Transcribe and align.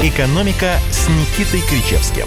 «Экономика» 0.00 0.74
с 0.92 1.08
Никитой 1.08 1.60
Кричевским. 1.68 2.26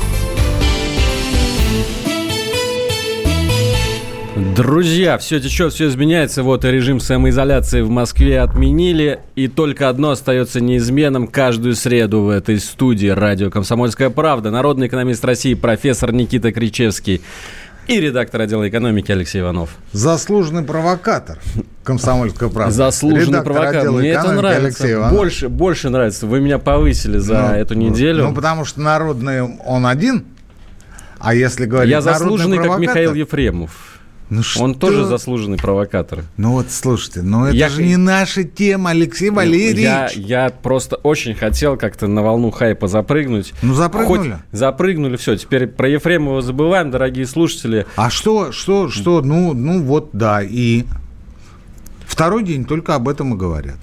Друзья, 4.55 5.18
все 5.18 5.40
течет, 5.40 5.71
все 5.71 5.88
изменяется. 5.88 6.44
Вот 6.44 6.65
и 6.65 6.68
режим 6.70 6.99
самоизоляции 6.99 7.79
в 7.79 7.89
Москве 7.89 8.42
отменили. 8.42 9.21
И 9.36 9.47
только 9.47 9.88
одно 9.88 10.10
остается 10.10 10.60
неизменным 10.60 11.28
каждую 11.28 11.76
среду 11.76 12.23
в 12.23 12.30
этой 12.30 12.60
студии 12.60 13.07
радио 13.07 13.50
«Комсомольская 13.50 14.10
правда». 14.10 14.52
Народный 14.52 14.88
экономист 14.88 15.24
России 15.24 15.54
профессор 15.54 16.12
Никита 16.12 16.52
Кричевский 16.52 17.22
и 17.92 18.00
редактор 18.00 18.42
отдела 18.42 18.68
экономики 18.68 19.12
Алексей 19.12 19.42
Иванов. 19.42 19.71
Заслуженный 19.92 20.64
провокатор 20.64 21.39
комсомольская 21.84 22.50
правда. 22.50 22.74
Заслуженный 22.74 23.25
редактор 23.25 23.54
провокатор. 23.54 23.92
Мне 23.92 24.12
это 24.12 24.32
нравится. 24.32 25.10
Больше, 25.12 25.50
больше 25.50 25.89
нравится. 25.89 26.28
Вы 26.28 26.39
меня 26.39 26.60
повысили 26.60 27.18
за 27.18 27.50
ну, 27.50 27.56
эту 27.56 27.74
неделю. 27.74 28.28
Ну, 28.29 28.34
потому 28.34 28.65
что 28.65 28.82
народный 28.82 29.42
он 29.42 29.86
один. 29.86 30.25
А 31.20 31.36
если 31.36 31.65
говорить 31.65 31.92
Я 31.92 32.02
заслуженный, 32.02 32.58
как 32.58 32.80
Михаил 32.80 33.14
Ефремов. 33.14 33.91
Ну 34.31 34.44
что? 34.44 34.64
Он 34.64 34.76
тоже 34.76 35.03
заслуженный 35.03 35.58
провокатор. 35.58 36.23
Ну 36.38 36.53
вот, 36.53 36.67
слушайте, 36.72 37.22
ну 37.22 37.48
это 37.48 37.56
я... 37.58 37.67
же 37.67 37.84
не 37.84 37.98
наша 37.98 38.45
тема, 38.45 38.92
Алексей 38.92 39.30
Валерьевич. 39.30 40.16
Я, 40.16 40.45
я 40.45 40.50
просто 40.50 40.95
очень 40.95 41.36
хотел 41.36 41.76
как-то 41.76 42.08
на 42.08 42.22
волну 42.23 42.50
хайпа 42.50 42.88
запрыгнуть. 42.88 43.52
Ну 43.62 43.73
запрыгнули. 43.73 44.31
Хоть 44.31 44.40
запрыгнули, 44.54 45.17
все. 45.17 45.36
Теперь 45.36 45.67
про 45.67 45.90
Ефремова 45.90 46.42
забываем, 46.42 46.92
дорогие 46.92 47.28
слушатели. 47.28 47.86
А 47.98 48.09
что, 48.09 48.54
что, 48.54 48.90
что, 48.90 49.22
ну, 49.22 49.54
ну 49.54 49.84
вот, 49.84 50.12
да, 50.14 50.42
и 50.42 50.86
второй 52.06 52.44
день 52.44 52.64
только 52.64 52.95
об 52.95 53.09
этом 53.09 53.34
и 53.34 53.38
говорят. 53.38 53.80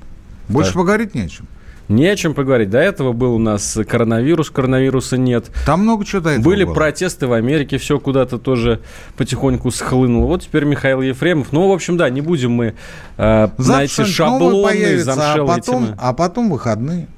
Больше 0.48 0.72
да. 0.72 0.78
поговорить 0.78 1.14
не 1.14 1.20
о 1.20 1.28
чем. 1.28 1.46
Не 1.88 2.06
о 2.06 2.16
чем 2.16 2.34
поговорить. 2.34 2.68
До 2.68 2.78
этого 2.78 3.12
был 3.12 3.34
у 3.34 3.38
нас 3.38 3.78
коронавирус, 3.88 4.50
коронавируса 4.50 5.16
нет. 5.16 5.46
Там 5.64 5.82
много 5.82 6.04
чего 6.04 6.20
до 6.20 6.30
этого 6.30 6.44
Были 6.44 6.64
было. 6.64 6.74
протесты 6.74 7.26
в 7.26 7.32
Америке, 7.32 7.78
все 7.78 7.98
куда-то 7.98 8.38
тоже 8.38 8.80
потихоньку 9.16 9.70
схлынуло. 9.70 10.26
Вот 10.26 10.42
теперь 10.42 10.64
Михаил 10.64 11.00
Ефремов. 11.00 11.52
Ну, 11.52 11.66
в 11.66 11.72
общем, 11.72 11.96
да, 11.96 12.10
не 12.10 12.20
будем 12.20 12.52
мы 12.52 12.74
э, 13.16 13.48
на 13.56 13.84
эти 13.84 14.04
шаблоны, 14.04 14.98
замшелые 14.98 15.54
а 15.54 15.56
потом, 15.56 15.84
темы. 15.84 15.96
А 15.98 16.12
потом 16.12 16.50
выходные. 16.50 17.08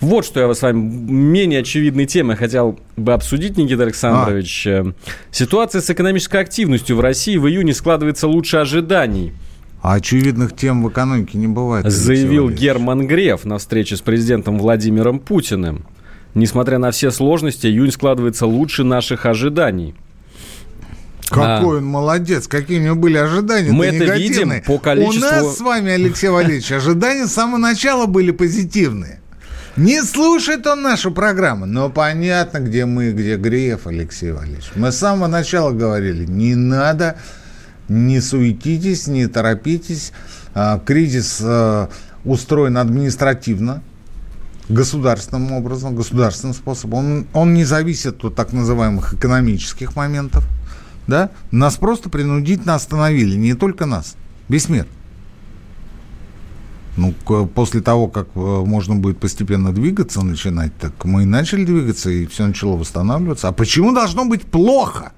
Вот 0.00 0.24
что 0.24 0.40
я 0.40 0.52
с 0.52 0.60
вами 0.60 0.78
менее 0.78 1.60
очевидной 1.60 2.06
темой 2.06 2.36
хотел 2.36 2.78
бы 2.96 3.12
обсудить, 3.12 3.56
Никита 3.56 3.84
Александрович. 3.84 4.66
А. 4.66 4.92
Ситуация 5.30 5.80
с 5.80 5.90
экономической 5.90 6.40
активностью 6.40 6.96
в 6.96 7.00
России 7.00 7.36
в 7.36 7.46
июне 7.48 7.72
складывается 7.74 8.28
лучше 8.28 8.58
ожиданий. 8.58 9.32
А 9.84 9.96
очевидных 9.96 10.56
тем 10.56 10.82
в 10.82 10.88
экономике 10.88 11.36
не 11.36 11.46
бывает. 11.46 11.84
Заявил 11.92 12.48
Герман 12.48 13.06
Греф 13.06 13.44
на 13.44 13.58
встрече 13.58 13.98
с 13.98 14.00
президентом 14.00 14.58
Владимиром 14.58 15.18
Путиным. 15.18 15.84
Несмотря 16.32 16.78
на 16.78 16.90
все 16.90 17.10
сложности, 17.10 17.66
июнь 17.66 17.92
складывается 17.92 18.46
лучше 18.46 18.82
наших 18.82 19.26
ожиданий. 19.26 19.94
Какой 21.28 21.76
а. 21.76 21.78
он 21.80 21.84
молодец, 21.84 22.48
какие 22.48 22.78
у 22.78 22.82
него 22.82 22.94
были 22.94 23.18
ожидания. 23.18 23.72
Мы 23.72 23.84
это 23.84 24.14
видим 24.16 24.54
по 24.66 24.78
количеству... 24.78 25.18
У 25.18 25.30
нас 25.30 25.58
с 25.58 25.60
вами, 25.60 25.92
Алексей 25.92 26.28
Валерьевич, 26.28 26.72
ожидания 26.72 27.26
с 27.26 27.34
самого 27.34 27.58
начала 27.58 28.06
были 28.06 28.30
позитивные. 28.30 29.20
Не 29.76 30.00
слушает 30.00 30.66
он 30.66 30.80
нашу 30.80 31.10
программу, 31.10 31.66
но 31.66 31.90
понятно, 31.90 32.60
где 32.60 32.86
мы, 32.86 33.12
где 33.12 33.36
Греев, 33.36 33.86
Алексей 33.86 34.32
Валерьевич. 34.32 34.70
Мы 34.76 34.92
с 34.92 34.96
самого 34.96 35.26
начала 35.26 35.72
говорили, 35.72 36.24
не 36.24 36.54
надо 36.54 37.16
не 37.88 38.20
суетитесь, 38.20 39.06
не 39.06 39.26
торопитесь. 39.26 40.12
А, 40.54 40.78
кризис 40.78 41.40
а, 41.42 41.88
устроен 42.24 42.78
административно, 42.78 43.82
государственным 44.68 45.52
образом, 45.52 45.94
государственным 45.94 46.54
способом. 46.54 46.98
Он, 46.98 47.26
он 47.32 47.54
не 47.54 47.64
зависит 47.64 48.24
от 48.24 48.34
так 48.34 48.52
называемых 48.52 49.14
экономических 49.14 49.96
моментов. 49.96 50.46
Да? 51.06 51.30
Нас 51.50 51.76
просто 51.76 52.08
принудительно 52.08 52.74
остановили, 52.74 53.36
не 53.36 53.54
только 53.54 53.84
нас, 53.84 54.16
весь 54.48 54.68
мир. 54.68 54.86
Ну, 56.96 57.12
после 57.54 57.80
того, 57.80 58.06
как 58.06 58.28
э, 58.36 58.38
можно 58.38 58.94
будет 58.94 59.18
постепенно 59.18 59.72
двигаться, 59.72 60.22
начинать, 60.22 60.72
так 60.78 61.04
мы 61.04 61.24
и 61.24 61.26
начали 61.26 61.64
двигаться, 61.64 62.08
и 62.08 62.24
все 62.26 62.46
начало 62.46 62.76
восстанавливаться. 62.76 63.48
А 63.48 63.52
почему 63.52 63.92
должно 63.92 64.24
быть 64.24 64.42
плохо? 64.42 65.12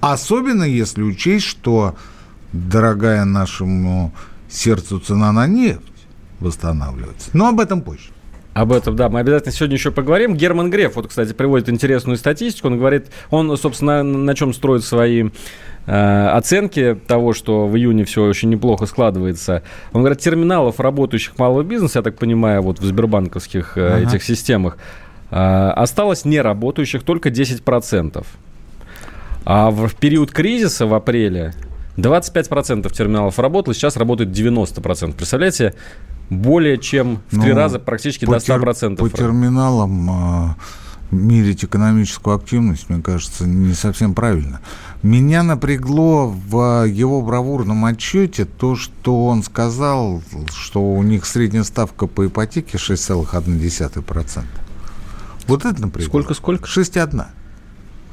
Особенно 0.00 0.64
если 0.64 1.02
учесть, 1.02 1.46
что 1.46 1.96
дорогая 2.52 3.24
нашему 3.24 4.12
сердцу 4.48 4.98
цена 5.00 5.32
на 5.32 5.46
нефть 5.46 5.82
восстанавливается. 6.40 7.30
Но 7.32 7.48
об 7.48 7.60
этом 7.60 7.82
позже. 7.82 8.10
Об 8.56 8.72
этом, 8.72 8.96
да, 8.96 9.10
мы 9.10 9.20
обязательно 9.20 9.52
сегодня 9.52 9.76
еще 9.76 9.90
поговорим. 9.90 10.34
Герман 10.34 10.70
Греф, 10.70 10.96
вот, 10.96 11.08
кстати, 11.08 11.34
приводит 11.34 11.68
интересную 11.68 12.16
статистику. 12.16 12.68
Он 12.68 12.78
говорит, 12.78 13.08
он, 13.28 13.54
собственно, 13.58 14.02
на, 14.02 14.34
чем 14.34 14.54
строит 14.54 14.82
свои 14.82 15.28
э, 15.84 16.28
оценки 16.28 16.98
того, 17.06 17.34
что 17.34 17.66
в 17.66 17.76
июне 17.76 18.06
все 18.06 18.24
очень 18.24 18.48
неплохо 18.48 18.86
складывается. 18.86 19.62
Он 19.92 20.00
говорит, 20.00 20.20
терминалов, 20.20 20.80
работающих 20.80 21.38
малого 21.38 21.64
бизнеса, 21.64 21.98
я 21.98 22.02
так 22.02 22.16
понимаю, 22.16 22.62
вот 22.62 22.78
в 22.78 22.84
сбербанковских 22.84 23.76
э, 23.76 23.86
ага. 23.88 24.08
этих 24.08 24.22
системах, 24.22 24.78
э, 25.30 25.36
осталось 25.36 26.24
неработающих 26.24 27.02
только 27.02 27.28
10%. 27.28 28.24
А 29.46 29.70
в 29.70 29.94
период 29.94 30.32
кризиса 30.32 30.86
в 30.86 30.92
апреле 30.92 31.54
25% 31.96 32.92
терминалов 32.92 33.38
работало, 33.38 33.74
сейчас 33.74 33.96
работает 33.96 34.30
90%. 34.30 35.12
Представляете, 35.14 35.74
более 36.30 36.78
чем 36.78 37.20
в 37.30 37.40
три 37.40 37.52
ну, 37.52 37.56
раза, 37.56 37.78
практически 37.78 38.24
до 38.24 38.36
100%. 38.38 38.96
По 38.96 39.08
терминалам 39.08 40.10
а, 40.10 40.56
мерить 41.12 41.64
экономическую 41.64 42.34
активность, 42.34 42.90
мне 42.90 43.00
кажется, 43.00 43.46
не 43.46 43.74
совсем 43.74 44.14
правильно. 44.14 44.62
Меня 45.04 45.44
напрягло 45.44 46.26
в 46.26 46.84
его 46.84 47.22
бравурном 47.22 47.84
отчете 47.84 48.46
то, 48.46 48.74
что 48.74 49.26
он 49.26 49.44
сказал, 49.44 50.22
что 50.52 50.82
у 50.82 51.04
них 51.04 51.24
средняя 51.24 51.62
ставка 51.62 52.08
по 52.08 52.26
ипотеке 52.26 52.78
6,1%. 52.78 54.44
Вот 55.46 55.64
это 55.64 55.80
напрягло. 55.80 56.08
Сколько-сколько? 56.08 56.66
6,1. 56.68 57.26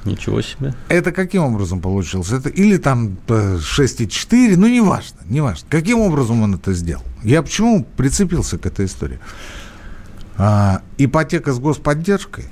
Ничего 0.06 0.42
себе. 0.42 0.74
Это 0.90 1.12
каким 1.12 1.44
образом 1.44 1.80
получилось? 1.80 2.32
Это 2.32 2.50
или 2.50 2.78
там 2.78 3.18
6,4, 3.28 4.58
ну, 4.58 4.68
неважно, 4.68 5.20
неважно. 5.30 5.68
Каким 5.70 6.00
образом 6.00 6.42
он 6.42 6.56
это 6.56 6.74
сделал? 6.74 7.04
Я 7.24 7.42
почему 7.42 7.86
прицепился 7.96 8.58
к 8.58 8.66
этой 8.66 8.86
истории? 8.86 9.20
А, 10.38 10.82
ипотека 10.98 11.54
с 11.54 11.60
господдержкой, 11.60 12.46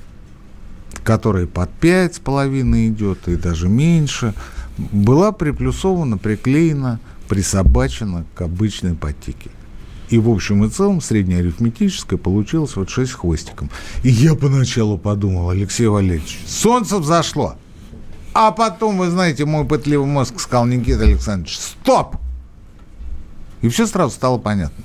которая 1.04 1.46
под 1.46 1.70
5,5 1.80 2.88
идет 2.88 3.28
и 3.28 3.36
даже 3.36 3.68
меньше, 3.68 4.34
была 4.78 5.32
приплюсована, 5.32 6.16
приклеена, 6.18 7.00
присобачена 7.28 8.24
к 8.34 8.42
обычной 8.42 8.92
ипотеке. 8.92 9.50
И 10.12 10.18
в 10.18 10.28
общем 10.28 10.62
и 10.62 10.68
целом 10.68 11.00
среднеарифметическое 11.00 12.18
получилось 12.18 12.76
вот 12.76 12.90
6 12.90 13.12
хвостиком. 13.12 13.70
И 14.02 14.10
я 14.10 14.34
поначалу 14.34 14.98
подумал, 14.98 15.48
Алексей 15.48 15.86
Валерьевич, 15.86 16.38
солнце 16.46 16.98
взошло. 16.98 17.54
А 18.34 18.50
потом, 18.50 18.98
вы 18.98 19.08
знаете, 19.08 19.46
мой 19.46 19.64
пытливый 19.64 20.06
мозг 20.06 20.38
сказал, 20.38 20.66
Никита 20.66 21.04
Александрович, 21.04 21.58
стоп! 21.58 22.16
И 23.62 23.70
все 23.70 23.86
сразу 23.86 24.12
стало 24.12 24.36
понятно. 24.36 24.84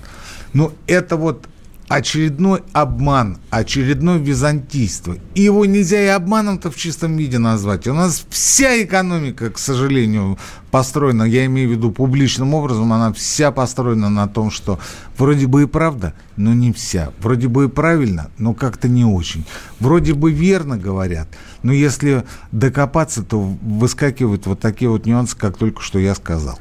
Но 0.53 0.71
это 0.87 1.17
вот 1.17 1.49
очередной 1.87 2.63
обман, 2.73 3.37
очередное 3.49 4.17
византийство. 4.17 5.15
И 5.35 5.41
его 5.41 5.65
нельзя 5.65 6.01
и 6.01 6.07
обманом-то 6.07 6.69
в 6.69 6.75
чистом 6.75 7.15
виде 7.15 7.37
назвать. 7.37 7.87
У 7.87 7.93
нас 7.93 8.25
вся 8.29 8.83
экономика, 8.83 9.49
к 9.49 9.57
сожалению, 9.57 10.37
построена, 10.69 11.23
я 11.23 11.45
имею 11.45 11.69
в 11.69 11.71
виду 11.71 11.91
публичным 11.91 12.53
образом, 12.53 12.91
она 12.91 13.13
вся 13.13 13.51
построена 13.51 14.09
на 14.09 14.27
том, 14.27 14.51
что 14.51 14.79
вроде 15.17 15.47
бы 15.47 15.63
и 15.63 15.65
правда, 15.65 16.13
но 16.35 16.53
не 16.53 16.73
вся. 16.73 17.13
Вроде 17.19 17.47
бы 17.47 17.65
и 17.65 17.67
правильно, 17.69 18.31
но 18.37 18.53
как-то 18.53 18.89
не 18.89 19.05
очень. 19.05 19.45
Вроде 19.79 20.13
бы 20.13 20.31
верно 20.31 20.77
говорят, 20.77 21.29
но 21.63 21.71
если 21.71 22.25
докопаться, 22.51 23.23
то 23.23 23.39
выскакивают 23.39 24.45
вот 24.45 24.59
такие 24.59 24.89
вот 24.89 25.05
нюансы, 25.05 25.37
как 25.37 25.57
только 25.57 25.81
что 25.81 25.99
я 25.99 26.15
сказал. 26.15 26.59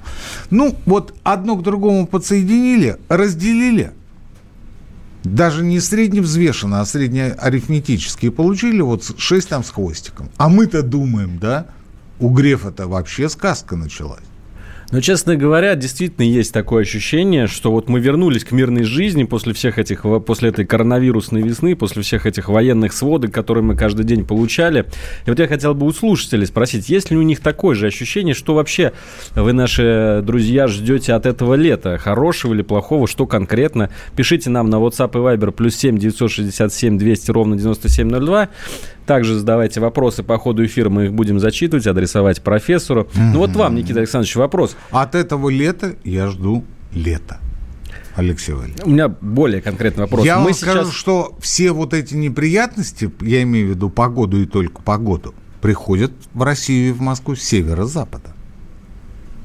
Ну, 0.50 0.76
вот 0.86 1.14
одно 1.24 1.56
к 1.56 1.64
другому 1.64 2.06
подсоединили, 2.06 2.96
разделили– 3.08 3.90
даже 5.34 5.64
не 5.64 5.80
средневзвешенно, 5.80 6.80
а 6.80 6.86
среднеарифметические 6.86 8.30
получили 8.30 8.80
вот 8.80 9.04
6 9.18 9.48
там 9.48 9.64
с 9.64 9.70
хвостиком. 9.70 10.30
А 10.36 10.48
мы-то 10.48 10.82
думаем, 10.82 11.38
да, 11.38 11.66
у 12.18 12.30
Грефа-то 12.30 12.86
вообще 12.86 13.28
сказка 13.28 13.76
началась. 13.76 14.20
Но, 14.92 15.00
честно 15.00 15.36
говоря, 15.36 15.74
действительно 15.74 16.24
есть 16.24 16.52
такое 16.52 16.82
ощущение, 16.82 17.48
что 17.48 17.72
вот 17.72 17.88
мы 17.88 17.98
вернулись 17.98 18.44
к 18.44 18.52
мирной 18.52 18.84
жизни 18.84 19.24
после 19.24 19.52
всех 19.52 19.78
этих, 19.78 20.04
после 20.24 20.50
этой 20.50 20.64
коронавирусной 20.64 21.42
весны, 21.42 21.74
после 21.74 22.02
всех 22.02 22.24
этих 22.26 22.48
военных 22.48 22.92
сводок, 22.92 23.32
которые 23.32 23.64
мы 23.64 23.76
каждый 23.76 24.04
день 24.04 24.24
получали. 24.24 24.86
И 25.26 25.30
вот 25.30 25.38
я 25.40 25.48
хотел 25.48 25.74
бы 25.74 25.86
у 25.86 25.92
слушателей 25.92 26.46
спросить, 26.46 26.88
есть 26.88 27.10
ли 27.10 27.16
у 27.16 27.22
них 27.22 27.40
такое 27.40 27.74
же 27.74 27.88
ощущение, 27.88 28.34
что 28.34 28.54
вообще 28.54 28.92
вы, 29.34 29.52
наши 29.52 30.22
друзья, 30.22 30.68
ждете 30.68 31.14
от 31.14 31.26
этого 31.26 31.54
лета? 31.54 31.98
Хорошего 31.98 32.54
или 32.54 32.62
плохого? 32.62 33.08
Что 33.08 33.26
конкретно? 33.26 33.90
Пишите 34.14 34.50
нам 34.50 34.70
на 34.70 34.76
WhatsApp 34.76 35.10
и 35.14 35.36
Viber 35.36 35.50
плюс 35.50 35.74
7 35.74 35.98
967 35.98 36.96
200 36.96 37.30
ровно 37.32 37.56
9702. 37.56 38.48
Также 39.06 39.38
задавайте 39.38 39.80
вопросы 39.80 40.22
по 40.22 40.36
ходу 40.38 40.64
эфира, 40.64 40.90
мы 40.90 41.06
их 41.06 41.14
будем 41.14 41.38
зачитывать, 41.38 41.86
адресовать 41.86 42.42
профессору. 42.42 43.02
Mm-hmm. 43.02 43.30
Ну 43.32 43.38
вот 43.38 43.50
вам, 43.50 43.76
Никита 43.76 44.00
Александрович, 44.00 44.34
вопрос. 44.36 44.76
От 44.90 45.14
этого 45.14 45.48
лета 45.48 45.94
я 46.04 46.28
жду 46.28 46.64
лета. 46.92 47.38
Алексей 48.16 48.52
Валерьевич. 48.52 48.82
У 48.84 48.90
меня 48.90 49.08
более 49.08 49.60
конкретный 49.60 50.04
вопрос. 50.04 50.24
Я 50.24 50.38
Мы 50.38 50.44
вам 50.44 50.54
сейчас... 50.54 50.70
скажу, 50.70 50.90
что 50.90 51.36
все 51.40 51.72
вот 51.72 51.92
эти 51.92 52.14
неприятности, 52.14 53.12
я 53.20 53.42
имею 53.42 53.68
в 53.68 53.70
виду 53.70 53.90
погоду 53.90 54.40
и 54.40 54.46
только 54.46 54.82
погоду, 54.82 55.34
приходят 55.60 56.12
в 56.32 56.42
Россию 56.42 56.90
и 56.90 56.92
в 56.92 57.00
Москву 57.00 57.36
с 57.36 57.42
севера-запада. 57.42 58.35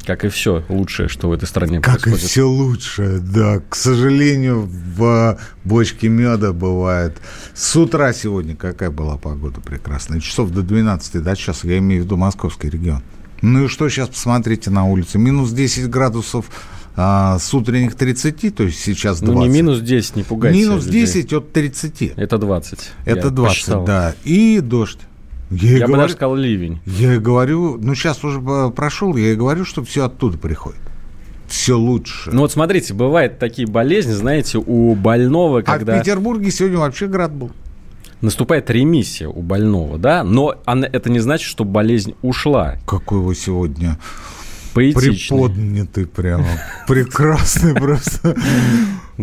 Как 0.05 0.25
и 0.25 0.29
все 0.29 0.63
лучшее, 0.69 1.07
что 1.09 1.29
в 1.29 1.31
этой 1.31 1.47
стране 1.47 1.79
как 1.79 2.01
происходит. 2.01 2.19
Как 2.19 2.23
и 2.23 2.27
все 2.27 2.47
лучшее, 2.47 3.19
да. 3.19 3.61
К 3.69 3.75
сожалению, 3.75 4.69
в 4.95 5.37
бочке 5.63 6.09
меда 6.09 6.53
бывает. 6.53 7.17
С 7.53 7.75
утра 7.75 8.13
сегодня 8.13 8.55
какая 8.55 8.91
была 8.91 9.17
погода 9.17 9.61
прекрасная. 9.61 10.19
Часов 10.19 10.49
до 10.51 10.61
12, 10.61 11.21
до 11.21 11.35
часа, 11.35 11.67
я 11.67 11.77
имею 11.77 12.01
в 12.01 12.05
виду 12.05 12.17
московский 12.17 12.69
регион. 12.69 13.01
Ну 13.41 13.65
и 13.65 13.67
что 13.67 13.89
сейчас 13.89 14.09
посмотрите 14.09 14.69
на 14.69 14.85
улице? 14.85 15.17
Минус 15.17 15.51
10 15.51 15.89
градусов 15.89 16.45
а, 16.95 17.39
с 17.39 17.53
утренних 17.53 17.95
30, 17.95 18.55
то 18.55 18.63
есть 18.63 18.79
сейчас 18.79 19.19
20. 19.21 19.35
Ну 19.35 19.41
не 19.41 19.49
минус 19.49 19.79
10, 19.79 20.15
не 20.17 20.23
пугайте 20.23 20.59
Минус 20.59 20.85
10 20.85 21.33
от 21.33 21.51
30. 21.51 22.13
Это 22.15 22.37
20. 22.37 22.79
Это 23.05 23.27
я 23.27 23.29
20, 23.29 23.35
посчитал. 23.35 23.85
да. 23.85 24.15
И 24.23 24.59
дождь. 24.59 24.99
Я, 25.51 25.71
я 25.71 25.77
говорю, 25.79 25.93
бы 25.93 25.97
даже 25.97 26.13
сказал 26.13 26.35
ливень. 26.35 26.79
Я 26.85 27.19
говорю, 27.19 27.77
ну 27.77 27.93
сейчас 27.93 28.23
уже 28.23 28.39
прошел, 28.71 29.15
я 29.15 29.33
и 29.33 29.35
говорю, 29.35 29.65
что 29.65 29.83
все 29.83 30.05
оттуда 30.05 30.37
приходит. 30.37 30.79
Все 31.47 31.77
лучше. 31.77 32.31
Ну 32.31 32.41
вот 32.41 32.51
смотрите, 32.51 32.93
бывают 32.93 33.37
такие 33.37 33.67
болезни, 33.67 34.13
знаете, 34.13 34.57
у 34.57 34.95
больного, 34.95 35.61
когда... 35.61 35.93
А 35.93 35.97
в 35.97 35.99
Петербурге 35.99 36.49
сегодня 36.49 36.77
вообще 36.77 37.07
град 37.07 37.33
был. 37.33 37.51
Наступает 38.21 38.69
ремиссия 38.69 39.27
у 39.27 39.41
больного, 39.41 39.97
да, 39.97 40.23
но 40.23 40.55
она, 40.65 40.87
это 40.87 41.09
не 41.09 41.19
значит, 41.19 41.47
что 41.47 41.65
болезнь 41.65 42.15
ушла. 42.21 42.77
Какой 42.85 43.19
вы 43.19 43.35
сегодня 43.35 43.97
Поэтичный. 44.73 45.37
Приподнятый 45.37 46.05
прямо. 46.05 46.47
Прекрасный 46.87 47.75
просто. 47.75 48.35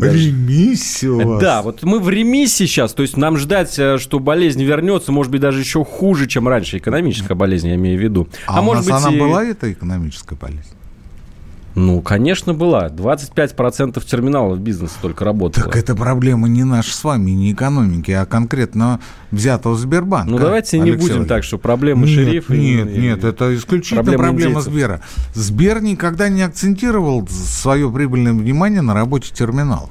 Ремиссия 0.03 1.11
у 1.11 1.29
вас. 1.29 1.41
Да, 1.41 1.63
вот 1.63 1.83
мы 1.83 2.01
в 2.01 2.09
ремиссии 2.09 2.65
сейчас. 2.65 2.95
То 2.95 3.03
есть 3.03 3.17
нам 3.17 3.37
ждать, 3.37 3.79
э, 3.79 3.99
что 3.99 4.19
болезнь 4.19 4.63
вернется, 4.63 5.13
может 5.13 5.33
быть, 5.33 5.41
даже 5.41 5.61
еще 5.61 5.85
хуже, 5.85 6.27
чем 6.27 6.49
раньше. 6.49 6.79
Экономическая 6.79 7.35
болезнь, 7.35 7.69
я 7.69 7.75
имею 7.75 7.99
в 7.99 8.03
виду. 8.03 8.29
А, 8.47 8.59
а 8.59 8.63
может 8.63 8.85
быть, 8.85 8.95
она 8.95 9.13
и... 9.13 9.19
была, 9.19 9.45
эта 9.45 9.73
экономическая 9.73 10.37
болезнь? 10.37 10.78
Ну, 11.79 12.01
конечно, 12.01 12.55
была. 12.55 12.89
25% 12.89 14.05
терминалов 14.05 14.59
бизнеса 14.59 14.95
только 15.01 15.25
работало. 15.25 15.67
Так 15.67 15.77
это 15.77 15.95
проблема 15.95 16.49
не 16.49 16.65
наша 16.65 16.93
с 16.93 17.05
вами, 17.05 17.31
не 17.31 17.53
экономики, 17.53 18.11
а 18.11 18.27
конкретно 18.27 18.99
взятого 19.31 19.77
Сбербанка. 19.77 20.31
Ну, 20.31 20.39
давайте 20.39 20.81
Алексей 20.81 20.93
не 20.93 20.97
будем 20.97 21.27
так, 21.27 21.45
что 21.45 21.57
проблемы 21.57 22.07
нет, 22.07 22.15
шерифа... 22.17 22.53
Нет, 22.53 22.91
и, 22.91 22.99
нет, 22.99 23.23
это 23.23 23.55
исключительно 23.55 24.03
проблема, 24.03 24.25
проблема 24.25 24.61
Сбера. 24.61 25.01
Сбер 25.35 25.81
никогда 25.81 26.29
не 26.29 26.43
акцентировал 26.43 27.27
свое 27.29 27.89
прибыльное 27.91 28.33
внимание 28.33 28.83
на 28.83 28.95
работе 28.95 29.33
терминалов. 29.33 29.91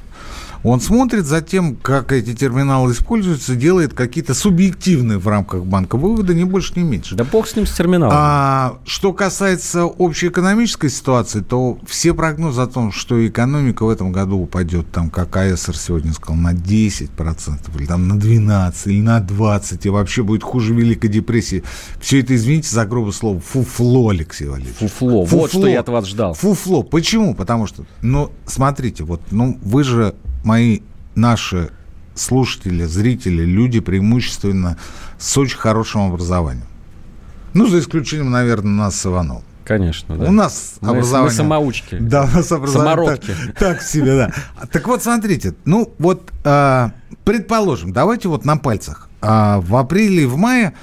Он 0.63 0.81
смотрит 0.81 1.25
за 1.25 1.41
тем, 1.41 1.75
как 1.75 2.11
эти 2.11 2.33
терминалы 2.33 2.91
используются, 2.91 3.55
делает 3.55 3.93
какие-то 3.93 4.33
субъективные 4.33 5.17
в 5.17 5.27
рамках 5.27 5.63
банка 5.63 5.97
выводы, 5.97 6.33
не 6.33 6.43
больше, 6.43 6.73
не 6.75 6.83
меньше. 6.83 7.15
Да 7.15 7.23
бог 7.23 7.47
с 7.47 7.55
ним, 7.55 7.65
с 7.65 7.71
терминалом. 7.71 8.13
А, 8.15 8.79
что 8.85 9.13
касается 9.13 9.85
общей 9.85 10.27
экономической 10.27 10.89
ситуации, 10.89 11.41
то 11.41 11.77
все 11.85 12.13
прогнозы 12.13 12.61
о 12.61 12.67
том, 12.67 12.91
что 12.91 13.25
экономика 13.27 13.83
в 13.83 13.89
этом 13.89 14.11
году 14.11 14.37
упадет, 14.37 14.91
там, 14.91 15.09
как 15.09 15.35
АСР 15.35 15.77
сегодня 15.77 16.13
сказал, 16.13 16.35
на 16.35 16.53
10%, 16.53 17.77
или 17.77 17.85
там 17.85 18.07
на 18.07 18.13
12%, 18.13 18.73
или 18.85 19.01
на 19.01 19.19
20%, 19.19 19.79
и 19.83 19.89
вообще 19.89 20.23
будет 20.23 20.43
хуже 20.43 20.73
Великой 20.73 21.09
депрессии. 21.09 21.63
Все 21.99 22.19
это, 22.21 22.35
извините 22.35 22.69
за 22.69 22.85
грубое 22.85 23.11
слово, 23.11 23.39
фуфло, 23.39 24.09
Алексей 24.09 24.47
Валерьевич. 24.47 24.77
Фуфло. 24.77 25.25
фуфло. 25.25 25.39
Вот 25.39 25.49
что 25.51 25.67
я 25.67 25.79
от 25.79 25.89
вас 25.89 26.07
ждал. 26.07 26.33
Фуфло. 26.33 26.83
Почему? 26.83 27.35
Потому 27.35 27.67
что, 27.67 27.85
ну, 28.01 28.31
смотрите, 28.45 29.03
вот, 29.03 29.21
ну, 29.31 29.57
вы 29.61 29.83
же 29.83 30.15
мои, 30.43 30.81
наши 31.15 31.71
слушатели, 32.15 32.83
зрители, 32.85 33.43
люди 33.43 33.79
преимущественно 33.79 34.77
с 35.17 35.37
очень 35.37 35.57
хорошим 35.57 36.01
образованием. 36.01 36.67
Ну, 37.53 37.67
за 37.67 37.79
исключением, 37.79 38.31
наверное, 38.31 38.71
нас 38.71 38.99
с 38.99 39.05
Ивановым. 39.05 39.43
Конечно, 39.67 40.15
да. 40.15 40.27
У 40.27 40.31
нас 40.31 40.75
мы, 40.79 40.91
образование... 40.91 41.29
Мы 41.29 41.35
самоучки. 41.35 41.97
Да, 41.99 42.23
у 42.23 42.27
нас 42.27 42.51
образование... 42.51 43.17
Так, 43.17 43.55
так 43.57 43.81
себе, 43.81 44.15
да. 44.15 44.31
Так 44.71 44.87
вот, 44.87 45.03
смотрите, 45.03 45.55
ну 45.65 45.93
вот, 45.99 46.31
э, 46.45 46.89
предположим, 47.25 47.91
давайте 47.91 48.29
вот 48.29 48.45
на 48.45 48.55
пальцах. 48.55 49.09
Э, 49.21 49.59
в 49.59 49.75
апреле 49.75 50.23
и 50.23 50.25
в 50.25 50.37
мае 50.37 50.73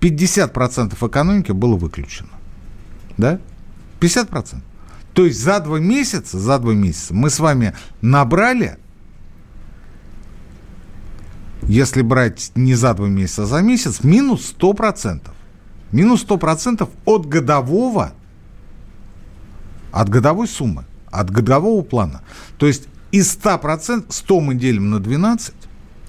50% 0.00 1.08
экономики 1.08 1.52
было 1.52 1.76
выключено. 1.76 2.28
Да? 3.16 3.38
50%. 4.00 4.56
То 5.14 5.24
есть 5.24 5.40
за 5.40 5.60
два 5.60 5.78
месяца, 5.78 6.38
за 6.38 6.58
два 6.58 6.74
месяца 6.74 7.14
мы 7.14 7.30
с 7.30 7.38
вами 7.38 7.74
набрали 8.02 8.76
если 11.68 12.02
брать 12.02 12.52
не 12.54 12.74
за 12.74 12.94
два 12.94 13.08
месяца, 13.08 13.44
а 13.44 13.46
за 13.46 13.62
месяц, 13.62 14.02
минус 14.02 14.54
100%. 14.58 15.20
Минус 15.92 16.24
100% 16.26 16.88
от 17.04 17.26
годового, 17.26 18.12
от 19.92 20.08
годовой 20.08 20.48
суммы, 20.48 20.84
от 21.10 21.30
годового 21.30 21.82
плана. 21.82 22.22
То 22.58 22.66
есть 22.66 22.88
из 23.12 23.36
100%, 23.36 24.06
100 24.08 24.40
мы 24.40 24.54
делим 24.54 24.90
на 24.90 24.98
12. 24.98 25.54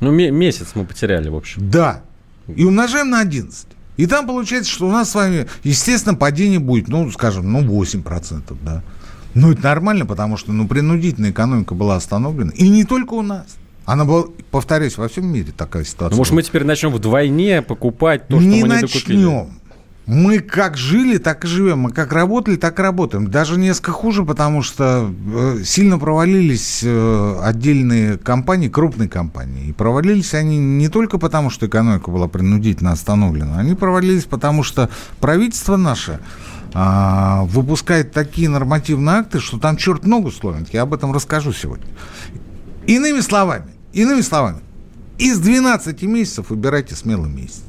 Ну, 0.02 0.12
месяц 0.12 0.72
мы 0.76 0.86
потеряли, 0.86 1.30
в 1.30 1.36
общем. 1.36 1.70
Да. 1.70 2.02
И 2.48 2.64
умножаем 2.64 3.10
на 3.10 3.22
11. 3.22 3.68
И 3.98 4.08
там 4.08 4.28
получается, 4.28 4.72
что 4.72 4.88
у 4.88 4.92
нас 4.92 5.12
с 5.12 5.16
вами, 5.16 5.48
естественно, 5.64 6.16
падение 6.16 6.60
будет, 6.60 6.88
ну, 6.88 7.10
скажем, 7.12 7.52
ну, 7.52 7.62
8%, 7.62 8.58
да. 8.62 8.84
Ну, 9.36 9.52
это 9.52 9.64
нормально, 9.64 10.06
потому 10.06 10.38
что, 10.38 10.52
ну, 10.52 10.68
принудительная 10.68 11.32
экономика 11.32 11.76
была 11.76 11.96
остановлена. 11.96 12.52
И 12.56 12.68
не 12.70 12.84
только 12.86 13.14
у 13.14 13.22
нас. 13.22 13.58
Она 13.86 14.06
была, 14.06 14.26
повторюсь, 14.52 14.98
во 14.98 15.08
всем 15.08 15.28
мире 15.28 15.54
такая 15.56 15.84
ситуация. 15.84 16.16
Ну, 16.16 16.18
может, 16.18 16.34
мы 16.34 16.42
теперь 16.42 16.64
начнем 16.64 16.92
вдвойне 16.92 17.62
покупать 17.62 18.28
то, 18.28 18.40
что 18.40 18.48
не 18.48 18.64
мы 18.64 18.70
не 18.70 18.82
начнем. 18.82 19.50
Мы 20.08 20.38
как 20.38 20.78
жили, 20.78 21.18
так 21.18 21.46
и 21.46 21.48
живем. 21.48 21.80
Мы 21.80 21.92
как 21.92 22.14
работали, 22.14 22.58
так 22.58 22.78
и 22.80 22.82
работаем. 22.82 23.32
Даже 23.32 23.58
несколько 23.58 23.92
хуже, 23.92 24.24
потому 24.24 24.62
что 24.62 25.12
э, 25.34 25.64
сильно 25.66 25.98
провалились 25.98 26.82
э, 26.84 27.40
отдельные 27.42 28.20
компании, 28.20 28.70
крупные 28.70 29.10
компании. 29.10 29.70
И 29.70 29.74
провалились 29.74 30.36
они 30.36 30.60
не 30.60 30.90
только 30.90 31.18
потому, 31.18 31.50
что 31.50 31.66
экономика 31.66 32.12
была 32.12 32.28
принудительно 32.28 32.92
остановлена. 32.92 33.58
Они 33.58 33.74
провалились 33.74 34.26
потому, 34.26 34.62
что 34.62 34.92
правительство 35.20 35.76
наше 35.76 36.20
а, 36.76 37.44
выпускает 37.46 38.12
такие 38.12 38.48
нормативные 38.48 39.16
акты, 39.16 39.40
что 39.40 39.58
там 39.58 39.76
черт 39.76 40.06
ногу 40.06 40.30
сломит. 40.30 40.72
Я 40.72 40.84
об 40.84 40.94
этом 40.94 41.14
расскажу 41.14 41.52
сегодня. 41.52 41.88
Иными 42.86 43.22
словами, 43.22 43.72
Иными 43.96 44.22
словами, 44.22 44.60
из 45.18 45.40
12 45.40 46.04
месяцев 46.04 46.50
выбирайте 46.50 46.96
смелый 46.96 47.32
месяц. 47.32 47.64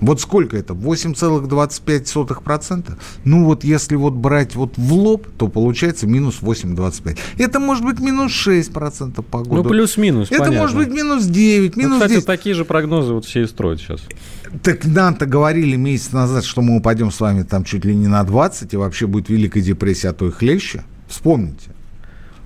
Вот 0.00 0.20
сколько 0.20 0.56
это? 0.56 0.74
8,25%? 0.74 2.96
Ну 3.24 3.44
вот 3.46 3.64
если 3.64 3.96
вот 3.96 4.14
брать 4.14 4.54
вот 4.54 4.74
в 4.76 4.92
лоб, 4.92 5.26
то 5.38 5.48
получается 5.48 6.06
минус 6.06 6.38
8,25. 6.40 7.18
Это 7.38 7.58
может 7.58 7.84
быть 7.84 7.98
минус 7.98 8.30
6% 8.46 9.22
по 9.22 9.40
году. 9.40 9.56
Ну 9.56 9.64
плюс-минус, 9.64 10.30
Это 10.30 10.44
понятно. 10.44 10.60
может 10.60 10.76
быть 10.76 10.88
минус 10.88 11.24
9, 11.24 11.76
минус 11.76 11.90
ну, 11.90 11.96
кстати, 11.96 12.14
10. 12.14 12.26
такие 12.26 12.54
же 12.54 12.64
прогнозы 12.64 13.12
вот 13.12 13.24
все 13.24 13.42
и 13.42 13.46
строят 13.46 13.80
сейчас. 13.80 14.02
Так 14.62 14.84
нам-то 14.84 15.26
говорили 15.26 15.74
месяц 15.74 16.12
назад, 16.12 16.44
что 16.44 16.62
мы 16.62 16.76
упадем 16.76 17.10
с 17.10 17.18
вами 17.18 17.42
там 17.42 17.64
чуть 17.64 17.84
ли 17.84 17.96
не 17.96 18.06
на 18.06 18.22
20, 18.22 18.72
и 18.72 18.76
вообще 18.76 19.08
будет 19.08 19.30
Великая 19.30 19.62
депрессия, 19.62 20.10
а 20.10 20.12
то 20.12 20.28
и 20.28 20.30
хлеще. 20.30 20.84
Вспомните. 21.08 21.73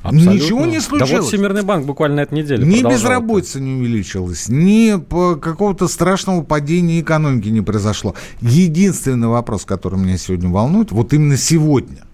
Абсолютно. 0.09 0.31
Ничего 0.31 0.67
не 0.67 0.81
случилось. 0.81 1.11
Да 1.11 1.21
вот 1.21 1.29
Всемирный 1.29 1.62
банк 1.62 1.87
буквально 1.87 2.21
этой 2.21 2.38
неделе 2.38 2.67
Ни 2.67 2.83
безработица 2.83 3.61
не 3.61 3.75
увеличилась, 3.75 4.49
ни 4.49 4.99
какого-то 5.38 5.88
страшного 5.88 6.43
падения 6.43 7.00
экономики 7.00 7.49
не 7.49 7.61
произошло. 7.61 8.15
Единственный 8.41 9.29
вопрос, 9.29 9.65
который 9.65 9.99
меня 9.99 10.17
сегодня 10.17 10.49
волнует, 10.49 10.93
вот 10.93 11.12
именно 11.12 11.37
сегодня, 11.37 12.05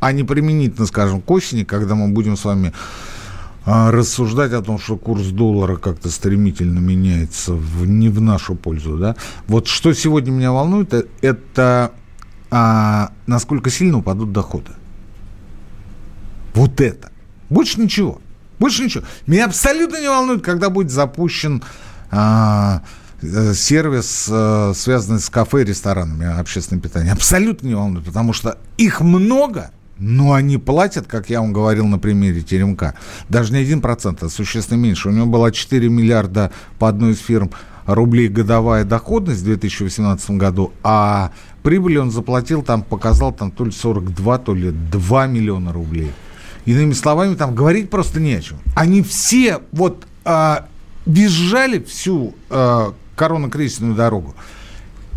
а 0.00 0.12
не 0.12 0.22
применительно, 0.22 0.86
скажем, 0.86 1.20
к 1.20 1.30
осени, 1.30 1.64
когда 1.64 1.94
мы 1.94 2.08
будем 2.08 2.36
с 2.36 2.44
вами 2.44 2.72
а, 3.66 3.90
рассуждать 3.90 4.52
о 4.52 4.62
том, 4.62 4.78
что 4.78 4.96
курс 4.96 5.26
доллара 5.26 5.76
как-то 5.76 6.10
стремительно 6.10 6.78
меняется 6.78 7.52
в, 7.52 7.86
не 7.86 8.08
в 8.08 8.20
нашу 8.20 8.54
пользу. 8.54 8.96
Да? 8.96 9.16
Вот 9.46 9.66
что 9.66 9.92
сегодня 9.92 10.30
меня 10.30 10.52
волнует, 10.52 10.94
э, 10.94 11.04
это 11.20 11.92
а, 12.50 13.10
насколько 13.26 13.70
сильно 13.70 13.98
упадут 13.98 14.32
доходы. 14.32 14.70
Вот 16.58 16.80
это. 16.80 17.12
Больше 17.50 17.80
ничего. 17.80 18.20
Больше 18.58 18.82
ничего. 18.82 19.04
Меня 19.28 19.44
абсолютно 19.46 20.00
не 20.00 20.08
волнует, 20.08 20.42
когда 20.42 20.70
будет 20.70 20.90
запущен 20.90 21.62
а, 22.10 22.82
э, 23.22 23.54
сервис, 23.54 24.28
а, 24.28 24.72
связанный 24.74 25.20
с 25.20 25.30
кафе 25.30 25.62
и 25.62 25.66
ресторанами, 25.66 26.26
общественное 26.26 26.82
питание. 26.82 27.12
Абсолютно 27.12 27.68
не 27.68 27.74
волнует, 27.76 28.04
потому 28.04 28.32
что 28.32 28.58
их 28.76 29.00
много, 29.00 29.70
но 29.98 30.32
они 30.32 30.58
платят, 30.58 31.06
как 31.06 31.30
я 31.30 31.42
вам 31.42 31.52
говорил 31.52 31.86
на 31.86 32.00
примере 32.00 32.42
Теремка, 32.42 32.94
даже 33.28 33.52
не 33.52 33.62
1%, 33.62 34.26
а 34.26 34.28
существенно 34.28 34.78
меньше. 34.78 35.10
У 35.10 35.12
него 35.12 35.26
было 35.26 35.52
4 35.52 35.88
миллиарда 35.88 36.50
по 36.80 36.88
одной 36.88 37.12
из 37.12 37.20
фирм 37.20 37.52
рублей 37.86 38.26
годовая 38.26 38.82
доходность 38.82 39.42
в 39.42 39.44
2018 39.44 40.30
году, 40.32 40.72
а 40.82 41.30
прибыли 41.62 41.98
он 41.98 42.10
заплатил, 42.10 42.62
там 42.62 42.82
показал 42.82 43.30
там 43.32 43.52
то 43.52 43.64
ли 43.64 43.70
42, 43.70 44.38
то 44.38 44.54
ли 44.56 44.72
2 44.72 45.26
миллиона 45.28 45.72
рублей. 45.72 46.10
Иными 46.68 46.92
словами, 46.92 47.34
там 47.34 47.54
говорить 47.54 47.88
просто 47.88 48.20
не 48.20 48.34
о 48.34 48.42
чем. 48.42 48.58
Они 48.74 49.02
все 49.02 49.60
вот 49.72 50.06
а, 50.22 50.68
визжали 51.06 51.82
всю 51.82 52.34
а, 52.50 52.92
коронакризисную 53.16 53.94
дорогу. 53.94 54.34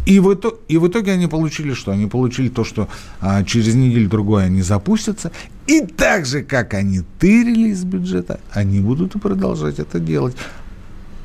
И 0.05 0.21
в, 0.21 0.33
итоге, 0.33 0.55
и 0.69 0.77
в 0.77 0.87
итоге 0.87 1.11
они 1.11 1.27
получили 1.27 1.73
что? 1.73 1.91
Они 1.91 2.07
получили 2.07 2.47
то, 2.47 2.63
что 2.63 2.87
а, 3.19 3.43
через 3.43 3.75
неделю-другую 3.75 4.45
они 4.45 4.61
запустятся. 4.61 5.33
И 5.67 5.81
так 5.81 6.25
же, 6.25 6.41
как 6.41 6.73
они 6.73 7.01
тырили 7.19 7.71
из 7.71 7.83
бюджета, 7.83 8.39
они 8.53 8.79
будут 8.79 9.21
продолжать 9.21 9.77
это 9.77 9.99
делать. 9.99 10.37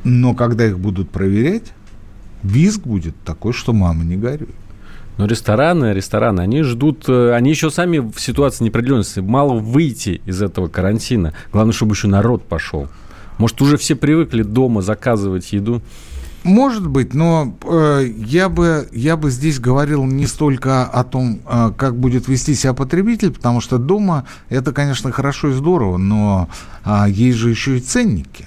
Но 0.02 0.35
когда 0.35 0.66
их 0.66 0.80
будут 0.80 1.09
проверять, 1.09 1.73
визг 2.42 2.80
будет 2.80 3.14
такой, 3.25 3.52
что 3.52 3.73
мама 3.73 4.02
не 4.02 4.16
горюй. 4.16 4.49
Но 5.16 5.26
рестораны, 5.26 5.94
рестораны, 5.94 6.40
они 6.40 6.62
ждут, 6.62 7.04
э, 7.08 7.32
они 7.32 7.50
еще 7.50 7.70
сами 7.70 7.99
в 7.99 8.18
ситуации 8.18 8.64
неопределенности. 8.64 9.20
Мало 9.20 9.54
выйти 9.54 10.20
из 10.26 10.42
этого 10.42 10.68
карантина. 10.68 11.32
Главное, 11.52 11.73
чтобы 11.73 11.94
еще 11.94 12.08
народ 12.08 12.44
пошел. 12.44 12.88
Может, 13.38 13.62
уже 13.62 13.76
все 13.76 13.96
привыкли 13.96 14.42
дома 14.42 14.82
заказывать 14.82 15.52
еду? 15.52 15.82
Может 16.46 16.87
быть, 16.87 17.12
но 17.12 17.56
э, 17.64 18.08
я, 18.18 18.49
бы, 18.49 18.88
я 18.92 19.16
бы 19.16 19.30
здесь 19.30 19.58
говорил 19.58 20.04
не 20.04 20.26
столько 20.26 20.85
о 20.85 21.02
том, 21.02 21.40
э, 21.44 21.73
как 21.76 21.96
будет 21.96 22.28
вести 22.28 22.54
себя 22.54 22.73
потребитель, 22.73 23.32
потому 23.32 23.61
что 23.61 23.78
дома 23.78 24.26
это, 24.49 24.73
конечно, 24.73 25.11
хорошо 25.11 25.49
и 25.49 25.54
здорово, 25.54 25.96
но 25.96 26.49
э, 26.85 27.06
есть 27.08 27.38
же 27.38 27.50
еще 27.50 27.78
и 27.78 27.80
ценники. 27.80 28.46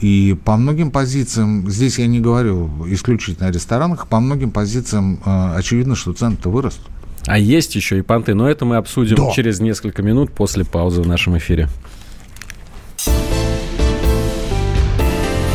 И 0.00 0.36
по 0.44 0.56
многим 0.56 0.90
позициям, 0.90 1.70
здесь 1.70 1.98
я 1.98 2.06
не 2.06 2.20
говорю 2.20 2.70
исключительно 2.88 3.48
о 3.48 3.50
ресторанах, 3.50 4.08
по 4.08 4.20
многим 4.20 4.50
позициям 4.50 5.20
э, 5.24 5.54
очевидно, 5.56 5.94
что 5.94 6.12
цены-то 6.12 6.50
вырастут. 6.50 6.86
А 7.26 7.38
есть 7.38 7.74
еще 7.74 7.98
и 7.98 8.02
понты, 8.02 8.34
но 8.34 8.48
это 8.48 8.64
мы 8.64 8.76
обсудим 8.76 9.16
да. 9.16 9.30
через 9.30 9.60
несколько 9.60 10.02
минут 10.02 10.32
после 10.32 10.64
паузы 10.64 11.00
в 11.02 11.06
нашем 11.06 11.38
эфире. 11.38 11.68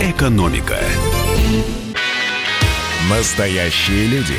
Экономика. 0.02 0.78
Настоящие 3.10 4.08
люди. 4.08 4.38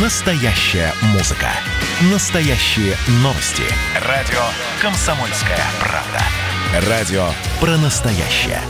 Настоящая 0.00 0.92
музыка. 1.14 1.48
Настоящие 2.12 2.94
новости. 3.22 3.62
Радио 4.06 4.40
«Комсомольская 4.80 5.58
правда». 5.80 6.88
Радио 6.88 7.26
про 7.60 7.76
настоящее. 7.76 8.60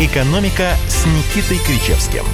«Экономика» 0.00 0.70
с 0.88 1.04
Никитой 1.04 1.58
Кричевским. 1.58 2.24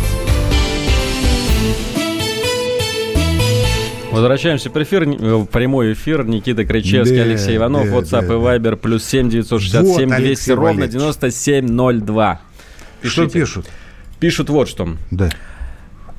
Возвращаемся 4.13 4.71
в 4.71 4.77
эфир, 4.77 5.05
в 5.05 5.47
прямой 5.47 5.95
эфир. 5.95 6.25
Никита 6.25 6.65
Кричевский, 6.65 7.17
да, 7.17 7.23
Алексей 7.25 7.57
Иванов, 7.57 7.91
да, 7.91 7.97
WhatsApp 7.97 8.29
да, 8.29 8.35
и 8.35 8.59
Viber, 8.59 8.77
плюс 8.77 9.05
7 9.05 9.31
967 9.31 10.09
вот, 10.09 10.17
200 10.17 10.51
ровно 10.53 10.87
9702. 10.87 12.41
Пишите. 13.01 13.23
Что 13.23 13.29
пишут? 13.29 13.67
Пишут 14.21 14.49
вот 14.49 14.69
что. 14.69 14.89
Да. 15.11 15.31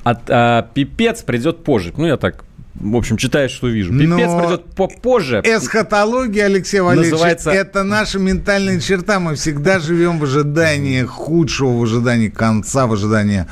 От, 0.04 0.28
а, 0.28 0.68
пипец 0.74 1.22
придет 1.22 1.64
позже. 1.64 1.94
Ну, 1.96 2.06
я 2.06 2.18
так 2.18 2.44
в 2.80 2.96
общем, 2.96 3.16
читаешь, 3.16 3.50
что 3.50 3.68
вижу. 3.68 3.92
Пипец 3.92 4.08
Но 4.08 4.40
придет 4.40 4.74
попозже. 4.74 5.40
Эсхатология, 5.44 6.44
Алексей 6.44 6.80
Валерьевич, 6.80 7.12
называется... 7.12 7.50
это 7.50 7.82
наша 7.82 8.18
ментальная 8.18 8.80
черта. 8.80 9.18
Мы 9.18 9.34
всегда 9.34 9.78
живем 9.80 10.18
в 10.18 10.24
ожидании 10.24 11.02
худшего, 11.02 11.76
в 11.76 11.82
ожидании 11.82 12.28
конца, 12.28 12.86
в 12.86 12.92
ожидании 12.92 13.46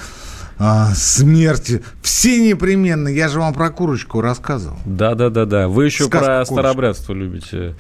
а, 0.59 0.95
смерти. 0.95 1.83
Все 2.03 2.39
непременно. 2.49 3.09
Я 3.09 3.29
же 3.29 3.41
вам 3.41 3.53
про 3.53 3.71
курочку 3.71 4.21
рассказывал. 4.21 4.79
Да-да-да-да. 4.85 5.69
Вы 5.69 5.87
еще 5.87 6.05
Сказка 6.05 6.27
про 6.27 6.45
старобрядство 6.45 7.13
любите 7.13 7.75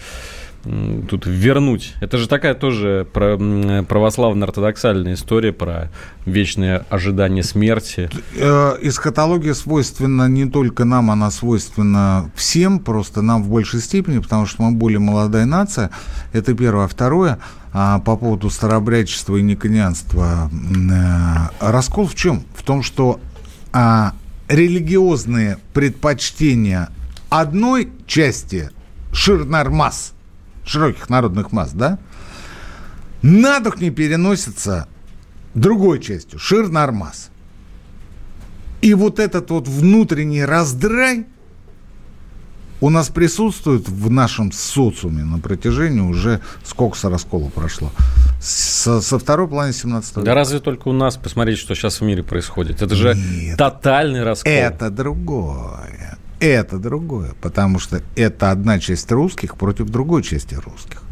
тут 1.09 1.27
вернуть. 1.27 1.95
Это 2.01 2.19
же 2.19 2.29
такая 2.29 2.55
тоже 2.55 3.07
православно-ортодоксальная 3.13 5.15
история 5.15 5.53
про 5.53 5.91
вечное 6.25 6.87
ожидание 6.91 7.43
смерти. 7.43 8.09
Э, 8.35 8.77
эсхатология 8.81 9.55
свойственна 9.55 10.29
не 10.29 10.47
только 10.47 10.85
нам, 10.85 11.11
она 11.11 11.31
свойственна 11.31 12.31
всем, 12.35 12.81
просто 12.81 13.23
нам 13.23 13.43
в 13.43 13.49
большей 13.49 13.81
степени, 13.81 14.19
потому 14.19 14.45
что 14.47 14.63
мы 14.63 14.73
более 14.73 14.99
молодая 14.99 15.47
нация. 15.47 15.91
Это 16.33 16.55
первое. 16.55 16.87
А 16.87 16.89
второе, 16.89 17.39
а, 17.73 18.01
по 18.01 18.17
поводу 18.17 18.51
старообрядчества 18.51 19.37
и 19.37 19.43
никонианства. 19.43 20.51
Э, 20.53 21.49
раскол 21.61 22.07
в 22.07 22.15
чем? 22.15 22.45
В 22.55 22.63
том, 22.63 22.83
что 22.83 23.21
а, 23.73 24.13
религиозные 24.49 25.59
предпочтения 25.73 26.89
одной 27.29 27.91
части 28.07 28.71
Ширнармас– 29.13 30.13
широких 30.67 31.09
народных 31.09 31.53
масс, 31.53 31.71
да, 31.73 31.99
на 33.23 33.61
дух 33.61 33.81
не 33.81 33.91
переносится 33.91 34.89
другой 35.55 36.01
частью, 36.01 36.39
Шир-Нормас. 36.39 37.31
И 38.83 38.95
вот 38.95 39.19
этот 39.19 39.51
вот 39.51 39.67
внутренний 39.67 40.45
раздрай 40.45 41.27
у 42.81 42.91
нас 42.91 43.09
присутствует 43.09 43.89
в 43.89 44.11
нашем 44.11 44.53
социуме 44.53 45.25
на 45.25 45.39
протяжении 45.39 46.01
уже 46.01 46.41
сколько 46.63 46.97
со 46.99 47.09
раскола 47.09 47.49
прошло? 47.49 47.91
Со, 48.41 49.01
со 49.01 49.19
второй 49.19 49.49
половины 49.49 49.73
17 49.73 50.11
века. 50.11 50.27
Да 50.27 50.35
разве 50.35 50.61
только 50.61 50.89
у 50.89 50.93
нас 50.93 51.17
посмотреть, 51.17 51.59
что 51.59 51.75
сейчас 51.75 52.01
в 52.01 52.05
мире 52.05 52.23
происходит? 52.23 52.83
Это 52.83 52.95
же 52.95 53.15
Нет, 53.15 53.57
тотальный 53.57 54.23
раскол. 54.23 54.53
Это 54.53 54.91
другое. 54.91 56.19
Это 56.41 56.79
другое, 56.79 57.33
потому 57.41 57.79
что 57.79 58.03
это 58.15 58.51
одна 58.51 58.79
часть 58.79 59.11
русских 59.11 59.57
против 59.57 59.89
другой 59.89 60.23
части 60.23 60.55
русских. 60.55 61.03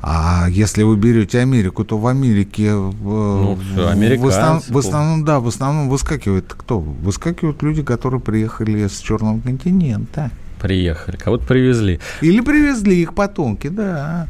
А 0.00 0.46
если 0.48 0.84
вы 0.84 0.96
берете 0.96 1.40
Америку, 1.40 1.84
то 1.84 1.98
в 1.98 2.06
Америке 2.06 2.66
э, 2.66 2.70
ну, 2.70 3.54
в, 3.56 4.26
основном, 4.28 4.62
в 4.68 4.78
основном, 4.78 5.24
да, 5.24 5.40
в 5.40 5.48
основном 5.48 5.88
выскакивает 5.88 6.54
кто? 6.54 6.78
Выскакивают 6.78 7.62
люди, 7.62 7.82
которые 7.82 8.20
приехали 8.20 8.86
с 8.86 8.98
Черного 9.00 9.40
континента. 9.40 10.30
Приехали, 10.60 11.16
кого-то 11.16 11.46
привезли. 11.46 11.98
Или 12.20 12.40
привезли 12.40 13.02
их 13.02 13.14
потомки, 13.14 13.68
да. 13.68 14.28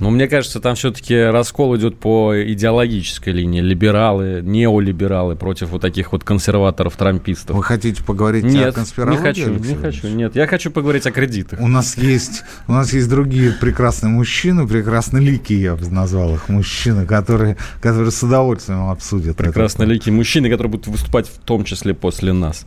Но 0.00 0.10
мне 0.10 0.28
кажется, 0.28 0.60
там 0.60 0.74
все-таки 0.74 1.16
раскол 1.16 1.76
идет 1.76 1.98
по 1.98 2.34
идеологической 2.52 3.32
линии. 3.32 3.60
Либералы, 3.60 4.40
неолибералы 4.42 5.36
против 5.36 5.70
вот 5.70 5.82
таких 5.82 6.12
вот 6.12 6.24
консерваторов-трампистов. 6.24 7.56
Вы 7.56 7.62
хотите 7.62 8.02
поговорить 8.02 8.44
нет, 8.44 8.68
о 8.68 8.72
конспирологии? 8.72 9.18
не 9.18 9.22
хочу, 9.22 9.54
не 9.54 9.74
хочу. 9.74 10.08
Нет, 10.08 10.36
я 10.36 10.46
хочу 10.46 10.70
поговорить 10.70 11.06
о 11.06 11.10
кредитах. 11.10 11.60
У 11.60 11.68
нас 11.68 11.96
есть, 11.96 12.44
у 12.66 12.72
нас 12.72 12.92
есть 12.92 13.08
другие 13.08 13.52
прекрасные 13.52 14.10
мужчины, 14.10 14.66
прекрасно 14.66 15.18
ликие, 15.18 15.60
я 15.62 15.76
бы 15.76 15.88
назвал 15.88 16.34
их, 16.34 16.48
мужчины, 16.48 17.06
которые, 17.06 17.56
которые 17.80 18.10
с 18.10 18.22
удовольствием 18.22 18.90
обсудят. 18.90 19.36
Прекрасно 19.36 19.82
ликие 19.82 20.14
мужчины, 20.14 20.48
которые 20.48 20.72
будут 20.72 20.86
выступать 20.86 21.26
в 21.26 21.38
том 21.38 21.64
числе 21.64 21.94
после 21.94 22.32
нас. 22.32 22.64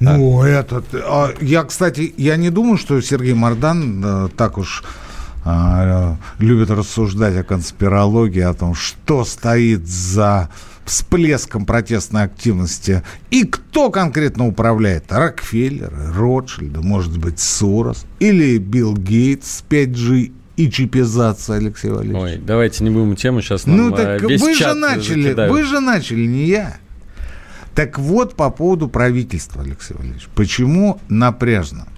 Ну, 0.00 0.42
а. 0.42 0.48
этот... 0.48 0.84
А, 0.94 1.32
я, 1.40 1.62
кстати, 1.64 2.12
я 2.16 2.36
не 2.36 2.50
думаю, 2.50 2.76
что 2.76 3.00
Сергей 3.00 3.34
Мордан 3.34 4.00
да, 4.00 4.28
так 4.36 4.58
уж 4.58 4.84
а, 5.44 6.16
любят 6.38 6.70
рассуждать 6.70 7.36
о 7.36 7.44
конспирологии, 7.44 8.40
о 8.40 8.54
том, 8.54 8.74
что 8.74 9.24
стоит 9.24 9.86
за 9.86 10.50
всплеском 10.84 11.66
протестной 11.66 12.24
активности 12.24 13.02
и 13.30 13.44
кто 13.44 13.90
конкретно 13.90 14.46
управляет. 14.46 15.10
Рокфеллер, 15.10 15.92
Ротшильд, 16.14 16.76
может 16.78 17.18
быть, 17.18 17.40
Сорос 17.40 18.04
или 18.18 18.58
Билл 18.58 18.96
Гейтс 18.96 19.62
5G 19.68 20.32
и 20.56 20.70
чипизация, 20.70 21.56
Алексей 21.56 21.90
Валерьевич. 21.90 22.22
Ой, 22.22 22.40
давайте 22.44 22.84
не 22.84 22.90
будем 22.90 23.16
тему 23.16 23.40
сейчас 23.40 23.66
нам 23.66 23.76
Ну 23.76 23.90
так 23.92 24.22
весь 24.22 24.40
вы 24.40 24.54
же 24.54 24.72
начали, 24.74 25.22
закидают. 25.22 25.52
вы 25.52 25.64
же 25.64 25.80
начали, 25.80 26.26
не 26.26 26.46
я. 26.46 26.76
Так 27.74 27.98
вот, 27.98 28.36
по 28.36 28.50
поводу 28.50 28.88
правительства, 28.88 29.62
Алексей 29.62 29.94
Валерьевич. 29.94 30.28
Почему 30.34 31.00
напряжно? 31.08 31.88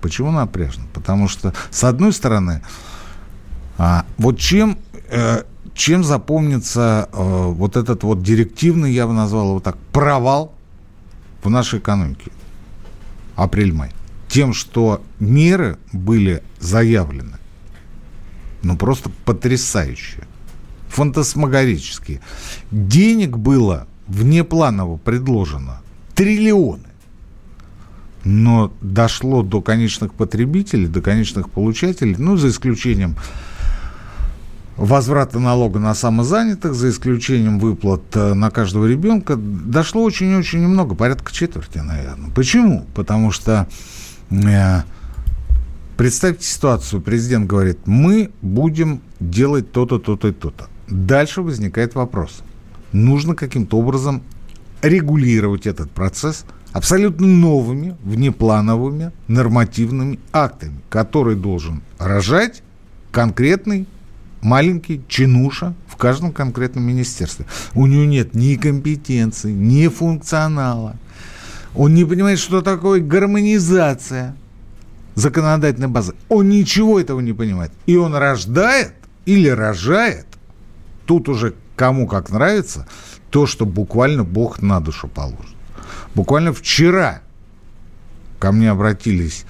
Почему 0.00 0.32
напряжно? 0.32 0.84
Потому 0.92 1.28
что, 1.28 1.54
с 1.70 1.84
одной 1.84 2.12
стороны, 2.12 2.62
а, 3.82 4.04
вот 4.18 4.38
чем, 4.38 4.76
э, 5.08 5.44
чем 5.72 6.04
запомнится 6.04 7.08
э, 7.10 7.46
вот 7.46 7.78
этот 7.78 8.02
вот 8.02 8.22
директивный, 8.22 8.92
я 8.92 9.06
бы 9.06 9.14
назвал 9.14 9.48
его 9.48 9.60
так, 9.60 9.78
провал 9.90 10.52
в 11.42 11.48
нашей 11.48 11.78
экономике? 11.78 12.30
Апрель-май. 13.36 13.90
Тем, 14.28 14.52
что 14.52 15.02
меры 15.18 15.78
были 15.94 16.42
заявлены, 16.58 17.38
ну 18.62 18.76
просто 18.76 19.10
потрясающие, 19.24 20.24
фантасмагорические. 20.88 22.20
Денег 22.70 23.38
было 23.38 23.86
внепланово 24.08 24.98
предложено 24.98 25.80
триллионы. 26.14 26.88
Но 28.24 28.74
дошло 28.82 29.42
до 29.42 29.62
конечных 29.62 30.12
потребителей, 30.12 30.86
до 30.86 31.00
конечных 31.00 31.48
получателей, 31.48 32.16
ну, 32.18 32.36
за 32.36 32.50
исключением 32.50 33.16
возврата 34.80 35.38
налога 35.38 35.78
на 35.78 35.94
самозанятых, 35.94 36.74
за 36.74 36.88
исключением 36.88 37.58
выплат 37.58 38.02
э, 38.14 38.32
на 38.32 38.50
каждого 38.50 38.86
ребенка, 38.86 39.36
дошло 39.36 40.02
очень-очень 40.02 40.62
немного, 40.62 40.94
порядка 40.94 41.32
четверти, 41.32 41.78
наверное. 41.78 42.30
Почему? 42.30 42.86
Потому 42.94 43.30
что 43.30 43.68
э, 44.30 44.82
представьте 45.98 46.46
ситуацию, 46.46 47.02
президент 47.02 47.46
говорит, 47.46 47.80
мы 47.84 48.30
будем 48.40 49.02
делать 49.20 49.70
то-то, 49.70 49.98
то-то 49.98 50.28
и 50.28 50.32
то-то. 50.32 50.68
Дальше 50.88 51.42
возникает 51.42 51.94
вопрос. 51.94 52.40
Нужно 52.92 53.34
каким-то 53.34 53.76
образом 53.76 54.22
регулировать 54.80 55.66
этот 55.66 55.90
процесс 55.90 56.46
абсолютно 56.72 57.26
новыми, 57.26 57.98
внеплановыми 58.02 59.12
нормативными 59.28 60.18
актами, 60.32 60.80
который 60.88 61.36
должен 61.36 61.82
рожать 61.98 62.62
конкретный 63.12 63.86
маленький 64.40 65.02
чинуша 65.08 65.74
в 65.86 65.96
каждом 65.96 66.32
конкретном 66.32 66.84
министерстве. 66.84 67.46
У 67.74 67.86
него 67.86 68.04
нет 68.04 68.34
ни 68.34 68.56
компетенции, 68.56 69.52
ни 69.52 69.88
функционала. 69.88 70.96
Он 71.74 71.94
не 71.94 72.04
понимает, 72.04 72.38
что 72.38 72.62
такое 72.62 73.00
гармонизация 73.00 74.34
законодательной 75.14 75.88
базы. 75.88 76.14
Он 76.28 76.48
ничего 76.48 76.98
этого 76.98 77.20
не 77.20 77.32
понимает. 77.32 77.72
И 77.86 77.96
он 77.96 78.14
рождает 78.14 78.94
или 79.26 79.48
рожает, 79.48 80.26
тут 81.06 81.28
уже 81.28 81.54
кому 81.76 82.06
как 82.06 82.30
нравится, 82.30 82.86
то, 83.30 83.46
что 83.46 83.64
буквально 83.64 84.24
Бог 84.24 84.60
на 84.60 84.80
душу 84.80 85.08
положит. 85.08 85.56
Буквально 86.14 86.52
вчера 86.52 87.22
ко 88.38 88.52
мне 88.52 88.70
обратились 88.70 89.44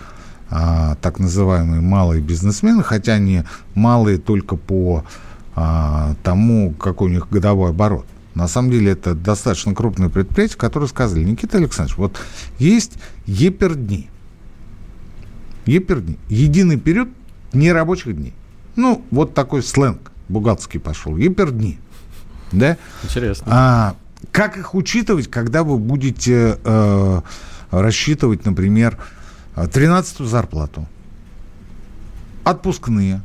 а, 0.50 0.97
так 0.97 1.19
называемые 1.19 1.80
малые 1.80 2.21
бизнесмены, 2.21 2.83
хотя 2.83 3.14
они 3.14 3.45
малые 3.75 4.19
только 4.19 4.57
по 4.57 5.04
а, 5.54 6.14
тому, 6.23 6.73
какой 6.73 7.11
у 7.11 7.12
них 7.12 7.28
годовой 7.30 7.71
оборот. 7.71 8.07
На 8.35 8.49
самом 8.49 8.71
деле 8.71 8.92
это 8.92 9.14
достаточно 9.14 9.75
крупные 9.75 10.11
предприятия, 10.11 10.57
которые 10.57 10.88
сказали, 10.88 11.25
Никита 11.25 11.59
Александрович, 11.59 11.97
вот 11.99 12.19
есть 12.59 12.95
ЕПР-дни. 13.26 14.09
ЕПР-дни. 15.66 16.19
Единый 16.28 16.78
период 16.78 17.09
нерабочих 17.52 18.16
дней. 18.16 18.35
Ну, 18.76 19.04
вот 19.11 19.35
такой 19.35 19.62
сленг 19.62 20.11
бухгалтерский 20.28 20.80
пошел. 20.80 21.16
ЕПР-дни. 21.16 21.78
Да? 22.52 22.76
Интересно. 23.02 23.47
А, 23.49 23.97
как 24.33 24.57
их 24.57 24.75
учитывать, 24.75 25.28
когда 25.28 25.64
вы 25.64 25.78
будете 25.78 26.59
э, 26.64 27.21
рассчитывать, 27.71 28.45
например, 28.45 28.99
13-ю 29.57 30.26
зарплату, 30.26 30.87
отпускные, 32.45 33.21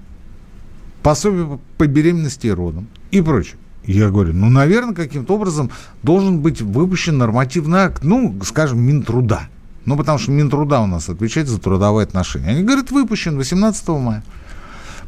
пособие 1.03 1.59
по 1.77 1.87
беременности 1.87 2.47
и 2.47 2.51
родам 2.51 2.87
и 3.11 3.21
прочее. 3.21 3.57
Я 3.85 4.09
говорю, 4.09 4.33
ну, 4.33 4.49
наверное, 4.49 4.95
каким-то 4.95 5.35
образом 5.35 5.69
должен 6.01 6.39
быть 6.39 6.61
выпущен 6.61 7.17
нормативный 7.17 7.79
акт, 7.79 8.03
ну, 8.03 8.35
скажем, 8.43 8.81
Минтруда. 8.81 9.47
Ну, 9.85 9.95
потому 9.95 10.17
что 10.17 10.31
Минтруда 10.31 10.79
у 10.79 10.87
нас 10.87 11.07
отвечает 11.07 11.47
за 11.47 11.59
трудовые 11.59 12.05
отношения. 12.05 12.47
Они 12.47 12.63
говорят, 12.63 12.89
выпущен 12.89 13.37
18 13.37 13.87
мая. 13.89 14.23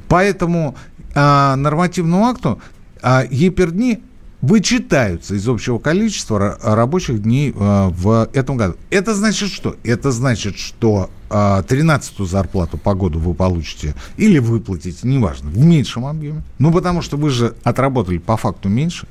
Поэтому 0.08 0.76
а, 1.16 1.56
нормативному 1.56 2.26
акту 2.28 2.62
а, 3.02 3.24
ЕПР-дни 3.30 4.04
вычитаются 4.48 5.36
из 5.36 5.48
общего 5.48 5.78
количества 5.78 6.58
рабочих 6.62 7.22
дней 7.22 7.52
э, 7.52 7.88
в 7.90 8.30
этом 8.32 8.56
году. 8.56 8.76
Это 8.90 9.14
значит 9.14 9.50
что? 9.50 9.76
Это 9.84 10.12
значит, 10.12 10.58
что 10.58 11.10
13-ю 11.30 12.26
э, 12.26 12.28
зарплату 12.28 12.78
по 12.78 12.94
году 12.94 13.20
вы 13.20 13.34
получите 13.34 13.94
или 14.16 14.40
выплатите, 14.40 15.06
неважно, 15.06 15.50
в 15.50 15.58
меньшем 15.58 16.06
объеме. 16.06 16.44
Ну, 16.60 16.72
потому 16.72 17.02
что 17.02 17.18
вы 17.18 17.30
же 17.30 17.56
отработали 17.64 18.20
по 18.20 18.38
факту 18.38 18.70
меньше. 18.70 19.08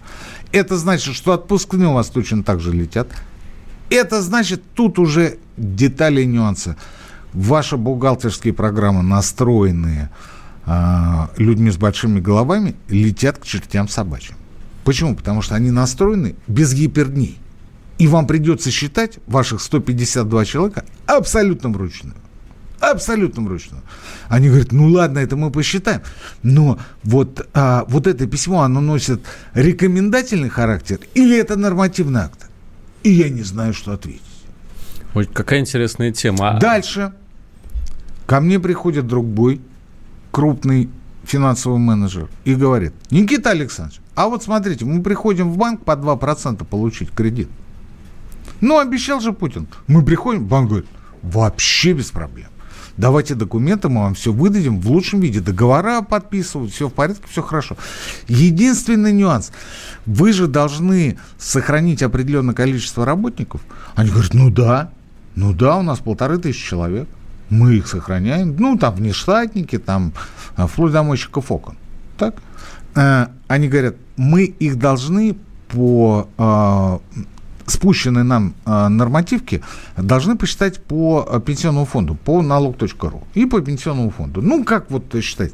Это 0.53 0.79
значит, 0.79 1.15
что 1.15 1.35
отпускные 1.35 1.89
у 1.89 1.93
вас 1.93 2.09
точно 2.09 2.43
так 2.43 2.61
же 2.61 2.73
летят. 2.73 3.09
Это 3.91 4.23
значит, 4.23 4.63
тут 4.73 4.99
уже 4.99 5.37
детали 5.59 6.23
и 6.23 6.27
нюансы. 6.27 6.77
Ваши 7.35 7.77
бухгалтерские 7.77 8.55
программы, 8.55 9.03
настроенные 9.03 10.09
э, 10.65 11.27
людьми 11.37 11.71
с 11.71 11.77
большими 11.77 12.21
головами, 12.21 12.75
летят 12.89 13.37
к 13.37 13.45
чертям 13.45 13.87
собачьим. 13.87 14.37
Почему? 14.87 15.17
Потому 15.17 15.43
что 15.43 15.57
они 15.57 15.73
настроены 15.73 16.37
без 16.47 16.73
гипердней. 16.73 17.41
И 17.99 18.07
вам 18.07 18.29
придется 18.29 18.71
считать 18.71 19.19
ваших 19.27 19.61
152 19.61 20.45
человека 20.45 20.85
абсолютно 21.07 21.71
вручную. 21.71 22.15
Абсолютно 22.79 23.43
вручную. 23.43 23.83
Они 24.29 24.49
говорят, 24.49 24.71
ну 24.71 24.87
ладно, 24.87 25.19
это 25.19 25.35
мы 25.35 25.51
посчитаем. 25.51 26.03
Но 26.45 26.79
вот, 27.03 27.49
а, 27.53 27.85
вот 27.89 28.07
это 28.07 28.29
письмо, 28.29 28.63
оно 28.63 28.81
носит 28.81 29.23
рекомендательный 29.55 30.51
характер 30.51 31.01
или 31.15 31.37
это 31.37 31.57
нормативный 31.57 32.21
акт? 32.21 32.47
И 33.03 33.11
я 33.11 33.29
не 33.29 33.43
знаю, 33.43 33.75
что 33.75 33.93
ответить. 33.93 34.23
Ой, 35.15 35.27
какая 35.27 35.61
интересная 35.61 36.13
тема. 36.13 36.51
А 36.51 36.61
Дальше. 36.61 37.13
Ко 38.27 38.41
мне 38.41 38.61
приходит 38.61 39.09
другой 39.09 39.61
крупный 40.31 40.89
финансовый 41.25 41.79
менеджер 41.79 42.29
и 42.45 42.55
говорит, 42.55 42.93
Никита 43.11 43.51
Александрович, 43.51 44.01
а 44.17 44.29
вот 44.29 44.43
смотрите, 44.43 44.85
мы 44.85 45.03
приходим 45.03 45.53
в 45.53 45.59
банк 45.59 45.85
по 45.85 45.93
2% 45.93 46.65
получить 46.65 47.11
кредит. 47.11 47.49
Ну, 48.63 48.79
обещал 48.79 49.21
же 49.21 49.33
Путин. 49.33 49.69
Мы 49.87 50.03
приходим, 50.03 50.47
банк 50.47 50.71
говорит, 50.71 50.89
вообще 51.23 51.93
без 51.93 52.11
проблем. 52.11 52.49
Давайте 52.97 53.35
документы, 53.35 53.91
мы 53.91 54.01
вам 54.01 54.15
все 54.15 54.33
выдадим 54.33 54.81
в 54.81 54.91
лучшем 54.91 55.21
виде. 55.21 55.41
Договора 55.41 56.01
подписывают, 56.01 56.73
все 56.73 56.89
в 56.89 56.95
порядке, 56.95 57.25
все 57.29 57.43
хорошо. 57.43 57.77
Единственный 58.27 59.13
нюанс. 59.13 59.53
Вы 60.07 60.33
же 60.33 60.47
должны 60.47 61.19
сохранить 61.37 62.03
определенное 62.03 62.55
количество 62.55 63.05
работников. 63.05 63.61
Они 63.97 64.11
говорят, 64.11 64.33
ну 64.33 64.51
да, 64.51 64.93
ну 65.35 65.53
да, 65.53 65.77
у 65.77 65.83
нас 65.83 65.99
полторы 65.99 66.39
тысячи 66.39 66.67
человек. 66.67 67.07
Мы 67.51 67.75
их 67.75 67.87
сохраняем. 67.87 68.57
Ну, 68.59 68.79
там 68.79 68.95
внештатники, 68.95 69.79
там 69.79 70.15
а, 70.57 70.67
вплоть 70.67 70.93
до 70.93 71.03
мойщиков 71.03 71.53
окон. 71.53 71.77
Так? 72.17 72.37
Э, 72.97 73.27
они 73.47 73.69
говорят, 73.69 73.97
мы 74.17 74.45
их 74.45 74.79
должны 74.79 75.37
по 75.69 76.29
э, 76.39 76.99
спущенной 77.67 78.25
нам 78.25 78.55
э, 78.65 78.89
нормативке 78.89 79.63
должны 79.97 80.37
посчитать 80.37 80.83
по 80.83 81.41
пенсионному 81.45 81.85
фонду, 81.85 82.15
по 82.15 82.43
налог.ру 82.43 83.25
и 83.35 83.47
по 83.47 83.61
пенсионному 83.61 84.11
фонду. 84.11 84.43
Ну, 84.43 84.65
как 84.65 84.91
вот 84.91 85.15
считать? 85.23 85.53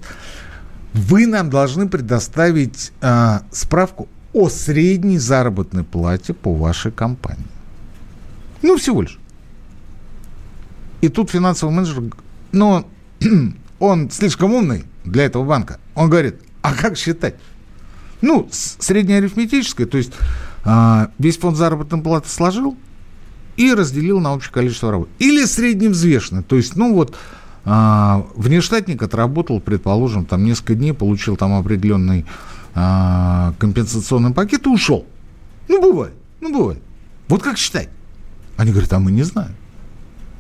Вы 0.94 1.26
нам 1.26 1.50
должны 1.50 1.88
предоставить 1.88 2.92
э, 3.00 3.40
справку 3.50 4.09
о 4.33 4.48
средней 4.48 5.18
заработной 5.18 5.85
плате 5.85 6.35
по 6.35 6.55
вашей 6.55 6.92
компании. 6.92 7.46
Ну, 8.62 8.76
всего 8.76 9.02
лишь. 9.02 9.18
И 11.00 11.09
тут 11.09 11.31
финансовый 11.31 11.72
менеджер, 11.72 12.05
ну, 12.52 12.87
он 13.78 14.11
слишком 14.11 14.52
умный 14.52 14.85
для 15.05 15.24
этого 15.24 15.44
банка. 15.44 15.78
Он 15.94 16.09
говорит, 16.09 16.37
а 16.62 16.75
как 16.75 16.96
считать? 16.96 17.35
Ну, 18.20 18.48
среднеарифметическое, 18.51 19.87
то 19.87 19.98
есть 19.98 20.12
а, 20.64 21.11
весь 21.18 21.38
фонд 21.38 21.57
заработной 21.57 22.01
платы 22.01 22.29
сложил 22.29 22.77
и 23.57 23.75
разделил 23.75 24.20
на 24.20 24.33
общее 24.33 24.53
количество 24.53 24.90
работ. 24.90 25.09
Или 25.18 25.44
средневзвешенное, 25.44 26.42
то 26.42 26.57
есть, 26.57 26.77
ну 26.77 26.94
вот, 26.94 27.16
а, 27.64 28.27
внештатник 28.37 29.03
отработал, 29.03 29.61
предположим, 29.61 30.25
там 30.25 30.44
несколько 30.44 30.75
дней, 30.75 30.92
получил 30.92 31.37
там 31.37 31.55
определенный 31.55 32.25
а, 32.75 33.55
компенсационный 33.59 34.33
пакет 34.33 34.66
и 34.66 34.68
ушел. 34.68 35.05
Ну, 35.68 35.83
бывает, 35.83 36.14
ну, 36.40 36.53
бывает. 36.53 36.83
Вот 37.29 37.42
как 37.42 37.59
считать? 37.59 37.88
Они 38.57 38.70
говорят, 38.70 38.92
а 38.92 38.98
мы 38.98 39.11
не 39.11 39.22
знаем. 39.22 39.55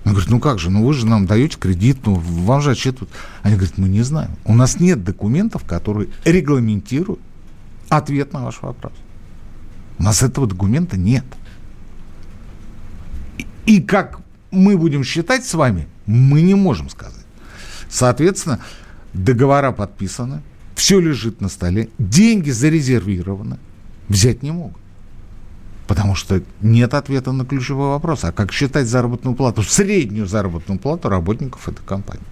Он 0.04 0.12
говорит, 0.12 0.30
ну 0.30 0.40
как 0.40 0.58
же, 0.58 0.70
ну 0.70 0.84
вы 0.84 0.94
же 0.94 1.06
нам 1.06 1.26
даете 1.26 1.58
кредит, 1.58 1.98
ну 2.04 2.14
вам 2.14 2.60
же 2.60 2.72
отчитывают. 2.72 3.10
Они 3.42 3.54
говорят, 3.54 3.78
мы 3.78 3.88
не 3.88 4.02
знаем. 4.02 4.30
У 4.44 4.54
нас 4.54 4.80
нет 4.80 5.04
документов, 5.04 5.64
которые 5.64 6.08
регламентируют 6.24 7.20
ответ 7.88 8.32
на 8.32 8.44
ваш 8.44 8.62
вопрос. 8.62 8.92
У 9.98 10.02
нас 10.02 10.22
этого 10.22 10.46
документа 10.46 10.96
нет. 10.96 11.24
И, 13.38 13.46
и 13.66 13.80
как 13.80 14.20
мы 14.50 14.76
будем 14.76 15.04
считать 15.04 15.44
с 15.44 15.54
вами, 15.54 15.86
мы 16.06 16.42
не 16.42 16.54
можем 16.54 16.88
сказать. 16.88 17.24
Соответственно, 17.88 18.58
договора 19.12 19.70
подписаны, 19.70 20.42
все 20.74 20.98
лежит 20.98 21.40
на 21.40 21.48
столе, 21.48 21.90
деньги 21.98 22.50
зарезервированы, 22.50 23.58
взять 24.08 24.42
не 24.42 24.50
могут. 24.50 24.81
Потому 25.86 26.14
что 26.14 26.42
нет 26.60 26.94
ответа 26.94 27.32
на 27.32 27.44
ключевой 27.44 27.88
вопрос. 27.88 28.24
А 28.24 28.32
как 28.32 28.52
считать 28.52 28.86
заработную 28.86 29.34
плату, 29.34 29.62
среднюю 29.62 30.26
заработную 30.26 30.78
плату 30.78 31.08
работников 31.08 31.68
этой 31.68 31.84
компании? 31.84 32.24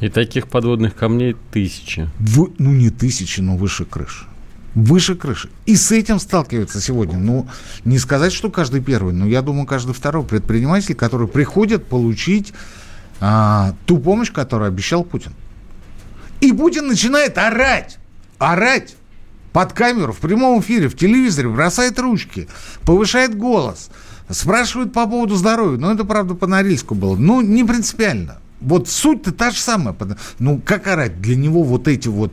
И 0.00 0.08
таких 0.08 0.48
подводных 0.48 0.96
камней 0.96 1.36
тысячи. 1.52 2.10
В, 2.18 2.50
ну, 2.58 2.72
не 2.72 2.90
тысячи, 2.90 3.40
но 3.40 3.56
выше 3.56 3.84
крыши. 3.84 4.26
Выше 4.74 5.14
крыши. 5.14 5.50
И 5.66 5.76
с 5.76 5.92
этим 5.92 6.18
сталкивается 6.18 6.80
сегодня. 6.80 7.18
Ну, 7.18 7.46
не 7.84 7.98
сказать, 7.98 8.32
что 8.32 8.50
каждый 8.50 8.80
первый, 8.80 9.12
но 9.12 9.26
я 9.26 9.42
думаю, 9.42 9.66
каждый 9.66 9.94
второй 9.94 10.24
предприниматель, 10.24 10.94
который 10.94 11.28
приходит 11.28 11.86
получить 11.86 12.52
а, 13.20 13.74
ту 13.86 13.98
помощь, 13.98 14.32
которую 14.32 14.68
обещал 14.68 15.04
Путин. 15.04 15.32
И 16.40 16.52
Путин 16.52 16.88
начинает 16.88 17.38
орать. 17.38 17.98
Орать 18.38 18.96
под 19.52 19.72
камеру, 19.72 20.12
в 20.12 20.18
прямом 20.18 20.60
эфире, 20.60 20.88
в 20.88 20.96
телевизоре, 20.96 21.48
бросает 21.48 21.98
ручки, 21.98 22.48
повышает 22.82 23.36
голос, 23.36 23.90
спрашивает 24.30 24.92
по 24.92 25.06
поводу 25.06 25.36
здоровья. 25.36 25.78
Ну, 25.78 25.92
это, 25.92 26.04
правда, 26.04 26.34
по 26.34 26.46
Норильску 26.46 26.94
было. 26.94 27.16
Ну, 27.16 27.40
не 27.40 27.64
принципиально. 27.64 28.38
Вот 28.60 28.88
суть-то 28.88 29.32
та 29.32 29.50
же 29.50 29.58
самая. 29.58 29.94
Ну, 30.38 30.60
как 30.64 30.86
орать? 30.86 31.20
Для 31.20 31.36
него 31.36 31.62
вот 31.64 31.88
эти 31.88 32.08
вот... 32.08 32.32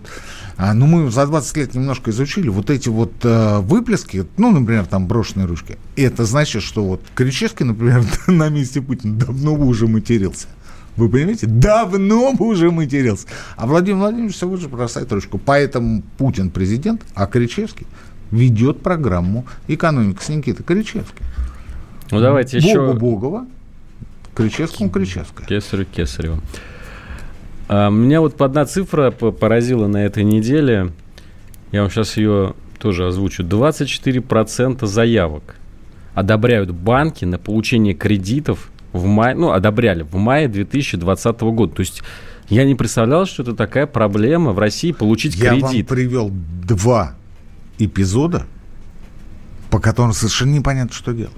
А, 0.58 0.74
ну, 0.74 0.86
мы 0.86 1.10
за 1.10 1.26
20 1.26 1.58
лет 1.58 1.74
немножко 1.74 2.12
изучили. 2.12 2.50
Вот 2.50 2.70
эти 2.70 2.90
вот 2.90 3.14
э, 3.24 3.60
выплески, 3.60 4.26
ну, 4.38 4.52
например, 4.52 4.86
там 4.86 5.08
брошенные 5.08 5.48
ручки. 5.48 5.78
Это 5.96 6.26
значит, 6.26 6.62
что 6.62 6.84
вот 6.84 7.02
Кричевский, 7.16 7.66
например, 7.66 8.04
на 8.28 8.50
месте 8.50 8.82
Путина 8.82 9.18
давно 9.18 9.56
бы 9.56 9.66
уже 9.66 9.88
матерился. 9.88 10.48
Вы 11.00 11.10
понимаете? 11.10 11.48
Давно 11.48 12.34
бы 12.34 12.48
уже 12.48 12.72
матерился. 12.72 13.28
А 13.56 13.66
Владимир 13.66 14.00
Владимирович 14.00 14.36
всего 14.36 14.56
лишь 14.56 14.68
бросает 14.68 15.12
ручку. 15.12 15.38
Поэтому 15.38 16.04
Путин 16.18 16.50
президент, 16.50 17.02
а 17.16 17.26
Кричевский 17.26 17.88
ведет 18.32 18.82
программу 18.82 19.46
«Экономика» 19.68 20.24
с 20.24 20.30
Никитой 20.30 20.66
Кричевским. 20.66 21.26
Ну, 22.12 22.20
давайте 22.20 22.60
Богу 22.60 22.70
еще... 22.70 22.94
Богова, 22.94 23.48
Кричевскому 24.36 24.90
Кричевская. 24.90 25.48
Кесарю 25.48 25.86
Кесареву. 25.86 26.40
А, 27.68 27.90
меня 27.90 28.20
вот 28.20 28.42
одна 28.42 28.66
цифра 28.66 29.12
поразила 29.12 29.88
на 29.88 30.06
этой 30.06 30.24
неделе. 30.24 30.92
Я 31.72 31.82
вам 31.82 31.92
сейчас 31.92 32.18
ее 32.18 32.56
тоже 32.80 33.08
озвучу. 33.08 33.44
24% 33.44 34.86
заявок 34.86 35.56
одобряют 36.14 36.72
банки 36.72 37.26
на 37.26 37.38
получение 37.38 37.94
кредитов 37.94 38.70
в 38.94 39.06
мае, 39.06 39.36
ну, 39.36 39.52
одобряли 39.52 40.04
в 40.04 40.16
мае 40.16 40.48
2020 40.48 41.42
года. 41.42 41.76
То 41.76 41.82
есть 41.82 42.02
я 42.50 42.66
не 42.66 42.76
представлял, 42.76 43.26
что 43.26 43.44
это 43.44 43.56
такая 43.56 43.86
проблема 43.86 44.52
в 44.52 44.60
России 44.60 44.92
получить 44.92 45.36
я 45.36 45.52
кредит. 45.52 45.72
Я 45.72 45.78
вам 45.78 45.86
привел 45.86 46.32
два 46.32 47.16
эпизода, 47.78 48.46
по 49.70 49.80
которым 49.80 50.14
совершенно 50.14 50.52
непонятно, 50.52 50.94
что 50.94 51.14
делать. 51.14 51.34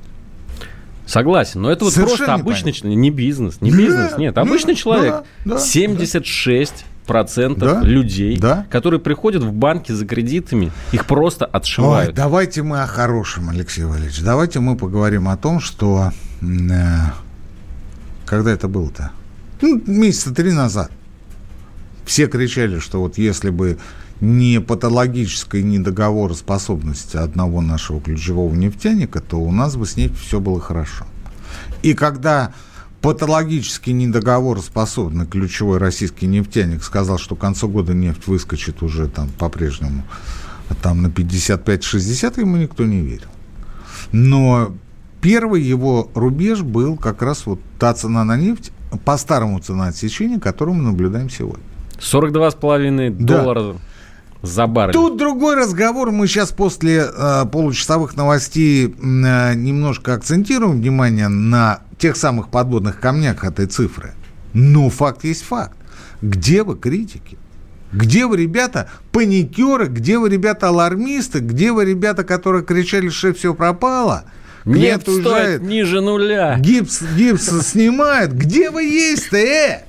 Согласен, 1.06 1.62
но 1.62 1.72
это 1.72 1.84
вот 1.84 1.94
Совершенно 1.94 2.18
просто 2.18 2.34
обычный 2.36 2.72
человек, 2.72 2.98
не 2.98 3.10
бизнес, 3.10 3.60
не 3.60 3.72
да, 3.72 3.78
бизнес, 3.78 4.18
нет, 4.18 4.38
обычный 4.38 4.76
да, 4.76 4.80
человек. 4.80 5.14
Да, 5.44 5.56
да, 5.56 5.60
76 5.60 6.86
процентов 7.06 7.82
да, 7.82 7.82
людей, 7.82 8.38
да. 8.38 8.66
которые 8.70 9.02
приходят 9.02 9.44
в 9.44 9.52
банки 9.52 9.92
за 9.92 10.06
кредитами, 10.06 10.72
их 10.94 11.06
просто 11.06 11.46
отшивают. 11.46 12.10
Ой, 12.10 12.16
давайте 12.16 12.64
мы 12.64 12.82
о 12.82 12.88
хорошем, 12.88 13.50
Алексей 13.50 13.84
Валерьевич. 13.84 14.22
Давайте 14.22 14.62
мы 14.62 14.78
поговорим 14.78 15.28
о 15.28 15.36
том, 15.36 15.60
что 15.60 16.12
э, 16.42 16.46
когда 18.32 18.54
это 18.54 18.70
было-то? 18.70 19.12
Ну, 19.60 19.82
месяца 19.86 20.34
три 20.34 20.54
назад. 20.54 20.90
Все 22.06 22.28
кричали, 22.28 22.80
что 22.80 23.02
вот 23.02 23.18
если 23.18 23.50
бы 23.50 23.78
не 24.22 24.62
патологическая 24.62 25.62
недоговороспособность 25.62 27.14
одного 27.16 27.60
нашего 27.60 28.00
ключевого 28.00 28.56
нефтяника, 28.56 29.20
то 29.20 29.36
у 29.36 29.52
нас 29.52 29.76
бы 29.76 29.86
с 29.86 29.98
ней 29.98 30.08
все 30.08 30.40
было 30.40 30.62
хорошо. 30.62 31.06
И 31.84 31.94
когда 31.94 32.54
патологически 33.02 33.90
недоговороспособный 33.90 35.28
ключевой 35.28 35.80
российский 35.80 36.26
нефтяник 36.26 36.86
сказал, 36.86 37.18
что 37.18 37.36
к 37.36 37.40
концу 37.40 37.68
года 37.68 37.94
нефть 37.94 38.28
выскочит 38.28 38.82
уже 38.82 39.10
там 39.10 39.28
по-прежнему 39.28 40.06
там 40.82 41.02
на 41.02 41.08
55-60, 41.08 42.40
ему 42.40 42.56
никто 42.56 42.86
не 42.86 43.02
верил. 43.02 43.28
Но 44.14 44.74
Первый 45.22 45.62
его 45.62 46.10
рубеж 46.16 46.62
был 46.62 46.98
как 46.98 47.22
раз 47.22 47.46
вот 47.46 47.60
та 47.80 47.94
цена 47.94 48.24
на 48.24 48.38
нефть 48.38 48.72
по 49.06 49.18
старому 49.18 49.60
ценоотсечению, 49.60 50.40
которую 50.40 50.76
мы 50.76 50.84
наблюдаем 50.84 51.30
сегодня. 51.30 51.64
42,5 52.00 53.18
да. 53.20 53.38
доллара 53.38 53.76
за 54.42 54.68
баррель. 54.68 54.94
Тут 54.94 55.18
другой 55.18 55.56
разговор. 55.56 56.12
Мы 56.12 56.28
сейчас 56.28 56.52
после 56.52 57.06
э, 57.06 57.46
получасовых 57.46 58.16
новостей 58.16 58.88
э, 58.88 59.54
немножко 59.54 60.16
акцентируем 60.16 60.82
внимание 60.82 61.28
на 61.28 61.82
тех 62.00 62.18
самых 62.18 62.50
подводных 62.50 63.00
камнях 63.00 63.44
этой 63.44 63.68
цифры. 63.68 64.14
Но 64.54 64.90
факт 64.90 65.24
есть 65.24 65.44
факт. 65.44 65.78
Где 66.22 66.64
вы 66.64 66.76
критики? 66.76 67.38
Где 67.94 68.26
вы, 68.26 68.38
ребята, 68.38 68.90
паникеры? 69.12 69.88
Где 69.88 70.18
вы, 70.18 70.30
ребята, 70.30 70.70
алармисты? 70.70 71.40
Где 71.40 71.72
вы, 71.72 71.86
ребята, 71.86 72.24
которые 72.24 72.64
кричали, 72.64 73.10
что 73.10 73.34
все 73.34 73.54
пропало? 73.54 74.24
Нефть 74.66 75.08
уезжает, 75.08 75.62
ниже 75.62 76.02
нуля. 76.02 76.58
Гипс, 76.60 77.02
гипс 77.16 77.50
снимает. 77.68 78.34
Где 78.34 78.70
вы 78.70 78.84
есть-то, 78.84 79.38
э? 79.38 79.84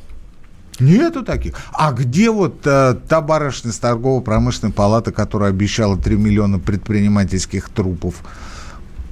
Нету 0.80 1.22
таких. 1.22 1.54
А 1.72 1.92
где 1.92 2.30
вот 2.30 2.66
э, 2.66 2.96
та 3.08 3.20
барышня 3.20 3.72
с 3.72 3.78
торгово-промышленной 3.78 4.72
палаты, 4.72 5.12
которая 5.12 5.50
обещала 5.50 5.96
3 5.96 6.16
миллиона 6.16 6.58
предпринимательских 6.58 7.68
трупов 7.68 8.16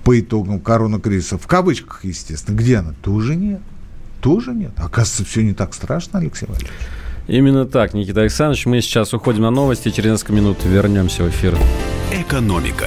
по 0.03 0.19
итогам 0.19 0.59
коронакризиса? 0.59 1.39
В 1.39 1.47
кавычках, 1.47 2.05
естественно. 2.05 2.57
Где 2.57 2.79
она? 2.79 2.95
Тоже 3.03 3.37
нет. 3.37 3.61
Тоже 4.21 4.53
нет. 4.53 4.73
Оказывается, 4.77 5.25
все 5.25 5.43
не 5.43 5.53
так 5.55 5.75
страшно, 5.75 6.19
Алексей 6.19 6.47
Валерьевич. 6.47 6.73
Именно 7.29 7.67
так, 7.67 7.95
Никита 7.95 8.23
Александрович. 8.23 8.67
Мы 8.67 8.81
сейчас 8.81 9.15
уходим 9.15 9.43
на 9.43 9.51
новости. 9.51 9.91
Через 9.91 10.13
несколько 10.13 10.33
минут 10.33 10.59
вернемся 10.65 11.23
в 11.23 11.29
эфир. 11.29 11.57
Экономика. 12.13 12.87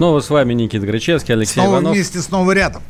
Снова 0.00 0.20
с 0.20 0.30
вами 0.30 0.54
Никита 0.54 0.86
Гречевский, 0.86 1.34
Алексей 1.34 1.52
снова 1.60 1.74
Иванов. 1.74 1.92
вместе, 1.92 2.20
снова 2.20 2.52
рядом. 2.52 2.80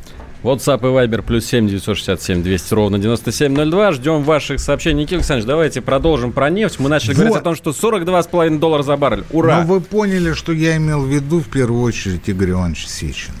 WhatsApp 0.43 0.79
и 0.79 0.83
Viber 0.83 1.21
плюс 1.21 1.45
7 1.45 1.67
967 1.67 2.41
200 2.41 2.73
ровно 2.73 2.99
9702. 2.99 3.91
Ждем 3.91 4.23
ваших 4.23 4.61
сообщений. 4.61 5.01
Никита 5.01 5.15
Александрович, 5.17 5.45
давайте 5.45 5.81
продолжим 5.81 6.31
про 6.31 6.49
нефть. 6.49 6.79
Мы 6.79 6.87
начали 6.87 7.09
вот. 7.09 7.17
говорить 7.17 7.35
о 7.35 7.41
том, 7.41 7.55
что 7.55 7.71
42,5 7.71 8.59
доллара 8.59 8.83
за 8.83 8.95
баррель. 8.95 9.25
Ура! 9.31 9.59
Но 9.59 9.67
вы 9.67 9.81
поняли, 9.81 10.31
что 10.31 10.53
я 10.53 10.77
имел 10.77 11.01
в 11.01 11.09
виду 11.09 11.41
в 11.41 11.49
первую 11.49 11.81
очередь 11.81 12.29
Игорь 12.29 12.51
Иванович 12.51 12.87
Сечина. 12.87 13.35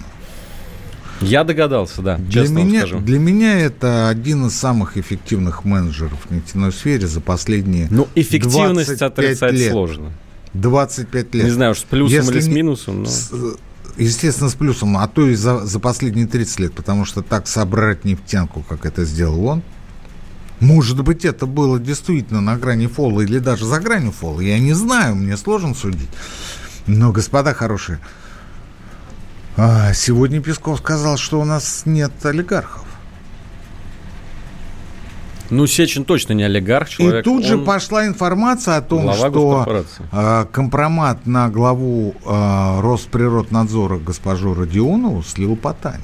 Я 1.21 1.45
догадался, 1.45 2.01
да, 2.01 2.17
для 2.17 2.49
меня, 2.49 2.85
Для 2.85 3.19
меня 3.19 3.57
это 3.57 4.09
один 4.09 4.47
из 4.47 4.53
самых 4.53 4.97
эффективных 4.97 5.63
менеджеров 5.63 6.19
в 6.29 6.35
нефтяной 6.35 6.73
сфере 6.73 7.07
за 7.07 7.21
последние 7.21 7.87
Ну, 7.89 8.09
эффективность 8.15 9.01
отрицать 9.01 9.53
лет. 9.53 9.71
сложно. 9.71 10.11
25 10.53 11.35
лет. 11.35 11.45
Не 11.45 11.49
знаю, 11.49 11.75
с 11.75 11.83
плюсом 11.83 12.17
Если 12.17 12.31
или 12.33 12.39
с 12.41 12.47
минусом. 12.47 13.03
Но... 13.03 13.09
естественно, 13.97 14.49
с 14.49 14.55
плюсом, 14.55 14.97
а 14.97 15.07
то 15.07 15.27
и 15.27 15.35
за, 15.35 15.65
за 15.65 15.79
последние 15.79 16.27
30 16.27 16.59
лет, 16.59 16.73
потому 16.73 17.05
что 17.05 17.21
так 17.21 17.47
собрать 17.47 18.05
нефтянку, 18.05 18.63
как 18.67 18.85
это 18.85 19.05
сделал 19.05 19.45
он, 19.45 19.63
может 20.59 21.03
быть, 21.03 21.25
это 21.25 21.47
было 21.47 21.79
действительно 21.79 22.39
на 22.39 22.55
грани 22.55 22.85
фола 22.85 23.21
или 23.21 23.39
даже 23.39 23.65
за 23.65 23.79
гранью 23.79 24.11
фола. 24.11 24.41
Я 24.41 24.59
не 24.59 24.73
знаю, 24.73 25.15
мне 25.15 25.35
сложно 25.35 25.73
судить. 25.73 26.09
Но, 26.85 27.11
господа 27.11 27.53
хорошие, 27.55 27.99
а, 29.57 29.91
сегодня 29.93 30.41
Песков 30.41 30.79
сказал, 30.79 31.17
что 31.17 31.41
у 31.41 31.45
нас 31.45 31.83
нет 31.85 32.11
олигархов. 32.23 32.85
Ну, 35.51 35.67
Сечин 35.67 36.05
точно 36.05 36.33
не 36.33 36.43
олигарх, 36.43 36.89
человек. 36.89 37.21
И 37.21 37.23
тут 37.23 37.45
же 37.45 37.57
пошла 37.57 38.07
информация 38.07 38.77
о 38.77 38.81
том, 38.81 39.13
что 39.13 39.85
э, 40.11 40.45
компромат 40.51 41.27
на 41.27 41.49
главу 41.49 42.15
э, 42.25 42.79
Росприроднадзора 42.81 43.99
госпожу 43.99 44.53
Родионову 44.53 45.21
слил 45.23 45.57
Потанин. 45.57 46.01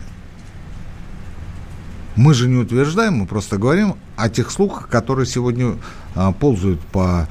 Мы 2.18 2.34
же 2.34 2.50
не 2.50 2.58
утверждаем, 2.58 3.14
мы 3.14 3.26
просто 3.26 3.58
говорим 3.58 3.96
о 4.18 4.28
тех 4.28 4.52
слухах, 4.52 4.90
которые 4.90 5.28
сегодня 5.28 5.76
а, 6.16 6.32
ползают 6.32 6.80
по 6.80 7.28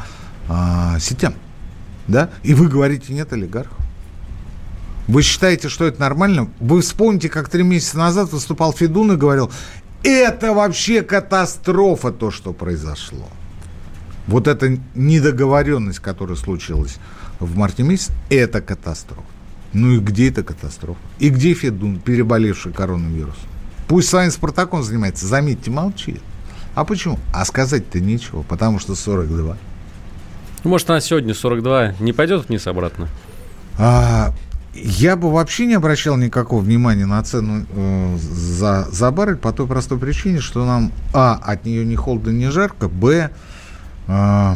а, 0.49 1.01
сетям. 1.01 1.35
Да? 2.07 2.31
И 2.45 2.55
вы 2.55 2.69
говорите, 2.69 3.13
нет 3.13 3.33
олигархов. 3.33 3.77
Вы 5.09 5.23
считаете, 5.23 5.69
что 5.69 5.87
это 5.87 6.01
нормально? 6.01 6.51
Вы 6.61 6.83
вспомните, 6.83 7.29
как 7.29 7.49
три 7.49 7.65
месяца 7.65 7.99
назад 7.99 8.33
выступал 8.33 8.73
Федун 8.73 9.11
и 9.13 9.17
говорил, 9.17 9.51
это 10.09 10.53
вообще 10.53 11.03
катастрофа, 11.03 12.13
то, 12.13 12.31
что 12.31 12.53
произошло. 12.53 13.29
Вот 14.27 14.49
эта 14.49 14.79
недоговоренность, 14.95 16.01
которая 16.01 16.37
случилась 16.37 16.97
в 17.39 17.57
марте 17.57 17.83
месяце, 17.83 18.13
это 18.31 18.61
катастрофа. 18.61 19.23
Ну 19.73 19.93
и 19.93 19.99
где 19.99 20.29
эта 20.29 20.43
катастрофа? 20.43 20.99
И 21.19 21.29
где 21.29 21.55
Федун, 21.55 22.01
переболевший 22.01 22.73
коронавирусом? 22.73 23.49
Пусть 23.89 24.09
с 24.09 24.13
вами 24.13 24.31
Спартаком 24.31 24.83
занимается, 24.83 25.27
заметьте, 25.27 25.71
молчит. 25.71 26.21
А 26.75 26.85
почему? 26.85 27.19
А 27.33 27.45
сказать-то 27.45 28.01
нечего, 28.01 28.43
потому 28.43 28.79
что 28.79 28.95
42. 28.95 29.57
Может, 30.65 30.91
она 30.91 31.01
сегодня 31.01 31.35
42 31.35 31.95
не 32.01 32.13
пойдет 32.13 32.49
вниз 32.49 32.67
обратно? 32.67 33.09
А, 33.79 34.33
я 34.85 35.17
бы 35.17 35.33
вообще 35.33 35.67
не 35.67 35.75
обращал 35.75 36.17
никакого 36.17 36.61
внимания 36.61 37.07
на 37.07 37.23
цену 37.23 37.67
э, 37.69 38.19
за, 38.19 38.87
за 38.91 39.11
баррель 39.11 39.37
по 39.37 39.53
той 39.53 39.67
простой 39.67 39.99
причине, 39.99 40.41
что 40.41 40.65
нам, 40.65 40.93
а, 41.13 41.41
от 41.43 41.65
нее 41.65 41.85
не 41.85 41.97
холодно, 41.97 42.31
не 42.31 42.51
жарко, 42.51 42.89
б, 42.89 43.31
э, 44.09 44.55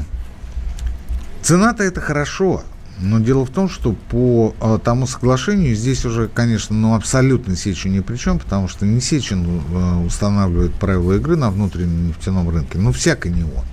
цена-то 1.42 1.82
это 1.82 2.00
хорошо, 2.00 2.62
но 3.00 3.18
дело 3.18 3.46
в 3.46 3.50
том, 3.50 3.68
что 3.68 3.92
по 4.10 4.54
э, 4.60 4.78
тому 4.84 5.06
соглашению 5.06 5.74
здесь 5.74 6.04
уже, 6.04 6.28
конечно, 6.28 6.76
ну, 6.76 6.94
абсолютно 6.94 7.56
Сечин 7.56 7.92
ни 7.92 8.00
при 8.00 8.16
чем, 8.16 8.38
потому 8.38 8.68
что 8.68 8.84
не 8.84 9.00
Сечин 9.00 9.62
э, 9.72 10.04
устанавливает 10.04 10.74
правила 10.74 11.14
игры 11.14 11.36
на 11.36 11.50
внутреннем 11.50 12.08
нефтяном 12.08 12.50
рынке, 12.50 12.78
но 12.78 12.92
всяко 12.92 13.30
не 13.30 13.42
он. 13.42 13.64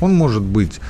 Он 0.00 0.14
может 0.14 0.42
быть 0.42 0.80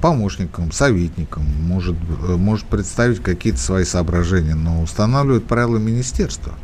помощником, 0.00 0.70
советником, 0.70 1.44
может, 1.60 1.96
э, 2.28 2.36
может 2.36 2.66
представить 2.66 3.20
какие-то 3.22 3.58
свои 3.58 3.84
соображения, 3.84 4.54
но 4.54 4.82
устанавливает 4.82 5.46
правила 5.46 5.78
министерства. 5.78 6.54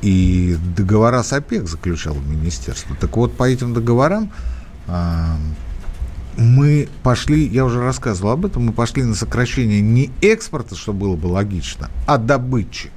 И 0.00 0.56
договора 0.76 1.22
с 1.22 1.32
ОПЕК 1.32 1.68
заключало 1.68 2.18
министерство. 2.18 2.96
Так 2.96 3.16
вот, 3.16 3.36
по 3.36 3.44
этим 3.44 3.72
договорам 3.72 4.30
а, 4.86 5.36
мы 6.36 6.88
пошли, 7.02 7.46
я 7.46 7.64
уже 7.64 7.80
рассказывал 7.80 8.32
об 8.32 8.44
этом, 8.44 8.66
мы 8.66 8.72
пошли 8.72 9.02
на 9.02 9.14
сокращение 9.14 9.80
не 9.80 10.10
экспорта, 10.20 10.76
что 10.76 10.92
было 10.92 11.16
бы 11.16 11.28
логично, 11.28 11.88
а 12.06 12.18
добычи. 12.18 12.90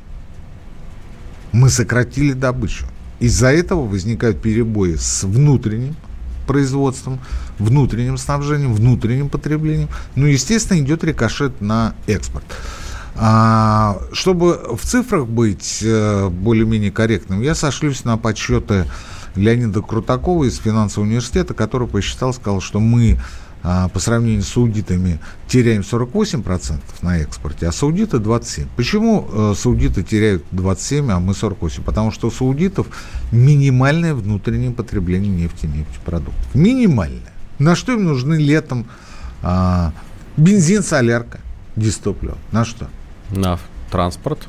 Мы 1.53 1.69
сократили 1.69 2.33
добычу. 2.33 2.85
Из-за 3.19 3.53
этого 3.53 3.87
возникают 3.87 4.41
перебои 4.41 4.95
с 4.95 5.23
внутренним 5.23 5.95
производством, 6.47 7.19
внутренним 7.59 8.17
снабжением, 8.17 8.73
внутренним 8.73 9.29
потреблением. 9.29 9.89
Ну, 10.15 10.25
естественно, 10.25 10.79
идет 10.79 11.03
рикошет 11.03 11.61
на 11.61 11.93
экспорт. 12.07 12.45
А, 13.15 13.99
чтобы 14.11 14.75
в 14.75 14.85
цифрах 14.85 15.27
быть 15.27 15.79
э, 15.81 16.29
более-менее 16.29 16.91
корректным, 16.91 17.41
я 17.41 17.55
сошлюсь 17.55 18.03
на 18.03 18.17
подсчеты 18.17 18.85
Леонида 19.35 19.81
Крутакова 19.81 20.43
из 20.45 20.57
финансового 20.57 21.07
университета, 21.07 21.53
который 21.53 21.87
посчитал, 21.87 22.33
сказал, 22.33 22.61
что 22.61 22.79
мы 22.79 23.19
а, 23.69 23.89
по 23.89 23.99
сравнению 23.99 24.43
с 24.43 24.55
аудитами 24.55 25.19
теряем 25.49 25.81
48% 25.81 26.79
на 27.01 27.17
экспорте, 27.17 27.67
а 27.67 27.73
саудиты 27.73 28.15
27%. 28.15 28.67
Почему 28.77 29.27
э, 29.29 29.53
саудиты 29.57 30.03
теряют 30.03 30.45
27%, 30.53 31.11
а 31.11 31.19
мы 31.19 31.33
48%? 31.33 31.81
Потому 31.83 32.11
что 32.11 32.27
у 32.27 32.31
саудитов 32.31 32.87
минимальное 33.33 34.13
внутреннее 34.13 34.71
потребление 34.71 35.29
нефти 35.29 35.65
и 35.65 35.67
нефтепродуктов. 35.67 36.55
Минимальное. 36.55 37.33
На 37.59 37.75
что 37.75 37.91
им 37.91 38.05
нужны 38.05 38.35
летом 38.35 38.87
а, 39.43 39.91
бензин, 40.37 40.81
солярка, 40.81 41.41
дистопливо? 41.75 42.37
На 42.53 42.63
что? 42.63 42.87
На 43.31 43.59
транспорт 43.91 44.47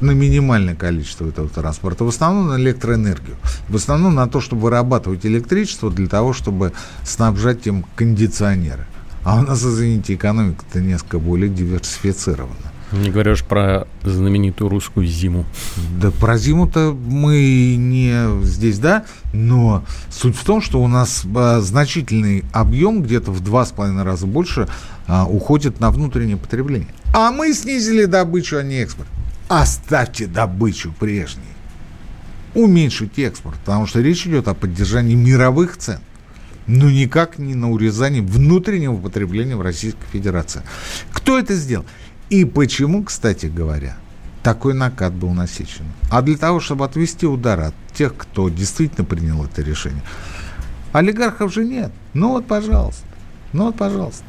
на 0.00 0.12
минимальное 0.12 0.74
количество 0.74 1.28
этого 1.28 1.48
транспорта, 1.48 2.04
в 2.04 2.08
основном 2.08 2.48
на 2.48 2.56
электроэнергию, 2.60 3.36
в 3.68 3.76
основном 3.76 4.14
на 4.14 4.28
то, 4.28 4.40
чтобы 4.40 4.62
вырабатывать 4.62 5.26
электричество 5.26 5.90
для 5.90 6.08
того, 6.08 6.32
чтобы 6.32 6.72
снабжать 7.02 7.66
им 7.66 7.84
кондиционеры. 7.96 8.86
А 9.24 9.38
у 9.38 9.42
нас, 9.42 9.62
извините, 9.64 10.14
экономика-то 10.14 10.80
несколько 10.80 11.18
более 11.18 11.48
диверсифицирована. 11.48 12.74
Не 12.92 13.10
говоришь 13.10 13.42
про 13.42 13.88
знаменитую 14.04 14.68
русскую 14.68 15.06
зиму. 15.06 15.46
Да 15.98 16.10
про 16.12 16.38
зиму-то 16.38 16.96
мы 17.06 17.74
не 17.76 18.44
здесь, 18.44 18.78
да, 18.78 19.04
но 19.32 19.84
суть 20.10 20.36
в 20.36 20.44
том, 20.44 20.60
что 20.60 20.80
у 20.80 20.86
нас 20.86 21.24
а, 21.34 21.60
значительный 21.60 22.44
объем, 22.52 23.02
где-то 23.02 23.32
в 23.32 23.42
два 23.42 23.64
с 23.64 23.72
половиной 23.72 24.04
раза 24.04 24.26
больше, 24.26 24.68
а, 25.08 25.26
уходит 25.26 25.80
на 25.80 25.90
внутреннее 25.90 26.36
потребление. 26.36 26.88
А 27.14 27.32
мы 27.32 27.52
снизили 27.52 28.04
добычу, 28.04 28.58
а 28.58 28.62
не 28.62 28.76
экспорт. 28.76 29.08
Оставьте 29.48 30.26
добычу 30.26 30.92
прежней. 30.92 31.42
Уменьшите 32.54 33.24
экспорт, 33.24 33.58
потому 33.60 33.86
что 33.86 34.00
речь 34.00 34.26
идет 34.26 34.48
о 34.48 34.54
поддержании 34.54 35.14
мировых 35.14 35.76
цен 35.76 36.00
но 36.66 36.90
никак 36.90 37.38
не 37.38 37.54
на 37.54 37.70
урезании 37.70 38.20
внутреннего 38.20 38.96
потребления 38.96 39.56
в 39.56 39.62
Российской 39.62 40.06
Федерации. 40.12 40.62
Кто 41.12 41.38
это 41.38 41.54
сделал? 41.54 41.84
И 42.30 42.44
почему, 42.44 43.04
кстати 43.04 43.46
говоря, 43.46 43.96
такой 44.42 44.74
накат 44.74 45.12
был 45.12 45.30
насечен? 45.30 45.84
А 46.10 46.22
для 46.22 46.36
того, 46.36 46.60
чтобы 46.60 46.84
отвести 46.84 47.26
удар 47.26 47.60
от 47.60 47.74
тех, 47.92 48.16
кто 48.16 48.48
действительно 48.48 49.04
принял 49.04 49.44
это 49.44 49.62
решение. 49.62 50.02
Олигархов 50.92 51.52
же 51.52 51.64
нет. 51.64 51.92
Ну 52.14 52.30
вот, 52.30 52.46
пожалуйста. 52.46 53.04
Ну 53.52 53.66
вот, 53.66 53.76
пожалуйста. 53.76 54.24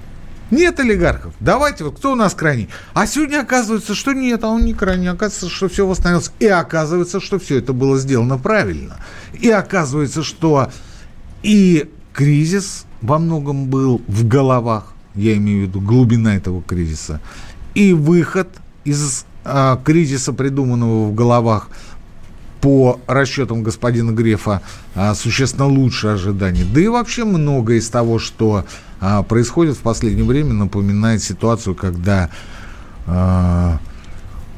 Нет 0.51 0.79
олигархов. 0.79 1.33
Давайте, 1.39 1.83
вот 1.83 1.97
кто 1.97 2.11
у 2.11 2.15
нас 2.15 2.33
крайний? 2.33 2.69
А 2.93 3.07
сегодня 3.07 3.41
оказывается, 3.41 3.95
что 3.95 4.13
нет, 4.13 4.43
а 4.43 4.49
он 4.49 4.65
не 4.65 4.73
крайний. 4.73 5.09
Оказывается, 5.09 5.49
что 5.49 5.67
все 5.67 5.87
восстановилось. 5.87 6.31
И 6.39 6.47
оказывается, 6.47 7.19
что 7.19 7.39
все 7.39 7.57
это 7.57 7.73
было 7.73 7.97
сделано 7.97 8.37
правильно. 8.37 8.97
И 9.33 9.49
оказывается, 9.49 10.23
что 10.23 10.71
и 11.41 11.89
кризис 12.13 12.85
во 13.01 13.19
многом 13.19 13.67
был 13.67 14.01
в 14.07 14.27
головах, 14.27 14.93
я 15.15 15.35
имею 15.37 15.65
в 15.65 15.69
виду 15.69 15.81
глубина 15.81 16.35
этого 16.35 16.61
кризиса, 16.61 17.21
и 17.73 17.93
выход 17.93 18.49
из 18.83 19.25
а, 19.43 19.79
кризиса, 19.83 20.33
придуманного 20.33 21.07
в 21.07 21.13
головах 21.13 21.69
по 22.61 22.99
расчетам 23.05 23.61
господина 23.61 24.11
Грефа, 24.11 24.61
а, 24.95 25.13
существенно 25.13 25.67
лучше 25.67 26.07
ожиданий. 26.07 26.63
Да 26.63 26.81
и 26.81 26.87
вообще 26.87 27.23
многое 27.25 27.77
из 27.77 27.89
того, 27.89 28.17
что 28.17 28.65
происходит 29.23 29.77
в 29.77 29.81
последнее 29.81 30.25
время, 30.25 30.53
напоминает 30.53 31.21
ситуацию, 31.21 31.75
когда 31.75 32.29
а, 33.07 33.79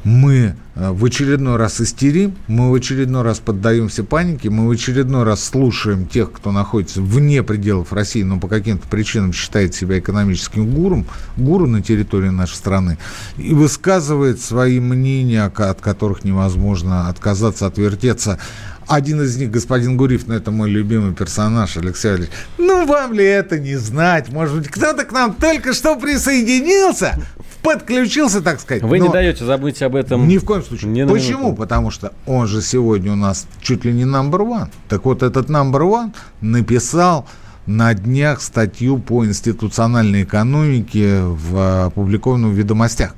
мы 0.08 0.56
а, 0.74 0.92
в 0.92 1.04
очередной 1.04 1.56
раз 1.56 1.80
истерим, 1.80 2.34
мы 2.46 2.70
в 2.70 2.74
очередной 2.74 3.22
раз 3.22 3.40
поддаемся 3.40 4.04
панике, 4.04 4.48
мы 4.48 4.66
в 4.66 4.70
очередной 4.70 5.24
раз 5.24 5.44
слушаем 5.44 6.06
тех, 6.06 6.32
кто 6.32 6.50
находится 6.50 7.02
вне 7.02 7.42
пределов 7.42 7.92
России, 7.92 8.22
но 8.22 8.40
по 8.40 8.48
каким-то 8.48 8.88
причинам 8.88 9.32
считает 9.32 9.74
себя 9.74 9.98
экономическим 9.98 10.66
гуром, 10.66 11.06
гуру 11.36 11.66
на 11.66 11.82
территории 11.82 12.30
нашей 12.30 12.54
страны, 12.54 12.98
и 13.36 13.52
высказывает 13.52 14.40
свои 14.40 14.80
мнения, 14.80 15.44
от 15.44 15.80
которых 15.80 16.24
невозможно 16.24 17.08
отказаться, 17.08 17.66
отвертеться. 17.66 18.38
Один 18.86 19.20
из 19.20 19.36
них, 19.36 19.50
господин 19.50 19.98
Гурьев, 19.98 20.26
ну, 20.26 20.34
это 20.34 20.50
мой 20.50 20.70
любимый 20.70 21.12
персонаж, 21.12 21.76
Алексей 21.76 22.08
Валерьевич. 22.08 22.34
Ну, 22.56 22.86
вам 22.86 23.12
ли 23.12 23.22
это 23.22 23.58
не 23.58 23.76
знать? 23.76 24.30
Может 24.30 24.56
быть, 24.56 24.68
кто-то 24.68 25.04
к 25.04 25.12
нам 25.12 25.34
только 25.34 25.74
что 25.74 25.96
присоединился, 25.96 27.22
подключился, 27.62 28.40
так 28.40 28.60
сказать. 28.60 28.82
Вы 28.82 28.98
не 28.98 29.08
даете 29.08 29.44
забыть 29.44 29.82
об 29.82 29.94
этом. 29.94 30.26
Ни 30.26 30.38
в 30.38 30.44
коем 30.44 30.62
случае. 30.62 30.90
Не 30.90 31.06
Почему? 31.06 31.54
Потому 31.54 31.90
что 31.90 32.12
он 32.26 32.46
же 32.46 32.62
сегодня 32.62 33.12
у 33.12 33.16
нас 33.16 33.46
чуть 33.60 33.84
ли 33.84 33.92
не 33.92 34.04
number 34.04 34.40
one. 34.40 34.68
Так 34.88 35.04
вот, 35.04 35.22
этот 35.22 35.48
number 35.48 35.80
one 35.80 36.14
написал 36.40 37.26
на 37.66 37.92
днях 37.92 38.40
статью 38.40 38.98
по 38.98 39.26
институциональной 39.26 40.22
экономике 40.22 41.20
в 41.20 41.86
опубликованном 41.86 42.50
в 42.50 42.54
ведомостях. 42.54 43.14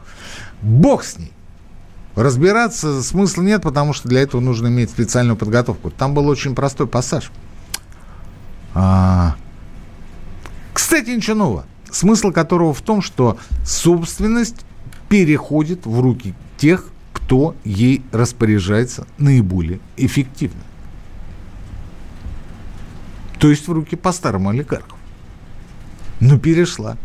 Бог 0.60 1.04
с 1.04 1.18
ней. 1.18 1.32
Разбираться 2.16 3.02
смысла 3.02 3.42
нет, 3.42 3.62
потому 3.62 3.92
что 3.92 4.08
для 4.08 4.20
этого 4.20 4.40
нужно 4.40 4.66
иметь 4.66 4.90
специальную 4.90 5.36
подготовку. 5.36 5.90
Там 5.90 6.14
был 6.14 6.26
очень 6.26 6.54
простой 6.54 6.86
пассаж. 6.86 7.30
А... 8.74 9.36
Кстати, 10.72 11.10
ничего 11.10 11.36
нового. 11.36 11.64
Смысл 11.90 12.30
которого 12.30 12.72
в 12.72 12.82
том, 12.82 13.02
что 13.02 13.38
собственность 13.64 14.64
переходит 15.08 15.86
в 15.86 16.00
руки 16.00 16.34
тех, 16.56 16.86
кто 17.12 17.54
ей 17.64 18.02
распоряжается 18.12 19.06
наиболее 19.18 19.80
эффективно. 19.96 20.60
То 23.38 23.48
есть 23.50 23.66
в 23.66 23.72
руки 23.72 23.96
по-старому 23.96 24.50
олигархов. 24.50 24.98
Ну, 26.20 26.38
перешла. 26.38 26.96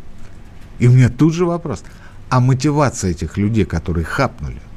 И 0.80 0.88
у 0.88 0.92
меня 0.92 1.10
тут 1.10 1.34
же 1.34 1.46
вопрос. 1.46 1.84
А 2.30 2.40
мотивация 2.40 3.12
этих 3.12 3.38
людей, 3.38 3.66
которые 3.66 4.04
хапнули– 4.04 4.62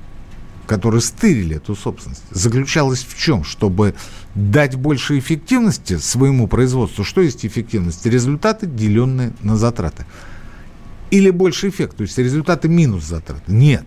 которые 0.68 1.00
стырили 1.00 1.56
эту 1.56 1.74
собственность, 1.74 2.22
заключалась 2.30 3.00
в 3.02 3.18
чем? 3.18 3.42
Чтобы 3.42 3.94
дать 4.34 4.76
больше 4.76 5.18
эффективности 5.18 5.96
своему 5.96 6.46
производству. 6.46 7.02
Что 7.02 7.22
есть 7.22 7.44
эффективность? 7.44 8.06
Результаты, 8.06 8.66
деленные 8.66 9.32
на 9.42 9.56
затраты. 9.56 10.04
Или 11.10 11.30
больше 11.30 11.70
эффект, 11.70 11.96
то 11.96 12.02
есть 12.02 12.18
результаты 12.18 12.68
минус 12.68 13.04
затраты. 13.04 13.50
Нет. 13.50 13.84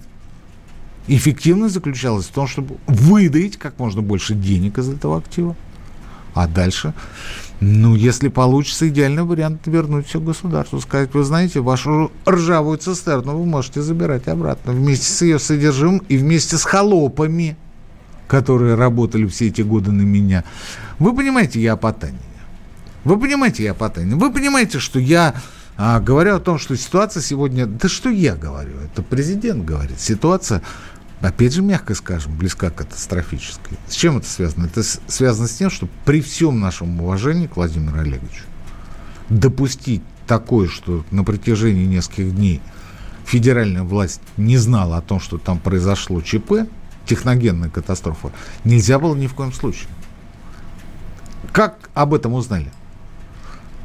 Эффективность 1.07 1.75
заключалась 1.75 2.25
в 2.25 2.31
том, 2.31 2.47
чтобы 2.47 2.77
выдать 2.87 3.57
как 3.57 3.77
можно 3.77 4.01
больше 4.01 4.33
денег 4.33 4.79
из 4.79 4.89
этого 4.89 5.19
актива. 5.19 5.55
А 6.33 6.47
дальше, 6.47 6.93
ну, 7.61 7.93
если 7.93 8.27
получится, 8.27 8.89
идеальный 8.89 9.21
вариант 9.21 9.67
вернуть 9.67 10.07
все 10.07 10.19
государству. 10.19 10.81
Сказать, 10.81 11.13
вы 11.13 11.23
знаете, 11.23 11.59
вашу 11.59 12.11
ржавую 12.27 12.79
цистерну 12.79 13.37
вы 13.37 13.45
можете 13.45 13.83
забирать 13.83 14.27
обратно 14.27 14.73
вместе 14.73 15.05
с 15.05 15.21
ее 15.21 15.37
содержимым 15.37 15.99
и 16.09 16.17
вместе 16.17 16.57
с 16.57 16.63
холопами, 16.63 17.55
которые 18.27 18.73
работали 18.73 19.27
все 19.27 19.47
эти 19.47 19.61
годы 19.61 19.91
на 19.91 20.01
меня. 20.01 20.43
Вы 20.97 21.15
понимаете, 21.15 21.61
я 21.61 21.75
Потанин. 21.75 22.17
Вы 23.03 23.19
понимаете, 23.19 23.63
я 23.63 23.75
Потанин. 23.75 24.17
Вы 24.17 24.33
понимаете, 24.33 24.79
что 24.79 24.99
я 24.99 25.35
а, 25.77 25.99
говорю 25.99 26.37
о 26.37 26.39
том, 26.39 26.57
что 26.57 26.75
ситуация 26.75 27.21
сегодня... 27.21 27.67
Да 27.67 27.87
что 27.89 28.09
я 28.09 28.35
говорю? 28.35 28.71
Это 28.83 29.03
президент 29.03 29.65
говорит. 29.65 29.99
Ситуация 29.99 30.63
опять 31.21 31.53
же, 31.53 31.61
мягко 31.61 31.95
скажем, 31.95 32.35
близка 32.35 32.69
к 32.69 32.75
катастрофической. 32.75 33.77
С 33.87 33.93
чем 33.93 34.17
это 34.17 34.27
связано? 34.27 34.65
Это 34.65 34.83
связано 34.83 35.47
с 35.47 35.53
тем, 35.53 35.69
что 35.69 35.87
при 36.05 36.21
всем 36.21 36.59
нашем 36.59 36.99
уважении 37.01 37.47
к 37.47 37.55
Владимиру 37.55 37.99
Олеговичу 37.99 38.43
допустить 39.29 40.03
такое, 40.27 40.67
что 40.67 41.05
на 41.11 41.23
протяжении 41.23 41.85
нескольких 41.85 42.35
дней 42.35 42.61
федеральная 43.25 43.83
власть 43.83 44.21
не 44.37 44.57
знала 44.57 44.97
о 44.97 45.01
том, 45.01 45.19
что 45.19 45.37
там 45.37 45.59
произошло 45.59 46.21
ЧП, 46.21 46.67
техногенная 47.05 47.69
катастрофа, 47.69 48.31
нельзя 48.63 48.99
было 48.99 49.15
ни 49.15 49.27
в 49.27 49.33
коем 49.33 49.53
случае. 49.53 49.87
Как 51.51 51.89
об 51.93 52.13
этом 52.13 52.33
узнали? 52.33 52.71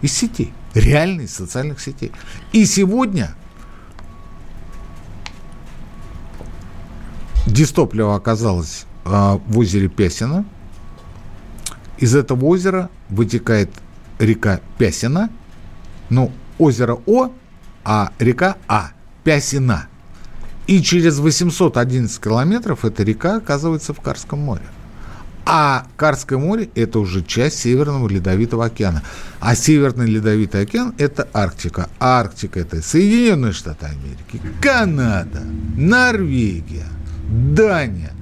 Из 0.02 0.12
сетей, 0.12 0.52
реальных 0.74 1.30
социальных 1.30 1.80
сетей. 1.80 2.12
И 2.52 2.66
сегодня 2.66 3.34
дистопливо 7.56 8.14
оказалось 8.14 8.84
а, 9.04 9.40
в 9.48 9.58
озере 9.58 9.88
Пясина. 9.88 10.44
Из 11.98 12.14
этого 12.14 12.44
озера 12.44 12.90
вытекает 13.08 13.70
река 14.18 14.60
Пясина. 14.78 15.30
Ну, 16.10 16.30
озеро 16.58 16.98
О, 17.06 17.30
а 17.84 18.12
река 18.18 18.56
А. 18.68 18.90
Пясина. 19.24 19.88
И 20.66 20.82
через 20.82 21.18
811 21.18 22.20
километров 22.20 22.84
эта 22.84 23.02
река 23.02 23.36
оказывается 23.36 23.94
в 23.94 24.00
Карском 24.00 24.40
море. 24.40 24.64
А 25.48 25.86
Карское 25.96 26.38
море– 26.38 26.68
это 26.74 26.98
уже 26.98 27.22
часть 27.22 27.60
Северного 27.60 28.08
Ледовитого 28.08 28.66
океана. 28.66 29.02
А 29.40 29.54
Северный 29.54 30.06
Ледовитый 30.06 30.62
океан– 30.62 30.92
это 30.98 31.28
Арктика. 31.32 31.88
А 32.00 32.20
Арктика– 32.20 32.58
это 32.60 32.82
Соединенные 32.82 33.52
Штаты 33.52 33.86
Америки, 33.86 34.42
Канада, 34.60 35.42
Норвегия, 35.76 36.86
Дания. 37.28 38.12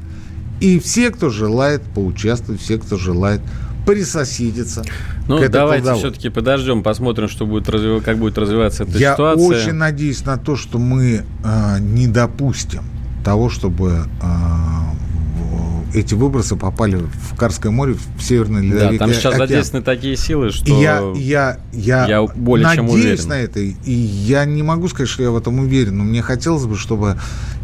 И 0.60 0.78
все, 0.78 1.10
кто 1.10 1.30
желает 1.30 1.82
поучаствовать, 1.82 2.60
все, 2.60 2.78
кто 2.78 2.96
желает 2.96 3.40
присоседиться. 3.86 4.82
Ну, 5.28 5.46
давайте 5.48 5.94
все-таки 5.94 6.28
подождем, 6.30 6.82
посмотрим, 6.82 7.28
что 7.28 7.46
будет 7.46 7.68
развив... 7.68 8.02
как 8.04 8.18
будет 8.18 8.38
развиваться 8.38 8.84
эта 8.84 8.98
Я 8.98 9.14
ситуация. 9.14 9.42
Я 9.42 9.56
очень 9.56 9.72
надеюсь 9.72 10.24
на 10.24 10.38
то, 10.38 10.56
что 10.56 10.78
мы 10.78 11.24
э, 11.44 11.78
не 11.80 12.06
допустим 12.06 12.84
того, 13.24 13.48
чтобы 13.48 14.06
э, 14.22 15.98
эти 15.98 16.14
выбросы 16.14 16.56
попали 16.56 16.96
в 16.96 17.36
Карское 17.36 17.70
море, 17.72 17.96
в 18.16 18.22
Северный 18.22 18.62
Ледовитый 18.62 18.98
Да, 18.98 19.04
там 19.04 19.14
сейчас 19.14 19.34
океан. 19.34 19.48
задействованы 19.48 19.84
такие 19.84 20.16
силы, 20.16 20.50
что 20.50 20.80
я, 20.80 21.00
я, 21.14 21.58
я, 21.72 22.06
я 22.06 22.22
более 22.22 22.66
надеюсь 22.66 22.88
чем 22.88 22.94
уверен. 22.94 23.28
на 23.28 23.34
это, 23.34 23.60
и 23.60 23.92
я 23.92 24.44
не 24.44 24.62
могу 24.62 24.88
сказать, 24.88 25.08
что 25.08 25.22
я 25.22 25.30
в 25.30 25.36
этом 25.36 25.58
уверен, 25.60 25.98
но 25.98 26.04
мне 26.04 26.20
хотелось 26.20 26.66
бы, 26.66 26.76
чтобы 26.76 27.16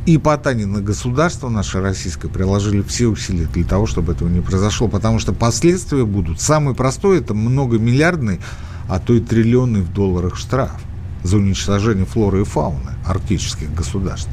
и 0.07 0.19
Потанин, 0.19 0.79
и 0.79 0.83
государство 0.83 1.49
наше 1.49 1.81
российское 1.81 2.29
приложили 2.29 2.83
все 2.83 3.07
усилия 3.07 3.47
для 3.47 3.65
того, 3.65 3.87
чтобы 3.87 4.13
этого 4.13 4.29
не 4.29 4.41
произошло, 4.41 4.89
потому 4.89 5.19
что 5.19 5.33
последствия 5.33 6.05
будут. 6.05 6.41
Самый 6.41 6.75
простой– 6.75 7.19
это 7.21 7.35
многомиллиардный, 7.35 8.41
а 8.89 8.99
то 8.99 9.15
и 9.15 9.21
триллионный 9.21 9.83
в 9.83 9.93
долларах 9.93 10.37
штраф 10.37 10.81
за 11.23 11.37
уничтожение 11.37 12.07
флоры 12.07 12.43
и 12.43 12.45
фауны 12.45 12.93
арктических 13.07 13.73
государств. 13.75 14.31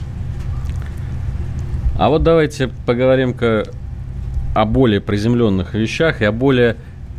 А 2.00 2.10
вот 2.10 2.24
давайте 2.24 2.70
поговорим-ка 2.86 3.66
о 4.56 4.66
более 4.66 5.02
приземленных 5.02 5.74
вещах 5.74 6.22
и 6.22 6.26
о 6.26 6.32
более 6.32 6.78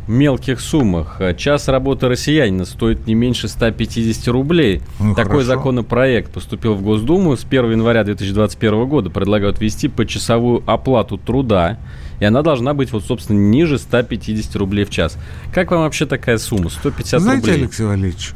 мелких 0.09 0.59
суммах. 0.59 1.21
Час 1.37 1.67
работы 1.67 2.07
россиянина 2.07 2.65
стоит 2.65 3.05
не 3.07 3.13
меньше 3.13 3.47
150 3.47 4.27
рублей. 4.29 4.81
Ну, 4.99 5.13
Такой 5.13 5.43
хорошо. 5.43 5.45
законопроект 5.45 6.31
поступил 6.33 6.73
в 6.73 6.81
Госдуму. 6.81 7.37
С 7.37 7.45
1 7.45 7.71
января 7.71 8.03
2021 8.03 8.87
года 8.87 9.09
предлагают 9.09 9.61
ввести 9.61 9.87
почасовую 9.87 10.63
оплату 10.65 11.17
труда. 11.17 11.77
И 12.19 12.25
она 12.25 12.41
должна 12.41 12.73
быть, 12.73 12.91
вот, 12.91 13.05
собственно, 13.05 13.37
ниже 13.37 13.77
150 13.77 14.55
рублей 14.55 14.83
в 14.83 14.89
час. 14.89 15.17
Как 15.53 15.71
вам 15.71 15.81
вообще 15.81 16.05
такая 16.05 16.37
сумма? 16.37 16.69
150 16.69 17.21
Знаете, 17.21 17.47
рублей? 17.47 17.63
Алексей 17.63 17.85
Валерьевич, 17.85 18.31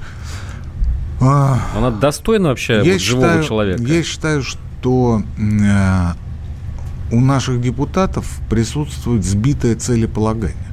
а, 1.19 1.59
она 1.75 1.89
достойна 1.89 2.49
вообще 2.49 2.81
я 2.83 2.93
вот, 2.93 3.01
живого 3.01 3.27
считаю, 3.27 3.43
человека? 3.43 3.83
Я 3.83 4.03
считаю, 4.03 4.43
что 4.43 5.23
э, 5.37 7.13
у 7.13 7.19
наших 7.19 7.61
депутатов 7.61 8.27
присутствует 8.49 9.25
сбитое 9.25 9.75
целеполагание. 9.75 10.72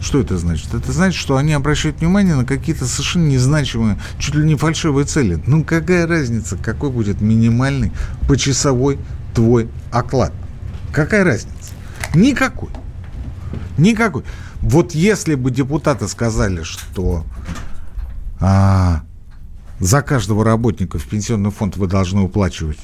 Что 0.00 0.20
это 0.20 0.38
значит? 0.38 0.72
Это 0.74 0.92
значит, 0.92 1.20
что 1.20 1.36
они 1.36 1.52
обращают 1.52 1.98
внимание 2.00 2.34
на 2.36 2.44
какие-то 2.44 2.86
совершенно 2.86 3.26
незначимые, 3.26 3.98
чуть 4.18 4.34
ли 4.34 4.44
не 4.44 4.54
фальшивые 4.54 5.06
цели. 5.06 5.42
Ну, 5.46 5.64
какая 5.64 6.06
разница, 6.06 6.56
какой 6.56 6.90
будет 6.90 7.20
минимальный 7.20 7.92
почасовой 8.28 8.98
твой 9.34 9.68
оклад? 9.90 10.32
Какая 10.92 11.24
разница? 11.24 11.72
Никакой. 12.14 12.70
Никакой. 13.76 14.22
Вот 14.60 14.92
если 14.92 15.34
бы 15.34 15.50
депутаты 15.50 16.08
сказали, 16.08 16.62
что 16.62 17.24
а, 18.40 19.02
за 19.80 20.02
каждого 20.02 20.44
работника 20.44 20.98
в 20.98 21.04
пенсионный 21.06 21.50
фонд 21.50 21.76
вы 21.76 21.86
должны 21.86 22.20
уплачивать 22.20 22.78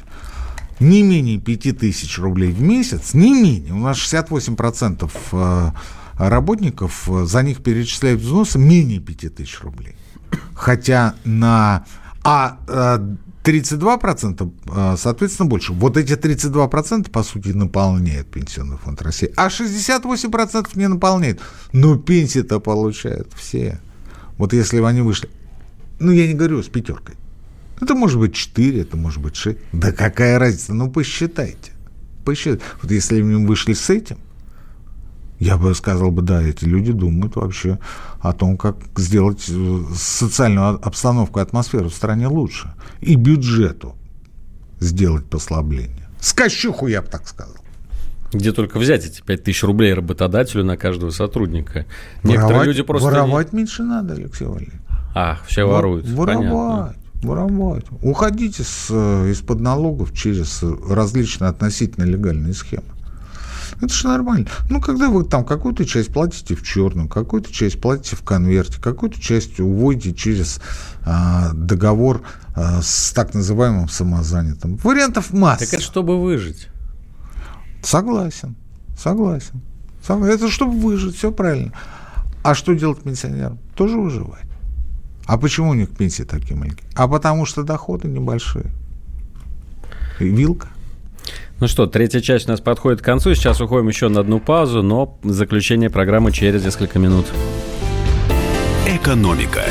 не 0.81 1.03
менее 1.03 1.38
5000 1.38 2.18
рублей 2.18 2.53
в 2.53 2.61
месяц, 2.61 3.14
не 3.14 3.33
менее, 3.33 3.72
у 3.72 3.79
нас 3.79 3.96
68% 3.96 5.72
работников, 6.18 7.09
э, 7.09 7.24
за 7.24 7.42
них 7.42 7.62
перечисляют 7.62 8.20
взносы 8.20 8.59
менее 8.59 9.00
5000 9.00 9.61
рублей. 9.62 9.96
Хотя 10.55 11.14
на... 11.24 11.85
А 12.22 12.59
32%, 13.44 14.53
э, 14.66 14.96
соответственно, 14.96 15.48
больше. 15.48 15.72
Вот 15.74 15.96
эти 15.98 16.14
32% 16.14 17.11
по 17.11 17.22
сути 17.22 17.48
наполняют 17.48 18.31
Пенсионный 18.31 18.79
фонд 18.79 19.03
России, 19.03 19.31
а 19.37 19.48
68% 19.48 20.68
не 20.74 20.88
наполняет. 20.88 21.40
Но 21.72 21.98
пенсии-то 21.98 22.59
получают 22.61 23.31
все. 23.35 23.79
Вот 24.38 24.55
если 24.55 24.81
бы 24.81 24.88
они 24.88 25.03
вышли, 25.03 25.29
ну, 26.00 26.11
я 26.11 26.27
не 26.27 26.35
говорю 26.35 26.62
с 26.62 26.68
пятеркой, 26.68 27.16
это 27.81 27.94
может 27.94 28.18
быть 28.18 28.35
4, 28.35 28.81
это 28.81 28.96
может 28.96 29.20
быть 29.20 29.37
6. 29.37 29.59
Да 29.72 29.92
какая 29.92 30.38
разница? 30.38 30.72
Ну, 30.72 30.90
посчитайте. 30.90 31.72
Посчитайте. 32.24 32.64
Вот 32.81 32.90
если 32.90 33.20
мы 33.20 33.46
вышли 33.46 33.74
с 33.74 33.90
этим, 33.90 34.16
я 35.38 35.57
бы 35.57 35.75
сказал 35.75 36.11
бы, 36.11 36.23
да, 36.23 36.42
эти 36.42 36.64
люди 36.64 36.92
думают 36.92 37.37
вообще 37.37 37.79
о 38.20 38.33
том, 38.33 38.57
как 38.57 38.77
сделать 38.97 39.44
э, 39.49 39.83
социальную 39.94 40.81
обстановку 40.87 41.40
и 41.40 41.42
атмосферу 41.42 41.88
в 41.88 41.94
стране 41.94 42.29
лучше. 42.29 42.73
И 43.01 43.16
бюджету 43.16 43.97
сделать 44.81 45.25
послабление. 45.27 46.09
Скощуху, 46.20 46.87
я 46.87 47.03
бы 47.03 47.09
так 47.09 47.27
сказал. 47.29 47.57
Где 48.33 48.53
только 48.53 48.79
взять 48.79 49.05
эти 49.05 49.23
5 49.23 49.44
тысяч 49.44 49.62
рублей 49.62 49.94
работодателю 49.94 50.64
на 50.64 50.77
каждого 50.77 51.11
сотрудника? 51.11 51.87
Воровать, 52.23 52.25
Некоторые 52.25 52.64
люди 52.64 52.83
просто... 52.83 53.09
Воровать 53.09 53.53
не... 53.53 53.59
меньше 53.59 53.83
надо, 53.83 54.14
Алексей 54.14 54.47
Валерьевич. 54.47 54.81
А, 55.14 55.38
все 55.47 55.64
воруют. 55.64 56.09
Воровать. 56.09 56.49
Понятно. 56.49 56.94
Воровать. 57.23 57.85
Уходите 58.03 58.64
с, 58.64 58.88
э, 58.90 59.31
из-под 59.31 59.61
налогов 59.61 60.12
через 60.12 60.62
различные 60.62 61.49
относительно 61.49 62.05
легальные 62.05 62.55
схемы. 62.55 62.93
Это 63.85 63.92
же 63.92 64.09
нормально. 64.09 64.49
Ну, 64.70 64.81
когда 64.81 65.09
вы 65.11 65.25
там 65.25 65.44
какую-то 65.44 65.85
часть 65.85 66.12
платите 66.12 66.55
в 66.55 66.62
черном, 66.62 67.09
какую-то 67.09 67.53
часть 67.53 67.81
платите 67.81 68.16
в 68.16 68.23
конверте, 68.23 68.81
какую-то 68.81 69.20
часть 69.20 69.61
уводите 69.61 70.14
через 70.14 70.61
а, 71.05 71.53
договор 71.53 72.23
а, 72.54 72.81
с 72.81 73.13
так 73.13 73.35
называемым 73.35 73.88
самозанятым. 73.88 74.77
Вариантов 74.77 75.33
масса. 75.33 75.65
Так 75.65 75.75
это 75.75 75.83
чтобы 75.83 76.21
выжить. 76.23 76.69
Согласен. 77.83 78.56
Согласен. 78.98 79.61
Согласен. 80.02 80.35
Это 80.35 80.50
чтобы 80.50 80.79
выжить, 80.79 81.17
все 81.17 81.31
правильно. 81.31 81.73
А 82.42 82.54
что 82.54 82.75
делать 82.75 83.02
пенсионерам? 83.02 83.58
Тоже 83.75 83.98
выживать. 83.98 84.44
А 85.27 85.37
почему 85.37 85.71
у 85.71 85.75
них 85.75 85.90
пенсии 85.90 86.23
такие 86.23 86.56
маленькие? 86.56 86.88
А 86.94 87.08
потому 87.08 87.44
что 87.44 87.63
доходы 87.63 88.08
небольшие. 88.08 88.71
Вилка. 90.19 90.69
Ну 91.65 91.69
что, 91.69 91.87
третья 91.87 92.21
часть 92.21 92.46
у 92.46 92.50
нас 92.50 92.60
подходит 92.60 93.00
к 93.00 93.04
концу. 93.06 93.35
Сейчас 93.35 93.58
уходим 93.58 93.88
еще 93.88 94.08
на 94.08 94.21
одну 94.21 94.38
паузу, 94.38 94.83
но 94.83 95.17
заключение 95.23 95.88
программы 95.88 96.31
через 96.31 96.62
несколько 96.62 96.98
минут. 96.98 97.25
Экономика. 98.87 99.62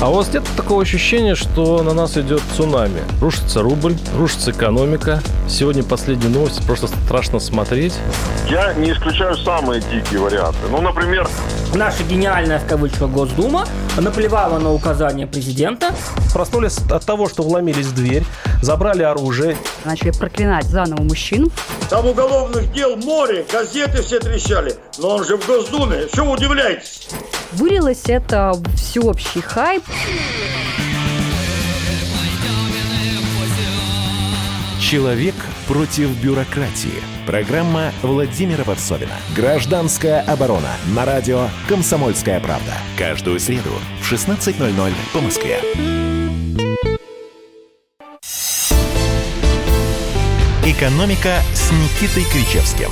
А 0.00 0.10
у 0.10 0.14
вас 0.14 0.34
нет 0.34 0.42
такого 0.56 0.82
ощущения, 0.82 1.36
что 1.36 1.84
на 1.84 1.94
нас 1.94 2.16
идет 2.16 2.42
цунами? 2.56 3.00
Рушится 3.20 3.62
рубль, 3.62 3.94
рушится 4.18 4.50
экономика. 4.50 5.22
Сегодня 5.48 5.84
последние 5.84 6.30
новости, 6.30 6.60
просто 6.66 6.88
страшно 6.88 7.38
смотреть. 7.38 7.94
Я 8.50 8.74
не 8.74 8.90
исключаю 8.90 9.36
самые 9.36 9.82
дикие 9.82 10.18
варианты. 10.18 10.58
Ну, 10.68 10.80
например... 10.80 11.28
Наша 11.74 12.02
гениальная, 12.04 12.58
в 12.58 12.66
кавычках, 12.66 13.10
Госдума 13.10 13.66
наплевала 13.98 14.58
на 14.58 14.72
указания 14.72 15.26
президента. 15.26 15.94
Проснулись 16.32 16.78
от 16.90 17.04
того, 17.04 17.28
что 17.28 17.42
вломились 17.42 17.86
в 17.86 17.94
дверь, 17.94 18.24
забрали 18.62 19.02
оружие. 19.02 19.56
Начали 19.84 20.10
проклинать 20.10 20.64
заново 20.66 21.02
мужчин. 21.02 21.50
Там 21.90 22.06
уголовных 22.06 22.72
дел 22.72 22.96
море, 22.96 23.44
газеты 23.52 24.02
все 24.02 24.20
трещали. 24.20 24.74
Но 24.98 25.16
он 25.16 25.24
же 25.24 25.36
в 25.36 25.46
Госдуме, 25.46 26.08
что 26.12 26.24
вы 26.24 26.32
удивляетесь? 26.32 27.08
Вылилось 27.52 28.04
это 28.06 28.54
всеобщий 28.76 29.40
хайп. 29.40 29.84
Человек 34.80 35.34
против 35.66 36.10
бюрократии. 36.22 37.02
Программа 37.26 37.92
Владимира 38.02 38.64
Варсовина. 38.64 39.14
Гражданская 39.34 40.20
оборона. 40.22 40.70
На 40.94 41.04
радио 41.04 41.48
«Комсомольская 41.68 42.40
правда». 42.40 42.72
Каждую 42.96 43.40
среду 43.40 43.70
в 44.00 44.12
16.00 44.12 44.92
по 45.12 45.20
Москве. 45.20 45.60
«Экономика» 50.64 51.38
с 51.54 51.70
Никитой 51.72 52.24
Кричевским. 52.24 52.90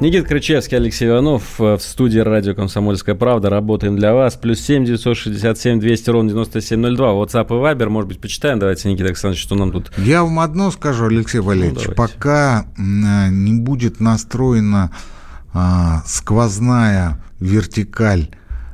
Никита 0.00 0.28
Крычевский, 0.28 0.76
Алексей 0.76 1.08
Иванов 1.08 1.58
в 1.58 1.78
студии 1.80 2.20
радио 2.20 2.54
«Комсомольская 2.54 3.16
правда». 3.16 3.50
Работаем 3.50 3.96
для 3.96 4.14
вас. 4.14 4.36
Плюс 4.36 4.60
семь 4.60 4.84
девятьсот 4.84 5.16
шестьдесят 5.16 5.58
семь 5.58 5.80
двести 5.80 6.08
ровно 6.08 6.30
девяносто 6.30 6.60
семь 6.60 6.78
ноль 6.78 6.96
два. 6.96 7.14
WhatsApp 7.14 7.46
и 7.46 7.54
Viber. 7.54 7.88
Может 7.88 8.06
быть, 8.06 8.20
почитаем. 8.20 8.60
Давайте, 8.60 8.88
Никита 8.88 9.06
Александрович, 9.06 9.42
что 9.42 9.56
нам 9.56 9.72
тут... 9.72 9.90
Я 9.98 10.22
вам 10.22 10.38
одно 10.38 10.70
скажу, 10.70 11.06
Алексей 11.06 11.40
Валерьевич. 11.40 11.88
Ну, 11.88 11.94
пока 11.94 12.66
не 12.76 13.60
будет 13.60 13.98
настроена 13.98 14.92
а, 15.52 16.04
сквозная 16.06 17.20
вертикаль 17.40 18.28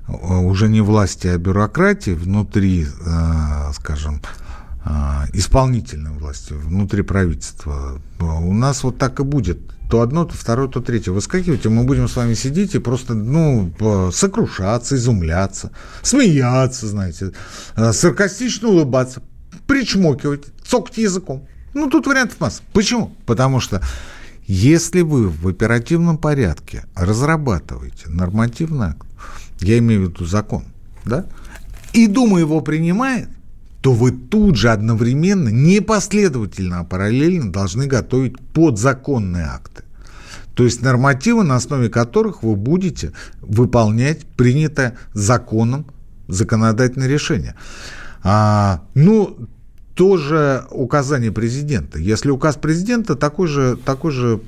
уже 0.06 0.68
не 0.68 0.82
власти, 0.82 1.28
а 1.28 1.38
бюрократии 1.38 2.10
внутри, 2.10 2.86
а, 3.06 3.72
скажем, 3.72 4.20
а, 4.22 4.43
исполнительной 5.32 6.12
власти, 6.12 6.52
внутри 6.52 7.02
правительства, 7.02 8.00
у 8.20 8.52
нас 8.52 8.82
вот 8.82 8.98
так 8.98 9.20
и 9.20 9.22
будет 9.22 9.58
то 9.90 10.00
одно, 10.00 10.24
то 10.24 10.34
второе, 10.34 10.68
то 10.68 10.80
третье. 10.80 11.12
Выскакивайте, 11.12 11.68
мы 11.68 11.84
будем 11.84 12.08
с 12.08 12.16
вами 12.16 12.34
сидеть 12.34 12.74
и 12.74 12.78
просто, 12.78 13.14
ну, 13.14 13.72
сокрушаться, 14.12 14.96
изумляться, 14.96 15.70
смеяться, 16.02 16.86
знаете, 16.86 17.32
э, 17.76 17.92
саркастично 17.92 18.68
улыбаться, 18.68 19.22
причмокивать, 19.66 20.46
цокать 20.66 20.98
языком. 20.98 21.46
Ну, 21.74 21.88
тут 21.88 22.06
вариантов 22.06 22.40
масса. 22.40 22.62
Почему? 22.72 23.14
Потому 23.26 23.60
что 23.60 23.82
если 24.46 25.02
вы 25.02 25.28
в 25.28 25.48
оперативном 25.48 26.18
порядке 26.18 26.84
разрабатываете 26.94 28.08
нормативный 28.08 28.88
акт, 28.88 29.06
я 29.60 29.78
имею 29.78 30.06
в 30.06 30.10
виду 30.10 30.24
закон, 30.24 30.64
да, 31.04 31.26
и 31.92 32.06
Дума 32.06 32.40
его 32.40 32.60
принимает, 32.60 33.28
то 33.84 33.92
вы 33.92 34.12
тут 34.12 34.56
же 34.56 34.70
одновременно, 34.70 35.50
непоследовательно, 35.50 36.78
а 36.78 36.84
параллельно 36.84 37.52
должны 37.52 37.86
готовить 37.86 38.40
подзаконные 38.54 39.44
акты. 39.44 39.82
То 40.54 40.64
есть 40.64 40.80
нормативы, 40.80 41.44
на 41.44 41.56
основе 41.56 41.90
которых 41.90 42.42
вы 42.42 42.56
будете 42.56 43.12
выполнять 43.42 44.24
принятое 44.24 44.96
законом 45.12 45.84
законодательное 46.28 47.08
решение. 47.08 47.56
А, 48.22 48.84
ну, 48.94 49.36
тоже 49.94 50.64
указание 50.70 51.30
президента. 51.30 51.98
Если 51.98 52.30
указ 52.30 52.56
президента, 52.56 53.16
такой 53.16 53.48
же, 53.48 53.76
такой 53.76 54.12
же 54.12 54.40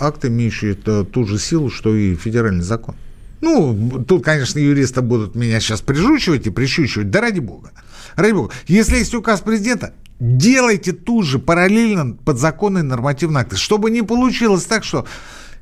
акт, 0.00 0.26
имеющий 0.26 0.74
ту 0.74 1.24
же 1.24 1.38
силу, 1.38 1.70
что 1.70 1.94
и 1.94 2.14
федеральный 2.14 2.62
закон. 2.62 2.94
Ну, 3.40 4.04
тут, 4.06 4.22
конечно, 4.22 4.58
юристы 4.58 5.00
будут 5.00 5.34
меня 5.34 5.60
сейчас 5.60 5.80
прижучивать 5.80 6.46
и 6.46 6.50
прищучивать, 6.50 7.10
да 7.10 7.22
ради 7.22 7.40
бога. 7.40 7.72
Ради. 8.16 8.34
Если 8.66 8.96
есть 8.96 9.14
указ 9.14 9.40
президента, 9.40 9.94
делайте 10.20 10.92
тут 10.92 11.26
же 11.26 11.38
параллельно 11.38 12.16
подзаконные 12.24 12.82
нормативные 12.82 13.42
акты, 13.42 13.56
чтобы 13.56 13.90
не 13.90 14.02
получилось 14.02 14.64
так, 14.64 14.84
что 14.84 15.06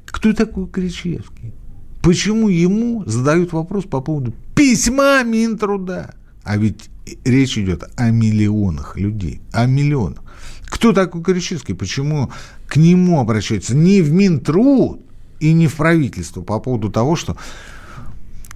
кто 0.06 0.32
такой 0.32 0.68
Кричевский? 0.68 1.54
Почему 2.02 2.48
ему 2.48 3.04
задают 3.06 3.52
вопрос 3.52 3.84
по 3.84 4.00
поводу 4.00 4.34
письма 4.54 5.22
Минтруда? 5.22 6.14
А 6.42 6.56
ведь 6.56 6.90
речь 7.24 7.58
идет 7.58 7.84
о 7.96 8.10
миллионах 8.10 8.96
людей, 8.96 9.40
о 9.52 9.66
миллионах. 9.66 10.22
Кто 10.66 10.92
такой 10.92 11.22
Кричевский? 11.22 11.74
Почему 11.74 12.30
к 12.66 12.76
нему 12.76 13.20
обращаются 13.20 13.76
не 13.76 14.02
в 14.02 14.12
Минтруд 14.12 15.00
и 15.40 15.52
не 15.52 15.66
в 15.66 15.76
правительство 15.76 16.42
по 16.42 16.60
поводу 16.60 16.90
того, 16.90 17.16
что 17.16 17.36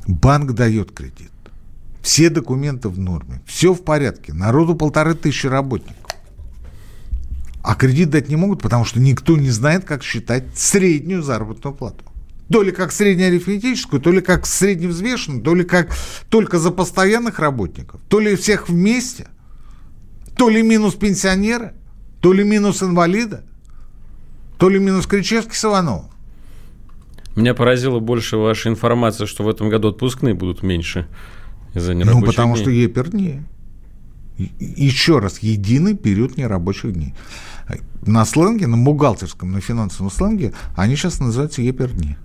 банк 0.06 0.52
дает 0.52 0.92
кредит, 0.92 1.30
все 2.04 2.28
документы 2.28 2.90
в 2.90 2.98
норме, 2.98 3.40
все 3.46 3.72
в 3.72 3.82
порядке, 3.82 4.34
народу 4.34 4.74
полторы 4.76 5.14
тысячи 5.14 5.46
работников. 5.46 5.96
А 7.62 7.74
кредит 7.74 8.10
дать 8.10 8.28
не 8.28 8.36
могут, 8.36 8.60
потому 8.60 8.84
что 8.84 9.00
никто 9.00 9.38
не 9.38 9.48
знает, 9.48 9.86
как 9.86 10.04
считать 10.04 10.44
среднюю 10.54 11.22
заработную 11.22 11.74
плату. 11.74 12.04
То 12.52 12.62
ли 12.62 12.72
как 12.72 12.92
среднеарифметическую, 12.92 14.02
то 14.02 14.12
ли 14.12 14.20
как 14.20 14.44
средневзвешенную, 14.44 15.42
то 15.42 15.54
ли 15.54 15.64
как 15.64 15.96
только 16.28 16.58
за 16.58 16.70
постоянных 16.70 17.38
работников, 17.38 18.02
то 18.08 18.20
ли 18.20 18.36
всех 18.36 18.68
вместе, 18.68 19.28
то 20.36 20.50
ли 20.50 20.62
минус 20.62 20.94
пенсионеры, 20.94 21.72
то 22.20 22.34
ли 22.34 22.44
минус 22.44 22.82
инвалида, 22.82 23.46
то 24.58 24.68
ли 24.68 24.78
минус 24.78 25.06
Кричевский 25.06 25.54
с. 25.54 25.64
Меня 27.34 27.54
поразила 27.54 27.98
больше 27.98 28.36
ваша 28.36 28.68
информация, 28.68 29.26
что 29.26 29.42
в 29.42 29.48
этом 29.48 29.70
году 29.70 29.88
отпускные 29.88 30.34
будут 30.34 30.62
меньше 30.62 31.08
из-за 31.74 31.94
нерабочих 31.94 32.20
Ну, 32.20 32.26
потому 32.26 32.54
дней. 32.54 32.62
что 32.62 32.70
ЕПР 32.70 33.10
дней. 33.10 33.40
Еще 34.58 35.18
раз, 35.18 35.38
единый 35.38 35.96
период 35.96 36.36
нерабочих 36.36 36.92
дней. 36.92 37.14
На 38.06 38.24
сленге, 38.24 38.66
на 38.66 38.76
бухгалтерском, 38.76 39.52
на 39.52 39.60
финансовом 39.60 40.10
сленге, 40.10 40.52
они 40.76 40.96
сейчас 40.96 41.20
называются 41.20 41.62
ЕПР 41.62 41.90
дни. 41.92 42.16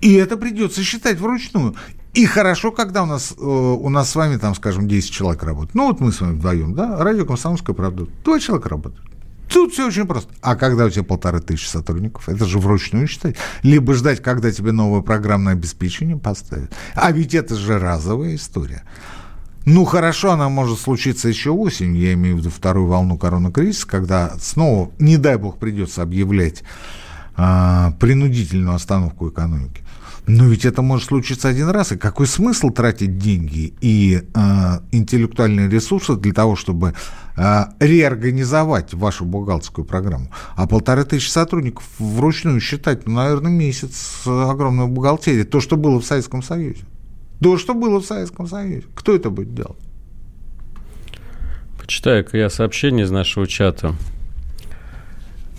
И 0.00 0.12
это 0.12 0.36
придется 0.36 0.82
считать 0.82 1.18
вручную. 1.18 1.74
И 2.14 2.24
хорошо, 2.24 2.72
когда 2.72 3.02
у 3.02 3.06
нас, 3.06 3.34
э, 3.36 3.42
у 3.42 3.88
нас 3.88 4.10
с 4.10 4.14
вами, 4.16 4.36
там, 4.36 4.54
скажем, 4.54 4.86
10 4.88 5.10
человек 5.10 5.42
работают. 5.42 5.74
Ну, 5.74 5.88
вот 5.88 6.00
мы 6.00 6.12
с 6.12 6.20
вами 6.20 6.36
вдвоем, 6.36 6.74
да, 6.74 6.96
радио 7.02 7.24
«Комсомольская 7.24 7.74
правда». 7.74 8.06
Два 8.24 8.38
человека 8.40 8.68
работают. 8.68 9.07
Тут 9.48 9.72
все 9.72 9.86
очень 9.86 10.06
просто. 10.06 10.32
А 10.42 10.56
когда 10.56 10.86
у 10.86 10.90
тебя 10.90 11.04
полторы 11.04 11.40
тысячи 11.40 11.66
сотрудников, 11.66 12.28
это 12.28 12.44
же 12.44 12.58
вручную 12.58 13.06
считать. 13.06 13.36
Либо 13.62 13.94
ждать, 13.94 14.22
когда 14.22 14.52
тебе 14.52 14.72
новое 14.72 15.00
программное 15.00 15.54
обеспечение 15.54 16.16
поставят. 16.16 16.72
А 16.94 17.10
ведь 17.12 17.34
это 17.34 17.54
же 17.56 17.78
разовая 17.78 18.34
история. 18.34 18.84
Ну, 19.64 19.84
хорошо, 19.84 20.32
она 20.32 20.48
может 20.48 20.78
случиться 20.78 21.28
еще 21.28 21.50
осенью, 21.50 22.00
я 22.00 22.14
имею 22.14 22.36
в 22.36 22.38
виду 22.38 22.50
вторую 22.50 22.86
волну 22.86 23.18
коронакризиса, 23.18 23.86
когда 23.86 24.32
снова, 24.40 24.90
не 24.98 25.18
дай 25.18 25.36
бог, 25.36 25.58
придется 25.58 26.00
объявлять 26.00 26.62
а, 27.36 27.92
принудительную 28.00 28.74
остановку 28.74 29.28
экономики. 29.28 29.82
Но 30.28 30.44
ведь 30.44 30.66
это 30.66 30.82
может 30.82 31.06
случиться 31.06 31.48
один 31.48 31.70
раз. 31.70 31.92
И 31.92 31.96
какой 31.96 32.26
смысл 32.26 32.68
тратить 32.68 33.18
деньги 33.18 33.72
и 33.80 34.22
э, 34.34 34.40
интеллектуальные 34.92 35.70
ресурсы 35.70 36.16
для 36.16 36.34
того, 36.34 36.54
чтобы 36.54 36.92
э, 37.36 37.64
реорганизовать 37.80 38.92
вашу 38.92 39.24
бухгалтерскую 39.24 39.86
программу? 39.86 40.30
А 40.54 40.66
полторы 40.66 41.04
тысячи 41.04 41.30
сотрудников 41.30 41.84
вручную 41.98 42.60
считать, 42.60 43.06
ну, 43.06 43.14
наверное, 43.14 43.50
месяц 43.50 44.20
огромной 44.26 44.86
бухгалтерии. 44.86 45.44
То, 45.44 45.60
что 45.60 45.76
было 45.76 45.98
в 45.98 46.04
Советском 46.04 46.42
Союзе. 46.42 46.84
То, 47.40 47.56
что 47.56 47.72
было 47.72 47.98
в 47.98 48.04
Советском 48.04 48.46
Союзе. 48.46 48.84
Кто 48.94 49.14
это 49.14 49.30
будет 49.30 49.54
делать? 49.54 49.78
Почитаю-ка 51.80 52.36
я 52.36 52.50
сообщение 52.50 53.06
из 53.06 53.10
нашего 53.10 53.46
чата. 53.46 53.94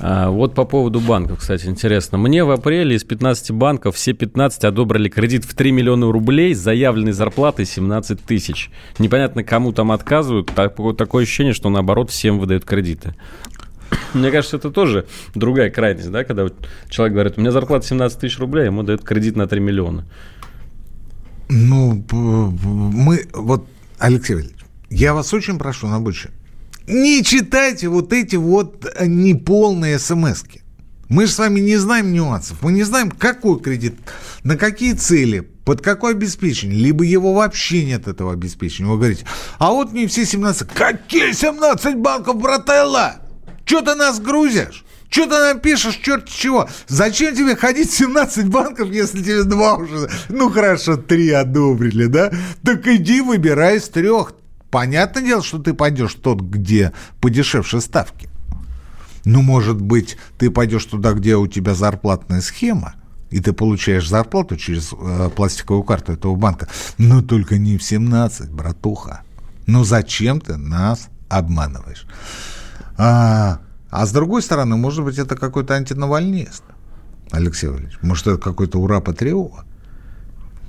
А, 0.02 0.30
вот 0.30 0.56
по 0.56 0.64
поводу 0.64 1.00
банков, 1.02 1.40
кстати, 1.40 1.66
интересно. 1.66 2.18
Мне 2.18 2.46
в 2.46 2.52
апреле 2.52 2.96
из 2.96 3.04
15 3.04 3.52
банков 3.52 3.96
все 3.96 4.14
15 4.14 4.64
одобрили 4.64 5.10
кредит 5.10 5.44
в 5.44 5.54
3 5.54 5.72
миллиона 5.72 6.12
рублей 6.12 6.56
с 6.56 6.60
заявленной 6.60 7.12
зарплатой 7.12 7.66
17 7.66 8.24
тысяч. 8.24 8.72
Непонятно, 8.98 9.44
кому 9.44 9.74
там 9.74 9.92
отказывают. 9.92 10.52
Такое 10.98 11.24
ощущение, 11.24 11.54
что 11.54 11.70
наоборот 11.70 12.10
всем 12.12 12.40
выдают 12.40 12.64
кредиты. 12.64 13.16
Мне 14.14 14.32
кажется, 14.32 14.58
это 14.58 14.72
тоже 14.72 15.06
другая 15.36 15.70
крайность, 15.70 16.12
да, 16.12 16.24
когда 16.24 16.48
человек 16.90 17.14
говорит, 17.14 17.34
у 17.38 17.42
меня 17.42 17.52
зарплата 17.52 17.88
17 17.88 18.20
тысяч 18.20 18.40
рублей, 18.40 18.66
ему 18.66 18.84
дают 18.84 19.04
кредит 19.04 19.36
на 19.36 19.48
3 19.48 19.60
миллиона. 19.60 20.06
Ну, 21.50 22.06
мы, 22.12 23.28
вот, 23.34 23.68
Алексей 23.98 24.36
Валерьевич, 24.36 24.64
я 24.92 25.14
вас 25.14 25.34
очень 25.34 25.58
прошу 25.58 25.88
на 25.88 26.00
будущее. 26.00 26.32
Не 26.90 27.24
читайте 27.24 27.88
вот 27.88 28.12
эти 28.14 28.36
вот 28.36 28.84
неполные 29.00 30.00
смс-ки. 30.00 30.64
Мы 31.08 31.28
же 31.28 31.32
с 31.32 31.38
вами 31.38 31.60
не 31.60 31.78
знаем 31.78 32.12
нюансов. 32.12 32.58
Мы 32.64 32.72
не 32.72 32.82
знаем, 32.82 33.12
какой 33.12 33.60
кредит, 33.60 33.96
на 34.44 34.58
какие 34.58 34.94
цели, 34.94 35.42
под 35.66 35.82
какое 35.82 36.14
обеспечение. 36.14 36.80
Либо 36.80 37.04
его 37.04 37.36
вообще 37.36 37.86
нет, 37.86 38.08
этого 38.08 38.34
обеспечения. 38.34 38.90
Вы 38.90 38.98
говорите, 38.98 39.26
а 39.60 39.72
вот 39.72 39.92
мне 39.92 40.08
все 40.08 40.26
17. 40.26 40.70
Какие 40.70 41.34
17 41.34 41.96
банков, 41.98 42.38
брателла? 42.38 43.18
Че 43.66 43.82
ты 43.82 43.94
нас 43.94 44.20
грузишь? 44.20 44.84
Что 45.12 45.26
ты 45.26 45.32
нам 45.32 45.60
пишешь, 45.60 45.96
черт 45.96 46.28
чего? 46.28 46.68
Зачем 46.88 47.36
тебе 47.36 47.56
ходить 47.56 47.92
в 47.92 47.98
17 47.98 48.48
банков, 48.48 48.90
если 48.90 49.22
тебе 49.22 49.44
два 49.44 49.76
уже, 49.76 50.10
ну 50.30 50.50
хорошо, 50.50 50.98
три 50.98 51.30
одобрили, 51.30 52.06
да? 52.06 52.32
Так 52.64 52.88
иди 52.88 53.22
выбирай 53.22 53.78
из 53.78 53.90
трех. 53.90 54.34
Понятное 54.72 55.24
дело, 55.24 55.42
что 55.42 55.60
ты 55.60 55.74
пойдешь 55.74 56.14
тот, 56.14 56.42
где 56.42 56.94
подешевше 57.22 57.82
ставки. 57.82 58.30
Ну, 59.26 59.42
может 59.42 59.82
быть, 59.82 60.18
ты 60.38 60.50
пойдешь 60.50 60.86
туда, 60.86 61.14
где 61.14 61.36
у 61.36 61.48
тебя 61.48 61.74
зарплатная 61.76 62.42
схема, 62.42 62.96
и 63.30 63.40
ты 63.40 63.54
получаешь 63.54 64.08
зарплату 64.08 64.56
через 64.58 64.94
э, 64.94 65.30
пластиковую 65.36 65.84
карту 65.84 66.14
этого 66.14 66.36
банка. 66.36 66.68
Но 66.98 67.22
только 67.22 67.58
не 67.58 67.78
в 67.78 67.84
17, 67.84 68.50
братуха. 68.52 69.22
Ну, 69.66 69.84
зачем 69.84 70.40
ты 70.40 70.58
нас 70.58 71.10
обманываешь? 71.30 72.06
А, 72.98 73.60
а 73.90 74.06
с 74.06 74.12
другой 74.12 74.42
стороны, 74.42 74.78
может 74.78 75.04
быть, 75.04 75.18
это 75.18 75.36
какой-то 75.36 75.76
антинавальнист, 75.76 76.64
Алексей 77.32 77.68
Валерьевич. 77.68 78.00
Может, 78.02 78.28
это 78.28 78.38
какой-то 78.38 78.80
ура-патриот. 78.80 79.66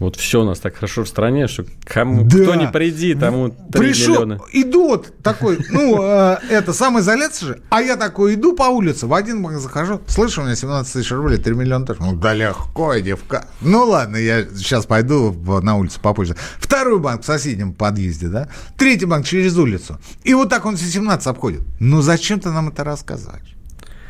Вот 0.01 0.17
все 0.17 0.41
у 0.41 0.45
нас 0.45 0.59
так 0.59 0.77
хорошо 0.77 1.05
в 1.05 1.09
стране, 1.09 1.47
что 1.47 1.67
кому, 1.85 2.25
да. 2.25 2.43
кто 2.43 2.55
не 2.55 2.67
приди, 2.67 3.15
тому 3.15 3.51
3 3.51 3.57
Пришел, 3.71 4.15
миллиона. 4.15 4.41
идут 4.51 5.13
такой, 5.23 5.59
ну, 5.69 6.03
э, 6.03 6.39
это 6.49 6.73
самоизоляция 6.73 7.49
же, 7.49 7.61
а 7.69 7.83
я 7.83 7.97
такой 7.97 8.35
иду 8.35 8.57
по 8.57 8.63
улице, 8.63 9.07
в 9.07 9.13
один 9.13 9.43
банк 9.43 9.59
захожу, 9.59 10.01
слышу, 10.07 10.41
у 10.41 10.45
меня 10.45 10.57
17 10.57 10.91
тысяч 10.91 11.11
рублей, 11.11 11.37
3 11.37 11.55
миллиона 11.55 11.85
тоже. 11.85 12.01
Ну, 12.01 12.17
да 12.17 12.33
легко, 12.33 12.95
девка. 12.97 13.45
Ну, 13.61 13.85
ладно, 13.85 14.17
я 14.17 14.45
сейчас 14.45 14.87
пойду 14.87 15.33
на 15.63 15.77
улицу 15.77 16.01
попозже. 16.01 16.35
Второй 16.59 16.99
банк 16.99 17.23
в 17.23 17.27
соседнем 17.27 17.75
подъезде, 17.75 18.29
да? 18.29 18.49
Третий 18.79 19.05
банк 19.05 19.27
через 19.27 19.59
улицу. 19.59 20.01
И 20.25 20.33
вот 20.33 20.49
так 20.49 20.65
он 20.65 20.77
все 20.77 20.87
17 20.87 21.27
обходит. 21.27 21.61
Ну, 21.79 22.01
зачем 22.01 22.41
ты 22.41 22.51
нам 22.51 22.71
это 22.71 22.85
рассказываешь? 22.85 23.55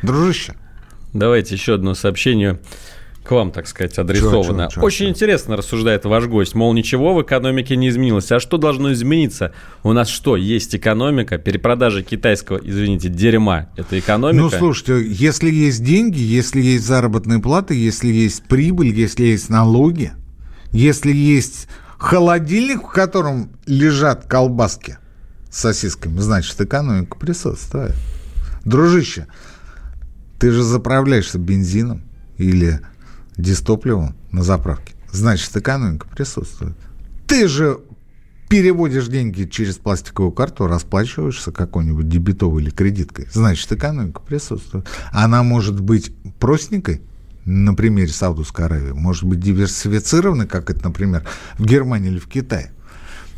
Дружище. 0.03 0.55
Давайте 1.11 1.55
еще 1.55 1.75
одно 1.75 1.95
сообщение 1.95 2.61
к 3.23 3.31
вам, 3.31 3.51
так 3.51 3.67
сказать, 3.67 3.97
адресовано. 3.99 4.63
Чё, 4.63 4.69
чё, 4.69 4.75
чё, 4.75 4.81
Очень 4.81 5.09
интересно 5.09 5.55
рассуждает 5.55 6.05
ваш 6.05 6.25
гость. 6.25 6.55
Мол, 6.55 6.73
ничего 6.73 7.13
в 7.13 7.21
экономике 7.21 7.75
не 7.75 7.89
изменилось. 7.89 8.31
А 8.31 8.39
что 8.39 8.57
должно 8.57 8.91
измениться? 8.93 9.53
У 9.83 9.93
нас 9.93 10.09
что, 10.09 10.35
есть 10.35 10.75
экономика? 10.75 11.37
Перепродажа 11.37 12.01
китайского, 12.01 12.59
извините, 12.63 13.09
дерьма. 13.09 13.69
Это 13.77 13.99
экономика? 13.99 14.41
Ну, 14.41 14.49
слушайте, 14.49 15.05
если 15.07 15.51
есть 15.51 15.83
деньги, 15.83 16.19
если 16.19 16.61
есть 16.61 16.85
заработные 16.85 17.39
платы, 17.39 17.75
если 17.75 18.07
есть 18.07 18.43
прибыль, 18.43 18.93
если 18.93 19.25
есть 19.25 19.49
налоги, 19.49 20.13
если 20.71 21.13
есть 21.13 21.67
холодильник, 21.99 22.81
в 22.83 22.91
котором 22.91 23.51
лежат 23.67 24.25
колбаски 24.25 24.97
с 25.51 25.59
сосисками, 25.59 26.17
значит, 26.19 26.59
экономика 26.59 27.17
присутствует. 27.17 27.93
Дружище, 28.65 29.27
ты 30.39 30.51
же 30.51 30.63
заправляешься 30.63 31.37
бензином 31.37 32.03
или 32.37 32.79
дистопливом 33.41 34.15
на 34.31 34.43
заправке, 34.43 34.93
значит, 35.11 35.55
экономика 35.55 36.07
присутствует. 36.07 36.75
Ты 37.27 37.47
же 37.47 37.79
переводишь 38.49 39.07
деньги 39.07 39.45
через 39.45 39.75
пластиковую 39.75 40.31
карту, 40.31 40.67
расплачиваешься 40.67 41.51
какой-нибудь 41.51 42.09
дебетовой 42.09 42.63
или 42.63 42.69
кредиткой, 42.69 43.27
значит, 43.31 43.71
экономика 43.71 44.21
присутствует. 44.21 44.85
Она 45.11 45.43
может 45.43 45.79
быть 45.79 46.13
простенькой, 46.39 47.01
на 47.45 47.73
примере 47.73 48.09
Саудовской 48.09 48.65
Аравии, 48.65 48.91
может 48.91 49.23
быть 49.23 49.39
диверсифицированной, 49.39 50.47
как 50.47 50.69
это, 50.69 50.83
например, 50.83 51.25
в 51.57 51.65
Германии 51.65 52.09
или 52.09 52.19
в 52.19 52.27
Китае. 52.27 52.71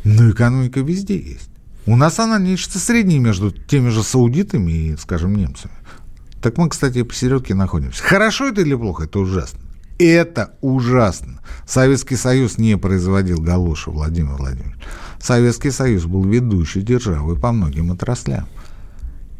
Но 0.04 0.30
экономика 0.30 0.80
везде 0.80 1.18
есть. 1.18 1.48
У 1.86 1.96
нас 1.96 2.18
она 2.18 2.38
нечто 2.38 2.78
среднее 2.78 3.18
между 3.18 3.50
теми 3.50 3.88
же 3.88 4.02
саудитами 4.02 4.72
и, 4.72 4.96
скажем, 4.96 5.34
немцами. 5.34 5.74
Так 6.42 6.58
мы, 6.58 6.68
кстати, 6.68 7.02
посередке 7.02 7.54
находимся. 7.54 8.02
Хорошо 8.02 8.48
это 8.48 8.60
или 8.60 8.74
плохо? 8.74 9.04
Это 9.04 9.18
ужасно. 9.18 9.60
Это 9.98 10.54
ужасно. 10.60 11.40
Советский 11.66 12.16
Союз 12.16 12.58
не 12.58 12.76
производил 12.76 13.40
галоши, 13.40 13.90
Владимир 13.90 14.34
Владимирович. 14.34 14.82
Советский 15.20 15.70
Союз 15.70 16.04
был 16.04 16.24
ведущей 16.24 16.82
державой 16.82 17.38
по 17.38 17.52
многим 17.52 17.92
отраслям. 17.92 18.46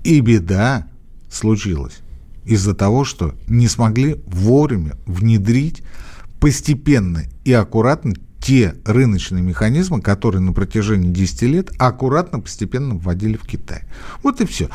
И 0.04 0.20
беда 0.20 0.86
случилась 1.30 2.00
из-за 2.44 2.74
того, 2.74 3.04
что 3.04 3.34
не 3.48 3.68
смогли 3.68 4.22
вовремя 4.26 4.96
внедрить 5.06 5.82
постепенно 6.40 7.22
и 7.44 7.52
аккуратно 7.52 8.14
те 8.40 8.74
рыночные 8.84 9.42
механизмы, 9.42 10.02
которые 10.02 10.42
на 10.42 10.52
протяжении 10.52 11.10
10 11.10 11.42
лет 11.42 11.70
аккуратно, 11.78 12.40
постепенно 12.40 12.94
вводили 12.94 13.38
в 13.38 13.46
Китай. 13.46 13.84
Вот 14.22 14.42
и 14.42 14.46
все. 14.46 14.68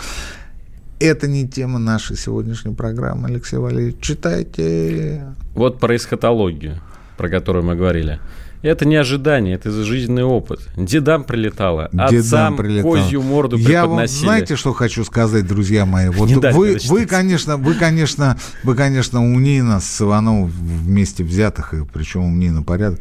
Это 0.99 1.27
не 1.27 1.47
тема 1.47 1.79
нашей 1.79 2.17
сегодняшней 2.17 2.75
программы, 2.75 3.29
Алексей 3.29 3.57
Валерьевич. 3.57 3.95
Читайте. 4.01 5.33
Вот 5.55 5.79
про 5.79 5.95
эсхатологию, 5.95 6.81
про 7.17 7.29
которую 7.29 7.63
мы 7.63 7.75
говорили. 7.75 8.19
Это 8.61 8.85
не 8.85 8.97
ожидание, 8.97 9.55
это 9.55 9.71
жизненный 9.71 10.25
опыт. 10.25 10.59
Дедам 10.75 11.23
прилетало, 11.23 11.87
Дедам 11.93 12.17
отцам 12.17 12.57
прилетало. 12.57 12.91
козью 12.91 13.21
морду 13.21 13.55
Я 13.55 13.85
вам 13.85 14.05
знаете, 14.05 14.57
что 14.57 14.73
хочу 14.73 15.05
сказать, 15.05 15.47
друзья 15.47 15.85
мои? 15.85 16.09
Вот 16.19 16.29
вы, 16.29 16.77
вы, 16.87 17.05
конечно, 17.05 17.55
вы, 17.55 17.75
конечно, 17.75 18.37
вы, 18.63 18.75
конечно, 18.75 19.23
умнее 19.23 19.63
нас 19.63 19.85
с 19.85 20.01
Ивановым 20.01 20.47
вместе 20.47 21.23
взятых, 21.23 21.73
и 21.73 21.85
причем 21.85 22.25
умнее 22.25 22.51
на 22.51 22.63
порядок. 22.63 22.99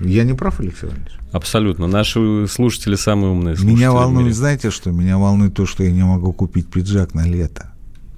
Я 0.00 0.24
не 0.24 0.34
прав, 0.34 0.60
Алексей 0.60 0.86
Валерьевич? 0.86 1.17
Абсолютно. 1.32 1.86
Наши 1.86 2.46
слушатели 2.48 2.94
самые 2.94 3.32
умные 3.32 3.56
слушатели. 3.56 3.76
Меня 3.76 3.92
волнует, 3.92 4.34
знаете 4.34 4.70
что? 4.70 4.90
Меня 4.90 5.18
волнует 5.18 5.54
то, 5.54 5.66
что 5.66 5.84
я 5.84 5.90
не 5.90 6.02
могу 6.02 6.32
купить 6.32 6.68
пиджак 6.68 7.14
на 7.14 7.26
лето. 7.26 7.72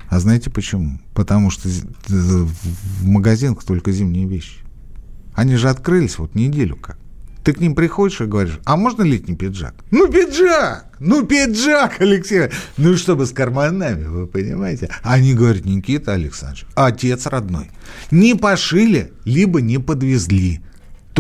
А 0.09 0.21
знаете 0.21 0.51
почему? 0.51 1.01
Потому 1.15 1.51
что 1.51 1.69
в 2.09 3.05
магазинах 3.05 3.63
только 3.65 3.93
зимние 3.93 4.27
вещи. 4.27 4.59
Они 5.35 5.57
же 5.57 5.69
открылись 5.69 6.19
вот 6.19 6.35
неделю 6.35 6.77
как. 6.77 6.99
Ты 7.45 7.55
к 7.55 7.61
ним 7.61 7.75
приходишь 7.75 8.21
и 8.21 8.27
говоришь, 8.27 8.59
а 8.65 8.77
можно 8.77 9.03
летний 9.03 9.35
пиджак? 9.35 9.75
Ну, 9.91 10.09
пиджак! 10.09 10.95
Ну, 11.01 11.25
пиджак, 11.25 12.01
Алексей! 12.01 12.51
Ну, 12.77 12.97
чтобы 12.97 13.25
с 13.25 13.31
карманами, 13.31 14.05
вы 14.05 14.27
понимаете? 14.27 14.91
Они 15.03 15.33
говорят, 15.33 15.65
Никита 15.65 16.13
Александрович, 16.13 16.67
отец 16.75 17.25
родной, 17.27 17.71
не 18.11 18.35
пошили, 18.35 19.13
либо 19.25 19.63
не 19.63 19.79
подвезли 19.79 20.61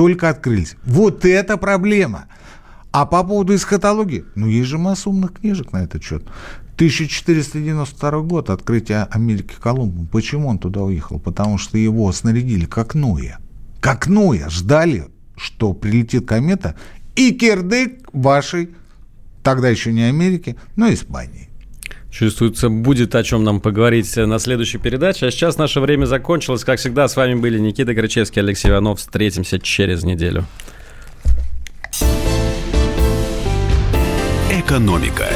только 0.01 0.31
открылись. 0.31 0.77
Вот 0.87 1.27
это 1.27 1.59
проблема. 1.59 2.25
А 2.91 3.05
по 3.05 3.23
поводу 3.23 3.55
эсхатологии, 3.55 4.25
ну, 4.35 4.47
есть 4.47 4.67
же 4.67 4.79
масса 4.79 5.11
умных 5.11 5.35
книжек 5.35 5.73
на 5.73 5.85
этот 5.85 6.03
счет. 6.03 6.23
1492 6.77 8.21
год, 8.21 8.49
открытие 8.49 9.03
Америки 9.11 9.53
Колумбом. 9.61 10.07
Почему 10.07 10.49
он 10.49 10.59
туда 10.59 10.81
уехал? 10.81 11.19
Потому 11.19 11.59
что 11.59 11.77
его 11.77 12.11
снарядили 12.13 12.65
как 12.65 12.95
Ноя. 12.95 13.41
Как 13.81 14.07
Ноя. 14.07 14.49
Ждали, 14.49 15.09
что 15.37 15.75
прилетит 15.75 16.27
комета 16.27 16.77
и 17.15 17.33
кирдык 17.33 18.09
вашей, 18.15 18.71
тогда 19.43 19.69
еще 19.69 19.93
не 19.93 20.05
Америки, 20.05 20.57
но 20.77 20.91
Испании. 20.91 21.50
Чувствуется, 22.11 22.69
будет 22.69 23.15
о 23.15 23.23
чем 23.23 23.45
нам 23.45 23.61
поговорить 23.61 24.15
на 24.17 24.39
следующей 24.39 24.79
передаче. 24.79 25.27
А 25.27 25.31
сейчас 25.31 25.59
наше 25.59 25.81
время 25.81 26.07
закончилось. 26.07 26.65
Как 26.65 26.79
всегда, 26.79 27.07
с 27.07 27.17
вами 27.17 27.35
были 27.35 27.59
Никита 27.59 27.95
Крычевский, 27.95 28.43
Алексей 28.43 28.71
Иванов. 28.71 28.99
Встретимся 28.99 29.59
через 29.59 30.03
неделю. 30.03 30.45
Экономика. 34.51 35.29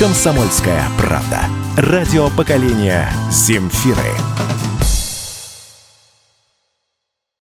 «Комсомольская 0.00 0.82
правда». 0.96 1.42
Радио 1.76 2.30
поколения 2.30 3.12
«Земфиры». 3.30 4.49